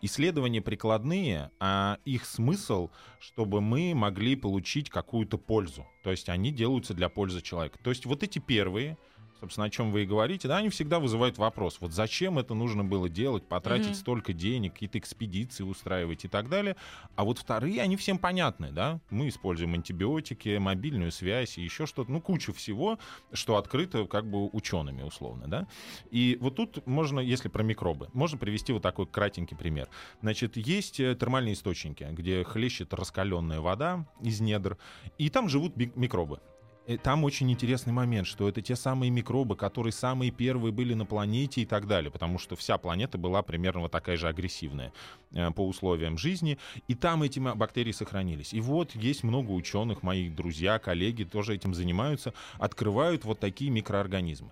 Исследования 0.00 0.60
прикладные, 0.60 1.50
а 1.60 1.98
их 2.04 2.24
смысл, 2.24 2.90
чтобы 3.18 3.60
мы 3.60 3.94
могли 3.94 4.36
получить 4.36 4.90
какую-то 4.90 5.38
пользу. 5.38 5.86
То 6.02 6.10
есть 6.10 6.28
они 6.28 6.50
делаются 6.50 6.94
для 6.94 7.08
пользы 7.08 7.40
человека. 7.40 7.78
То 7.82 7.90
есть 7.90 8.06
вот 8.06 8.22
эти 8.22 8.38
первые, 8.38 8.98
собственно, 9.42 9.66
о 9.66 9.70
чем 9.70 9.90
вы 9.90 10.04
и 10.04 10.06
говорите, 10.06 10.46
да, 10.46 10.58
они 10.58 10.68
всегда 10.68 11.00
вызывают 11.00 11.36
вопрос. 11.36 11.78
Вот 11.80 11.92
зачем 11.92 12.38
это 12.38 12.54
нужно 12.54 12.84
было 12.84 13.08
делать, 13.08 13.44
потратить 13.48 13.86
Мгм. 13.88 13.94
столько 13.94 14.32
денег, 14.32 14.74
какие-то 14.74 14.98
экспедиции 14.98 15.64
устраивать 15.64 16.24
и 16.24 16.28
так 16.28 16.48
далее. 16.48 16.76
А 17.16 17.24
вот 17.24 17.38
вторые, 17.38 17.82
они 17.82 17.96
всем 17.96 18.18
понятны, 18.18 18.70
да. 18.70 19.00
Мы 19.10 19.28
используем 19.28 19.74
антибиотики, 19.74 20.58
мобильную 20.58 21.10
связь 21.10 21.58
и 21.58 21.62
еще 21.62 21.86
что-то, 21.86 22.12
ну, 22.12 22.20
куча 22.20 22.52
всего, 22.52 23.00
что 23.32 23.56
открыто 23.56 24.06
как 24.06 24.30
бы 24.30 24.48
учеными 24.48 25.02
условно, 25.02 25.48
да. 25.48 25.66
И 26.12 26.38
вот 26.40 26.54
тут 26.54 26.86
можно, 26.86 27.18
если 27.18 27.48
про 27.48 27.64
микробы, 27.64 28.08
можно 28.12 28.38
привести 28.38 28.72
вот 28.72 28.82
такой 28.82 29.06
кратенький 29.06 29.56
пример. 29.56 29.88
Значит, 30.20 30.56
есть 30.56 31.00
э, 31.00 31.16
термальные 31.16 31.54
источники, 31.54 32.06
где 32.12 32.44
хлещет 32.44 32.94
раскаленная 32.94 33.60
вода 33.60 34.06
из 34.20 34.40
недр, 34.40 34.78
и 35.18 35.30
там 35.30 35.48
живут 35.48 35.76
микробы. 35.76 36.38
И 36.86 36.96
там 36.96 37.22
очень 37.22 37.50
интересный 37.50 37.92
момент, 37.92 38.26
что 38.26 38.48
это 38.48 38.60
те 38.60 38.74
самые 38.74 39.10
микробы, 39.10 39.54
которые 39.54 39.92
самые 39.92 40.32
первые 40.32 40.72
были 40.72 40.94
на 40.94 41.06
планете 41.06 41.60
и 41.60 41.64
так 41.64 41.86
далее, 41.86 42.10
потому 42.10 42.38
что 42.38 42.56
вся 42.56 42.76
планета 42.76 43.18
была 43.18 43.42
примерно 43.42 43.82
вот 43.82 43.92
такая 43.92 44.16
же 44.16 44.26
агрессивная 44.26 44.92
э, 45.32 45.50
по 45.52 45.66
условиям 45.66 46.18
жизни, 46.18 46.58
и 46.88 46.94
там 46.96 47.22
эти 47.22 47.38
бактерии 47.38 47.92
сохранились. 47.92 48.52
И 48.52 48.60
вот 48.60 48.96
есть 48.96 49.22
много 49.22 49.52
ученых, 49.52 50.02
мои 50.02 50.28
друзья, 50.28 50.80
коллеги 50.80 51.22
тоже 51.22 51.54
этим 51.54 51.72
занимаются, 51.72 52.34
открывают 52.58 53.24
вот 53.24 53.38
такие 53.38 53.70
микроорганизмы. 53.70 54.50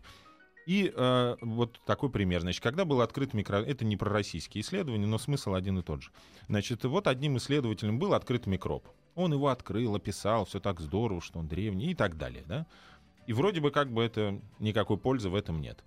И 0.66 0.92
э, 0.94 1.36
вот 1.40 1.80
такой 1.84 2.10
пример. 2.10 2.42
Значит, 2.42 2.62
когда 2.62 2.84
был 2.84 3.00
открыт 3.00 3.34
микро... 3.34 3.56
Это 3.56 3.84
не 3.84 3.96
про 3.96 4.10
российские 4.10 4.62
исследования, 4.62 5.06
но 5.06 5.18
смысл 5.18 5.54
один 5.54 5.80
и 5.80 5.82
тот 5.82 6.02
же. 6.02 6.10
Значит, 6.48 6.84
вот 6.84 7.08
одним 7.08 7.38
исследователем 7.38 7.98
был 7.98 8.14
открыт 8.14 8.46
микроб. 8.46 8.86
Он 9.14 9.32
его 9.32 9.48
открыл, 9.48 9.94
описал, 9.94 10.44
все 10.44 10.60
так 10.60 10.80
здорово, 10.80 11.20
что 11.20 11.38
он 11.38 11.48
древний 11.48 11.90
и 11.90 11.94
так 11.94 12.16
далее, 12.16 12.44
да? 12.46 12.66
И 13.26 13.32
вроде 13.32 13.60
бы 13.60 13.70
как 13.70 13.92
бы 13.92 14.02
это 14.02 14.40
никакой 14.58 14.96
пользы 14.96 15.28
в 15.28 15.34
этом 15.34 15.60
нет. 15.60 15.82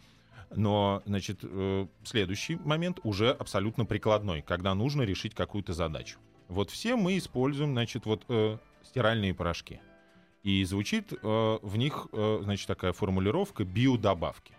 Но, 0.56 1.02
значит, 1.06 1.40
э, 1.42 1.88
следующий 2.04 2.56
момент 2.56 3.00
уже 3.04 3.32
абсолютно 3.32 3.86
прикладной, 3.86 4.42
когда 4.42 4.74
нужно 4.76 5.02
решить 5.02 5.34
какую-то 5.34 5.74
задачу. 5.74 6.20
Вот 6.48 6.70
все 6.70 6.96
мы 6.96 7.18
используем, 7.18 7.72
значит, 7.72 8.06
вот 8.06 8.24
э, 8.30 8.58
стиральные 8.84 9.34
порошки. 9.34 9.82
И 10.44 10.64
звучит 10.66 11.12
э, 11.14 11.60
в 11.62 11.78
них, 11.78 12.08
э, 12.12 12.40
значит, 12.44 12.68
такая 12.68 12.94
формулировка 12.94 13.64
биодобавки. 13.64 14.54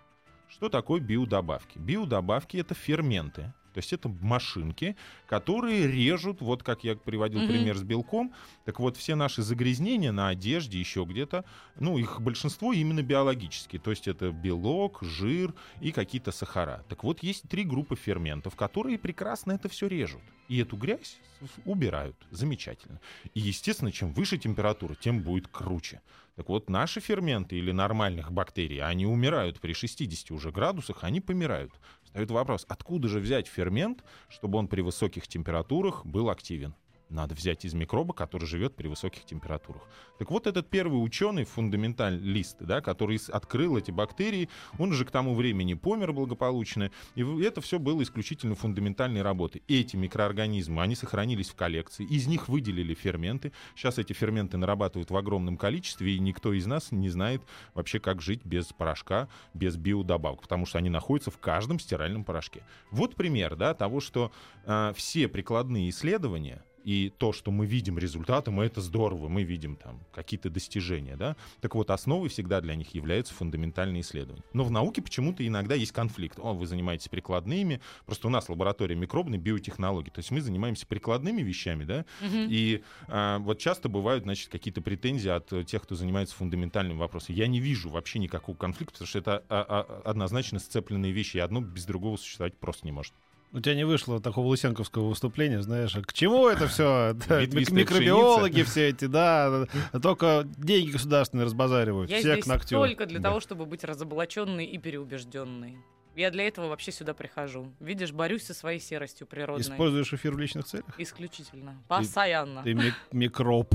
Что 0.49 0.69
такое 0.69 1.01
биодобавки? 1.01 1.79
Биодобавки— 1.79 2.57
это 2.59 2.75
ферменты, 2.75 3.53
То 3.75 3.79
есть 3.79 3.93
это 3.93 4.09
машинки, 4.09 4.97
которые 5.27 5.89
режут, 5.89 6.41
вот 6.41 6.63
как 6.63 6.85
я 6.85 6.95
приводил 6.95 7.41
Мгм. 7.41 7.49
пример 7.49 7.77
с 7.77 7.83
белком, 7.83 8.33
так 8.65 8.79
вот 8.79 8.97
все 8.97 9.17
наши 9.17 9.43
загрязнения 9.43 10.13
на 10.13 10.29
одежде, 10.29 10.79
еще 10.79 11.05
где-то, 11.05 11.45
ну, 11.79 11.99
их 11.99 12.21
большинство 12.21 12.73
именно 12.73 13.03
биологические. 13.03 13.81
То 13.81 13.91
есть 13.91 14.07
это 14.07 14.31
белок, 14.31 15.03
жир 15.03 15.53
и 15.81 15.91
какие-то 15.91 16.31
сахара. 16.31 16.85
Так 16.89 17.03
вот, 17.03 17.23
есть 17.25 17.49
три 17.49 17.65
группы 17.65 17.97
ферментов, 17.97 18.55
которые 18.55 18.97
прекрасно 18.97 19.53
это 19.53 19.69
все 19.69 19.89
режут. 19.89 20.23
И 20.49 20.59
эту 20.59 20.77
грязь 20.77 21.19
убирают. 21.65 22.17
Замечательно. 22.31 23.01
И, 23.35 23.41
естественно, 23.41 23.91
чем 23.91 24.13
выше 24.13 24.39
температура, 24.39 24.95
тем 24.95 25.21
будет 25.23 25.49
круче. 25.49 26.01
Так 26.37 26.49
вот, 26.49 26.69
наши 26.69 27.01
ферменты 27.01 27.57
или 27.57 27.73
нормальных 27.73 28.33
бактерий, 28.33 28.81
они 28.81 29.07
умирают 29.07 29.61
при 29.61 29.73
60 29.73 30.31
уже 30.33 30.51
градусах, 30.51 31.05
они 31.05 31.21
помирают. 31.21 31.73
Встает 32.15 32.31
вопрос, 32.31 32.65
откуда 32.69 33.09
же 33.09 33.19
взять 33.19 33.49
фермент, 33.49 34.05
чтобы 34.29 34.57
он 34.57 34.69
при 34.69 34.83
высоких 34.83 35.27
температурах 35.27 36.07
был 36.07 36.31
активен? 36.31 36.77
Надо 37.15 37.37
взять 37.37 37.65
из 37.65 37.75
микроба, 37.75 38.13
который 38.13 38.45
живет 38.45 38.75
при 38.75 38.89
высоких 38.89 39.25
температурах. 39.25 39.83
Так 40.19 40.33
вот, 40.33 40.49
этот 40.49 40.69
первый 40.69 40.97
ученый, 40.97 41.45
фундаменталист, 41.45 42.57
да, 42.61 42.81
который 42.81 43.21
открыл 43.29 43.79
эти 43.79 43.93
бактерии, 43.93 44.49
он 44.81 44.93
же 44.93 45.05
к 45.05 45.13
тому 45.13 45.37
времени 45.37 45.75
помер 45.75 46.13
благополучно, 46.13 46.91
и 47.15 47.23
это 47.43 47.61
все 47.61 47.79
было 47.79 48.03
исключительно 48.03 48.57
фундаментальной 48.57 49.23
работы. 49.23 49.63
Эти 49.69 49.95
микроорганизмы, 49.95 50.83
они 50.83 50.97
сохранились 50.97 51.51
в 51.51 51.55
коллекции, 51.55 52.05
из 52.05 52.27
них 52.27 52.49
выделили 52.49 52.95
ферменты. 52.95 53.53
Сейчас 53.77 53.99
эти 53.99 54.13
ферменты 54.13 54.57
нарабатывают 54.57 55.13
в 55.13 55.17
огромном 55.17 55.57
количестве, 55.57 56.17
и 56.17 56.19
никто 56.19 56.53
из 56.53 56.67
нас 56.67 56.91
не 56.91 57.11
знает 57.11 57.43
вообще, 57.75 58.01
как 58.01 58.23
жить 58.23 58.45
без 58.45 58.73
порошка, 58.73 59.29
без 59.55 59.77
биодобавок, 59.77 60.43
потому 60.43 60.67
что 60.67 60.79
они 60.79 60.91
находятся 60.91 61.31
в 61.31 61.39
каждом 61.39 61.79
стиральном 61.79 62.25
порошке. 62.25 62.65
Вот 62.91 63.15
пример 63.15 63.55
да, 63.55 63.73
того, 63.73 64.01
что 64.01 64.33
а, 64.67 64.93
все 64.95 65.29
прикладные 65.29 65.91
исследования 65.91 66.65
и 66.85 67.13
то, 67.19 67.33
что 67.33 67.51
мы 67.51 67.67
видим 67.67 67.99
результатом, 67.99 68.61
это 68.61 68.81
здорово, 68.81 69.29
мы 69.29 69.43
видим 69.43 69.77
там 69.77 70.01
какие-то 70.13 70.51
достижения, 70.51 71.17
да. 71.17 71.37
Так 71.61 71.75
вот, 71.75 71.91
основой 71.91 72.29
всегда 72.29 72.61
для 72.61 72.75
них 72.75 72.95
являются 72.95 73.35
фундаментальные 73.35 74.03
исследования. 74.03 74.45
Но 74.53 74.65
в 74.65 74.71
науке 74.71 75.03
почему-то 75.03 75.47
иногда 75.47 75.75
есть 75.75 75.93
конфликт. 75.93 76.39
О, 76.39 76.53
вы 76.53 76.67
занимаетесь 76.67 77.09
прикладными, 77.09 77.81
просто 78.07 78.27
у 78.29 78.31
нас 78.31 78.49
лаборатория 78.49 78.95
микробной 78.95 79.39
биотехнологии, 79.39 80.11
то 80.11 80.19
есть 80.19 80.31
мы 80.31 80.41
занимаемся 80.41 80.87
прикладными 80.87 81.43
вещами, 81.43 81.85
да, 81.85 82.05
Мгм. 82.21 82.49
и 82.51 82.83
а, 83.09 83.39
вот 83.39 83.59
часто 83.59 83.89
бывают, 83.89 84.25
значит, 84.25 84.51
какие-то 84.51 84.83
претензии 84.83 85.31
от 85.31 85.53
э, 85.53 85.65
тех, 85.65 85.83
кто 85.83 85.95
занимается 85.95 86.35
фундаментальным 86.37 86.99
вопросом. 86.99 87.35
Я 87.35 87.47
не 87.47 87.61
вижу 87.61 87.89
вообще 87.89 88.19
никакого 88.19 88.57
конфликта, 88.57 88.93
потому 88.95 89.09
что 89.09 89.19
это 89.19 89.45
а, 89.49 89.67
а, 89.69 90.03
однозначно 90.05 90.59
сцепленные 90.59 91.13
вещи, 91.13 91.39
и 91.39 91.41
одно 91.41 91.61
без 91.61 91.87
другого 91.87 92.17
существовать 92.17 92.57
просто 92.59 92.87
не 92.87 92.93
может. 92.93 93.15
У 93.55 93.61
тебя 93.61 93.77
не 93.77 93.85
вышло 93.85 94.21
такого 94.21 94.49
лысенковского 94.49 95.09
выступления, 95.09 95.63
знаешь, 95.63 95.95
а 95.95 96.03
к 96.03 96.13
чему 96.13 96.49
это 96.49 96.67
все? 96.67 97.15
Микробиологи 97.29 98.63
все 98.63 98.89
эти, 98.89 99.05
да, 99.05 99.67
только 100.03 100.43
деньги 100.57 100.91
государственные 100.91 101.45
разбазаривают, 101.45 102.11
Я 102.11 102.21
здесь 102.21 102.45
только 102.69 103.07
для 103.07 103.21
того, 103.21 103.39
чтобы 103.39 103.65
быть 103.65 103.85
разоблаченной 103.85 104.67
и 104.67 104.77
переубежденной. 104.79 105.79
Я 106.17 106.31
для 106.31 106.47
этого 106.49 106.69
вообще 106.69 106.91
сюда 106.91 107.15
прихожу. 107.15 107.73
Видишь, 107.79 108.13
борюсь 108.13 108.43
со 108.43 108.55
своей 108.55 108.81
серостью 108.81 109.27
природной. 109.27 109.63
Используешь 109.63 110.13
эфир 110.13 110.35
в 110.35 110.39
личных 110.39 110.65
целях? 110.65 110.87
Исключительно. 110.99 111.81
Постоянно. 111.89 112.63
Ты 112.63 112.75
ми- 112.75 112.93
микроб. 113.13 113.73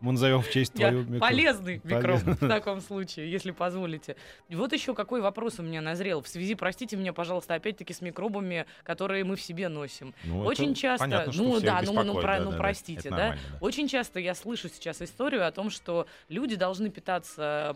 Мы 0.00 0.12
назовем 0.12 0.42
в 0.42 0.50
честь 0.50 0.74
твою 0.74 1.00
микроб. 1.04 1.20
полезный 1.20 1.80
микроб 1.82 2.20
в 2.20 2.48
таком 2.48 2.80
случае, 2.80 3.30
если 3.30 3.50
позволите. 3.50 4.16
Вот 4.50 4.72
еще 4.72 4.94
какой 4.94 5.20
вопрос 5.22 5.58
у 5.58 5.62
меня 5.62 5.80
назрел. 5.80 6.20
В 6.22 6.28
связи, 6.28 6.54
простите 6.54 6.96
меня, 6.96 7.12
пожалуйста, 7.12 7.54
опять-таки 7.54 7.94
с 7.94 8.02
микробами, 8.02 8.66
которые 8.84 9.24
мы 9.24 9.36
в 9.36 9.40
себе 9.40 9.68
носим. 9.68 10.14
Ну, 10.24 10.44
Очень 10.44 10.74
часто- 10.74 11.04
понятно, 11.04 11.32
ну 11.34 11.60
да, 11.60 11.80
ну 11.82 12.02
ну 12.04 12.14
про- 12.20 12.38
да, 12.38 12.44
ну 12.44 12.50
да, 12.50 12.56
да. 12.56 12.58
простите, 12.58 13.08
да? 13.10 13.16
нормально, 13.16 13.40
Очень 13.60 13.88
часто 13.88 14.20
я 14.20 14.34
слышу 14.34 14.68
сейчас 14.68 15.00
историю 15.00 15.46
о 15.46 15.50
том, 15.50 15.70
что 15.70 16.06
люди 16.28 16.56
должны 16.56 16.90
питаться 16.90 17.74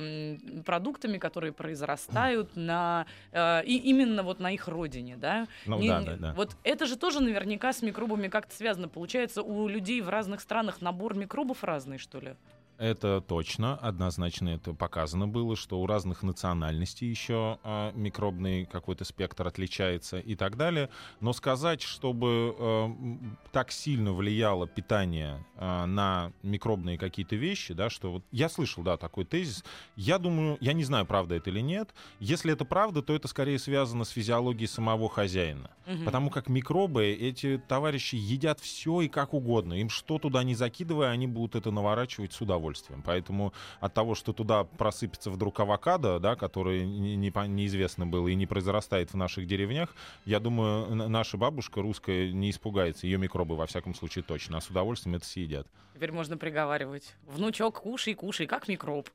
продуктами, 0.65 1.19
которые 1.19 1.53
произрастают 1.53 2.51
на 2.55 3.07
э, 3.33 3.65
и 3.65 3.77
именно 3.79 4.23
вот 4.23 4.41
на 4.41 4.53
их 4.53 4.69
родине, 4.69 5.17
да? 5.17 5.47
Ну 5.67 5.79
Не- 5.79 5.89
да, 5.89 6.01
да, 6.03 6.17
да. 6.17 6.33
Вот 6.35 6.57
это 6.65 6.87
же 6.87 6.97
тоже 6.97 7.21
наверняка 7.23 7.73
с 7.73 7.83
микробами 7.83 8.29
как-то 8.29 8.55
связано. 8.55 8.89
Получается, 8.89 9.43
у 9.43 9.69
людей 9.69 10.01
в 10.03 10.09
разных 10.11 10.41
странах 10.43 10.81
набор 10.83 11.17
микробов 11.17 11.65
разный, 11.65 11.80
что 11.99 12.21
ли? 12.21 12.37
Это 12.81 13.21
точно, 13.21 13.77
однозначно 13.77 14.49
это 14.49 14.73
показано 14.73 15.29
было, 15.29 15.55
что 15.55 15.83
у 15.83 15.87
разных 15.87 16.23
национальностей 16.23 17.11
еще 17.11 17.59
а, 17.63 17.93
микробный 17.93 18.65
какой-то 18.65 19.05
спектр 19.05 19.47
отличается 19.47 20.19
и 20.19 20.35
так 20.35 20.57
далее. 20.57 20.89
Но 21.21 21.35
сказать, 21.35 21.83
чтобы 21.83 22.57
э, 22.59 22.89
так 23.53 23.71
сильно 23.71 24.15
влияло 24.15 24.67
питание 24.67 25.45
а, 25.57 25.85
на 25.85 26.33
микробные 26.43 26.97
какие-то 26.97 27.37
вещи, 27.37 27.75
да, 27.75 27.91
что 27.91 28.13
вот 28.13 28.25
я 28.33 28.49
слышал, 28.49 28.83
да, 28.83 28.97
такой 28.97 29.27
тезис. 29.27 29.63
Я 29.95 30.19
думаю, 30.19 30.57
я 30.63 30.73
не 30.73 30.85
знаю, 30.85 31.05
правда 31.05 31.35
это 31.35 31.51
или 31.51 31.61
нет. 31.61 31.91
Если 32.19 32.51
это 32.51 32.65
правда, 32.65 33.03
то 33.03 33.15
это 33.15 33.29
скорее 33.29 33.59
связано 33.59 34.05
с 34.05 34.09
физиологией 34.09 34.69
самого 34.69 35.11
хозяина. 35.11 35.71
Мгм. 35.87 36.05
Потому 36.07 36.31
как 36.31 36.49
микробы, 36.49 37.13
эти 37.13 37.61
товарищи 37.69 38.15
едят 38.15 38.59
все 38.59 39.03
и 39.03 39.09
как 39.09 39.35
угодно. 39.35 39.75
Им 39.75 39.91
что 39.91 40.19
туда 40.19 40.43
не 40.45 40.55
закидывая, 40.55 41.11
они 41.11 41.27
будут 41.27 41.57
это 41.57 41.71
наворачивать 41.71 42.33
с 42.33 42.41
удовольствием. 42.41 42.70
Поэтому 43.05 43.53
от 43.81 43.95
того, 43.95 44.15
что 44.15 44.33
туда 44.33 44.65
просыпется 44.65 45.31
вдруг 45.31 45.59
авокадо, 45.61 46.19
да, 46.21 46.37
который 46.37 46.87
не- 46.87 47.17
не 47.17 47.31
неизвестно 47.49 48.07
было 48.07 48.29
и 48.29 48.35
не 48.35 48.47
произрастает 48.47 49.13
в 49.13 49.17
наших 49.17 49.47
деревнях, 49.47 49.95
я 50.25 50.41
думаю, 50.41 50.95
наша 51.09 51.37
бабушка 51.37 51.83
русская 51.83 52.33
не 52.33 52.51
испугается. 52.51 53.07
Ее 53.07 53.19
микробы, 53.19 53.57
во 53.57 53.67
всяком 53.67 53.95
случае, 53.95 54.25
точно. 54.25 54.59
А 54.59 54.61
с 54.61 54.69
удовольствием 54.69 55.17
это 55.17 55.25
съедят. 55.27 55.67
Теперь 55.95 56.13
можно 56.13 56.39
приговаривать. 56.39 57.15
Внучок, 57.27 57.83
кушай, 57.83 58.15
кушай, 58.15 58.47
как 58.47 58.69
микроб. 58.69 59.11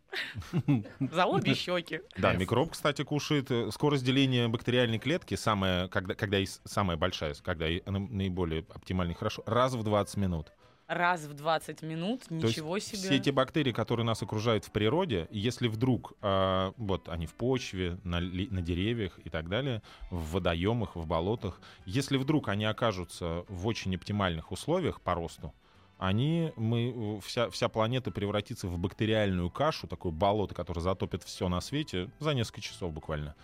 За 0.99 1.25
обе 1.25 1.55
щеки. 1.55 2.01
Да, 2.17 2.33
микроб, 2.33 2.71
кстати, 2.71 3.03
кушает 3.03 3.49
скорость 3.73 4.03
деления 4.05 4.47
бактериальной 4.47 4.99
клетки, 4.99 5.35
самая, 5.35 5.87
когда, 5.87 6.13
когда 6.13 6.37
самая 6.63 6.95
большая, 6.95 7.33
когда 7.43 7.65
наиболее 7.87 8.65
оптимально 8.73 9.11
и 9.11 9.15
хорошо, 9.15 9.41
раз 9.47 9.73
в 9.73 9.83
20 9.83 10.17
минут. 10.17 10.51
Раз 10.87 11.23
в 11.23 11.33
20 11.33 11.81
минут, 11.81 12.25
То 12.25 12.35
есть 12.35 12.57
ничего 12.57 12.77
себе. 12.77 12.99
Все 12.99 13.15
эти 13.15 13.31
бактерии, 13.31 13.71
которые 13.71 14.05
нас 14.05 14.21
окружают 14.21 14.65
в 14.65 14.71
природе, 14.71 15.27
если 15.31 15.67
вдруг 15.67 16.13
а, 16.21 16.73
вот 16.77 17.09
они 17.09 17.25
в 17.25 17.33
почве, 17.33 17.97
на, 18.03 18.19
на 18.19 18.61
деревьях 18.61 19.19
и 19.23 19.29
так 19.29 19.49
далее, 19.49 19.81
в 20.11 20.33
водоемах, 20.33 20.95
в 20.95 21.07
болотах, 21.07 21.59
если 21.85 22.17
вдруг 22.17 22.49
они 22.49 22.65
окажутся 22.65 23.45
в 23.47 23.65
очень 23.65 23.95
оптимальных 23.95 24.51
условиях 24.51 25.01
по 25.01 25.15
росту, 25.15 25.53
они, 25.97 26.51
мы, 26.55 27.17
э, 27.17 27.19
вся, 27.21 27.49
вся 27.49 27.69
планета 27.69 28.11
превратится 28.11 28.67
в 28.67 28.77
бактериальную 28.77 29.49
кашу, 29.49 29.87
такое 29.87 30.11
болото, 30.11 30.53
которое 30.53 30.81
затопит 30.81 31.23
все 31.23 31.47
на 31.47 31.61
свете 31.61 32.11
за 32.19 32.33
несколько 32.33 32.61
часов 32.61 32.91
буквально. 32.91 33.35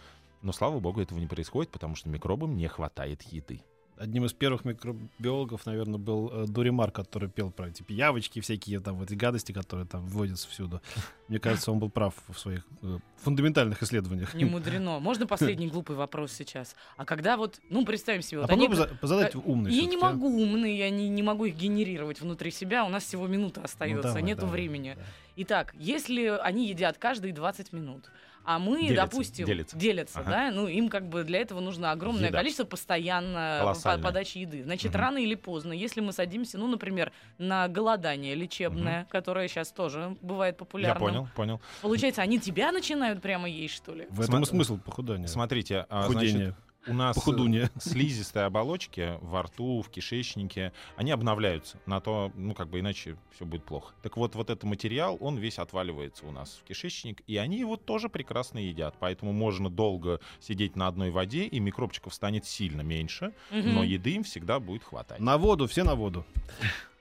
Но, 0.41 0.51
слава 0.51 0.79
богу, 0.79 1.01
этого 1.01 1.19
не 1.19 1.27
происходит, 1.27 1.71
потому 1.71 1.95
что 1.95 2.09
микробам 2.09 2.55
не 2.55 2.67
хватает 2.67 3.21
еды. 3.23 3.61
Одним 4.01 4.25
из 4.25 4.33
первых 4.33 4.65
микробиологов, 4.65 5.67
наверное, 5.67 5.99
был 5.99 6.31
э, 6.33 6.45
Дуримар, 6.47 6.89
который 6.89 7.29
пел 7.29 7.51
про 7.51 7.69
типа 7.69 7.91
явочки 7.91 8.39
всякие, 8.41 8.79
там, 8.79 8.95
вот 8.95 9.11
эти 9.11 9.15
гадости, 9.17 9.51
которые 9.51 9.85
там 9.85 10.05
вводятся 10.07 10.49
всюду. 10.49 10.81
Мне 11.27 11.39
кажется, 11.39 11.71
он 11.71 11.77
был 11.77 11.89
прав 11.91 12.15
в 12.27 12.39
своих 12.39 12.65
э, 12.81 12.97
фундаментальных 13.17 13.83
исследованиях. 13.83 14.33
Не 14.33 14.45
мудрено. 14.45 14.99
Можно 14.99 15.27
последний 15.27 15.67
глупый 15.67 15.95
вопрос 15.95 16.31
сейчас? 16.33 16.75
А 16.97 17.05
когда 17.05 17.37
вот, 17.37 17.59
ну, 17.69 17.85
представим 17.85 18.23
себе, 18.23 18.39
А 18.39 18.41
вот 18.41 18.49
они... 18.49 18.67
попробуй 18.67 18.97
за- 19.01 19.07
задать 19.07 19.35
умный 19.35 19.71
Я 19.71 19.85
не 19.85 19.97
а? 19.97 19.99
могу 19.99 20.27
умные, 20.27 20.75
я 20.77 20.89
не, 20.89 21.07
не 21.07 21.21
могу 21.21 21.45
их 21.45 21.55
генерировать 21.55 22.21
внутри 22.21 22.49
себя, 22.49 22.83
у 22.85 22.89
нас 22.89 23.03
всего 23.03 23.27
минута 23.27 23.61
остается, 23.61 23.97
Ну, 23.97 24.01
давай, 24.03 24.23
нету 24.23 24.41
давай, 24.41 24.53
времени. 24.55 24.95
да. 24.97 25.03
Итак, 25.37 25.75
если 25.77 26.25
они 26.41 26.67
едят 26.67 26.97
каждые 26.97 27.33
20 27.33 27.71
минут, 27.71 28.09
а 28.43 28.59
мы, 28.59 28.81
Делятся, 28.87 28.95
допустим, 29.17 29.45
делятся. 29.75 30.19
Ага. 30.19 30.29
да, 30.31 30.51
ну 30.51 30.67
им 30.67 30.89
как 30.89 31.07
бы 31.07 31.23
для 31.23 31.39
этого 31.39 31.59
нужно 31.59 31.91
огромное 31.91 32.29
Еда. 32.29 32.37
количество 32.39 32.63
постоянно 32.65 33.73
по- 33.83 33.97
подачи 33.99 34.39
еды. 34.39 34.63
Значит, 34.63 34.91
Мгм. 34.91 34.99
рано 34.99 35.17
или 35.17 35.35
поздно, 35.35 35.73
если 35.73 36.01
мы 36.01 36.11
садимся, 36.13 36.57
ну, 36.57 36.67
например, 36.67 37.11
на 37.37 37.67
голодание 37.67 38.35
лечебное, 38.35 39.05
которое 39.09 39.47
сейчас 39.47 39.71
тоже 39.71 40.15
бывает 40.21 40.55
Я 40.55 40.59
популярным, 40.59 40.99
понял, 41.07 41.27
понял. 41.35 41.61
получается, 41.81 42.21
они 42.21 42.39
тебя 42.39 42.71
начинают 42.71 43.21
прямо 43.21 43.49
есть, 43.49 43.75
что 43.75 43.93
ли? 43.93 44.07
В 44.09 44.21
этом 44.21 44.41
и 44.41 44.43
Сма- 44.43 44.49
смысл 44.49 44.77
похудания. 44.77 45.27
Смотрите, 45.27 45.85
а, 45.89 46.03
значит, 46.07 46.13
Похудение. 46.13 46.55
У 46.87 46.93
нас 46.93 47.15
э, 47.15 47.19
Похудунья. 47.19 47.69
слизистые 47.79 48.45
оболочки 48.45 49.17
во 49.21 49.43
рту, 49.43 49.81
в 49.81 49.89
кишечнике, 49.89 50.73
они 50.95 51.11
обновляются 51.11 51.77
на 51.85 51.99
то, 52.01 52.31
ну, 52.35 52.53
как 52.53 52.69
бы 52.69 52.79
иначе 52.79 53.17
все 53.35 53.45
будет 53.45 53.63
плохо. 53.65 53.93
Так 54.01 54.17
вот, 54.17 54.35
вот 54.35 54.49
этот 54.49 54.63
материал, 54.63 55.17
он 55.19 55.37
весь 55.37 55.59
отваливается 55.59 56.25
у 56.25 56.31
нас 56.31 56.59
в 56.61 56.67
кишечник, 56.67 57.21
и 57.27 57.37
они 57.37 57.59
его 57.59 57.77
тоже 57.77 58.09
прекрасно 58.09 58.59
едят. 58.59 58.95
Поэтому 58.99 59.31
можно 59.33 59.69
долго 59.69 60.19
сидеть 60.39 60.75
на 60.75 60.87
одной 60.87 61.11
воде, 61.11 61.43
и 61.45 61.59
микробчиков 61.59 62.13
станет 62.13 62.45
сильно 62.45 62.81
меньше, 62.81 63.33
Мгм. 63.51 63.73
но 63.75 63.83
еды 63.83 64.11
им 64.15 64.23
всегда 64.23 64.59
будет 64.59 64.83
хватать. 64.83 65.19
На 65.19 65.37
воду, 65.37 65.67
все 65.67 65.83
на 65.83 65.95
воду. 65.95 66.25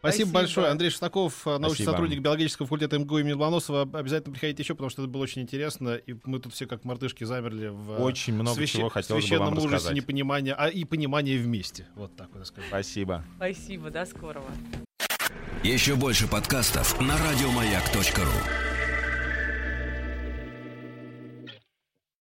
Спасибо, 0.01 0.33
большое. 0.33 0.69
Андрей 0.69 0.91
Шестаков, 0.91 1.45
научный 1.47 1.69
Спасибо. 1.69 1.91
сотрудник 1.93 2.21
биологического 2.21 2.67
факультета 2.67 2.99
МГУ 2.99 3.19
имени 3.19 3.33
Ломоносова. 3.33 3.83
Обязательно 3.99 4.33
приходите 4.33 4.63
еще, 4.63 4.75
потому 4.75 4.91
что 4.91 5.03
это 5.03 5.11
было 5.11 5.23
очень 5.23 5.43
интересно. 5.43 5.95
И 5.95 6.15
мы 6.25 6.39
тут 6.41 6.55
все 6.55 6.67
как 6.67 6.85
мартышки 6.85 7.25
замерли 7.25 7.69
в 7.69 8.03
Очень 8.03 8.35
много 8.35 8.59
священ- 8.61 8.79
чего 8.79 8.89
хотелось 8.89 9.23
бы 9.25 9.29
священном 9.29 9.55
вам 9.55 9.65
ужасе 9.65 9.93
непонимания, 9.93 10.55
а 10.55 10.69
и 10.69 10.85
понимание 10.85 11.39
вместе. 11.39 11.87
Вот 11.97 12.17
так 12.17 12.29
вот 12.33 12.47
скажем. 12.47 12.69
Спасибо. 12.69 13.25
Спасибо, 13.37 13.91
до 13.91 14.07
скорого. 14.07 14.47
Еще 15.63 15.95
больше 15.95 16.27
подкастов 16.27 16.99
на 17.01 17.19
радиомаяк.ру. 17.19 18.70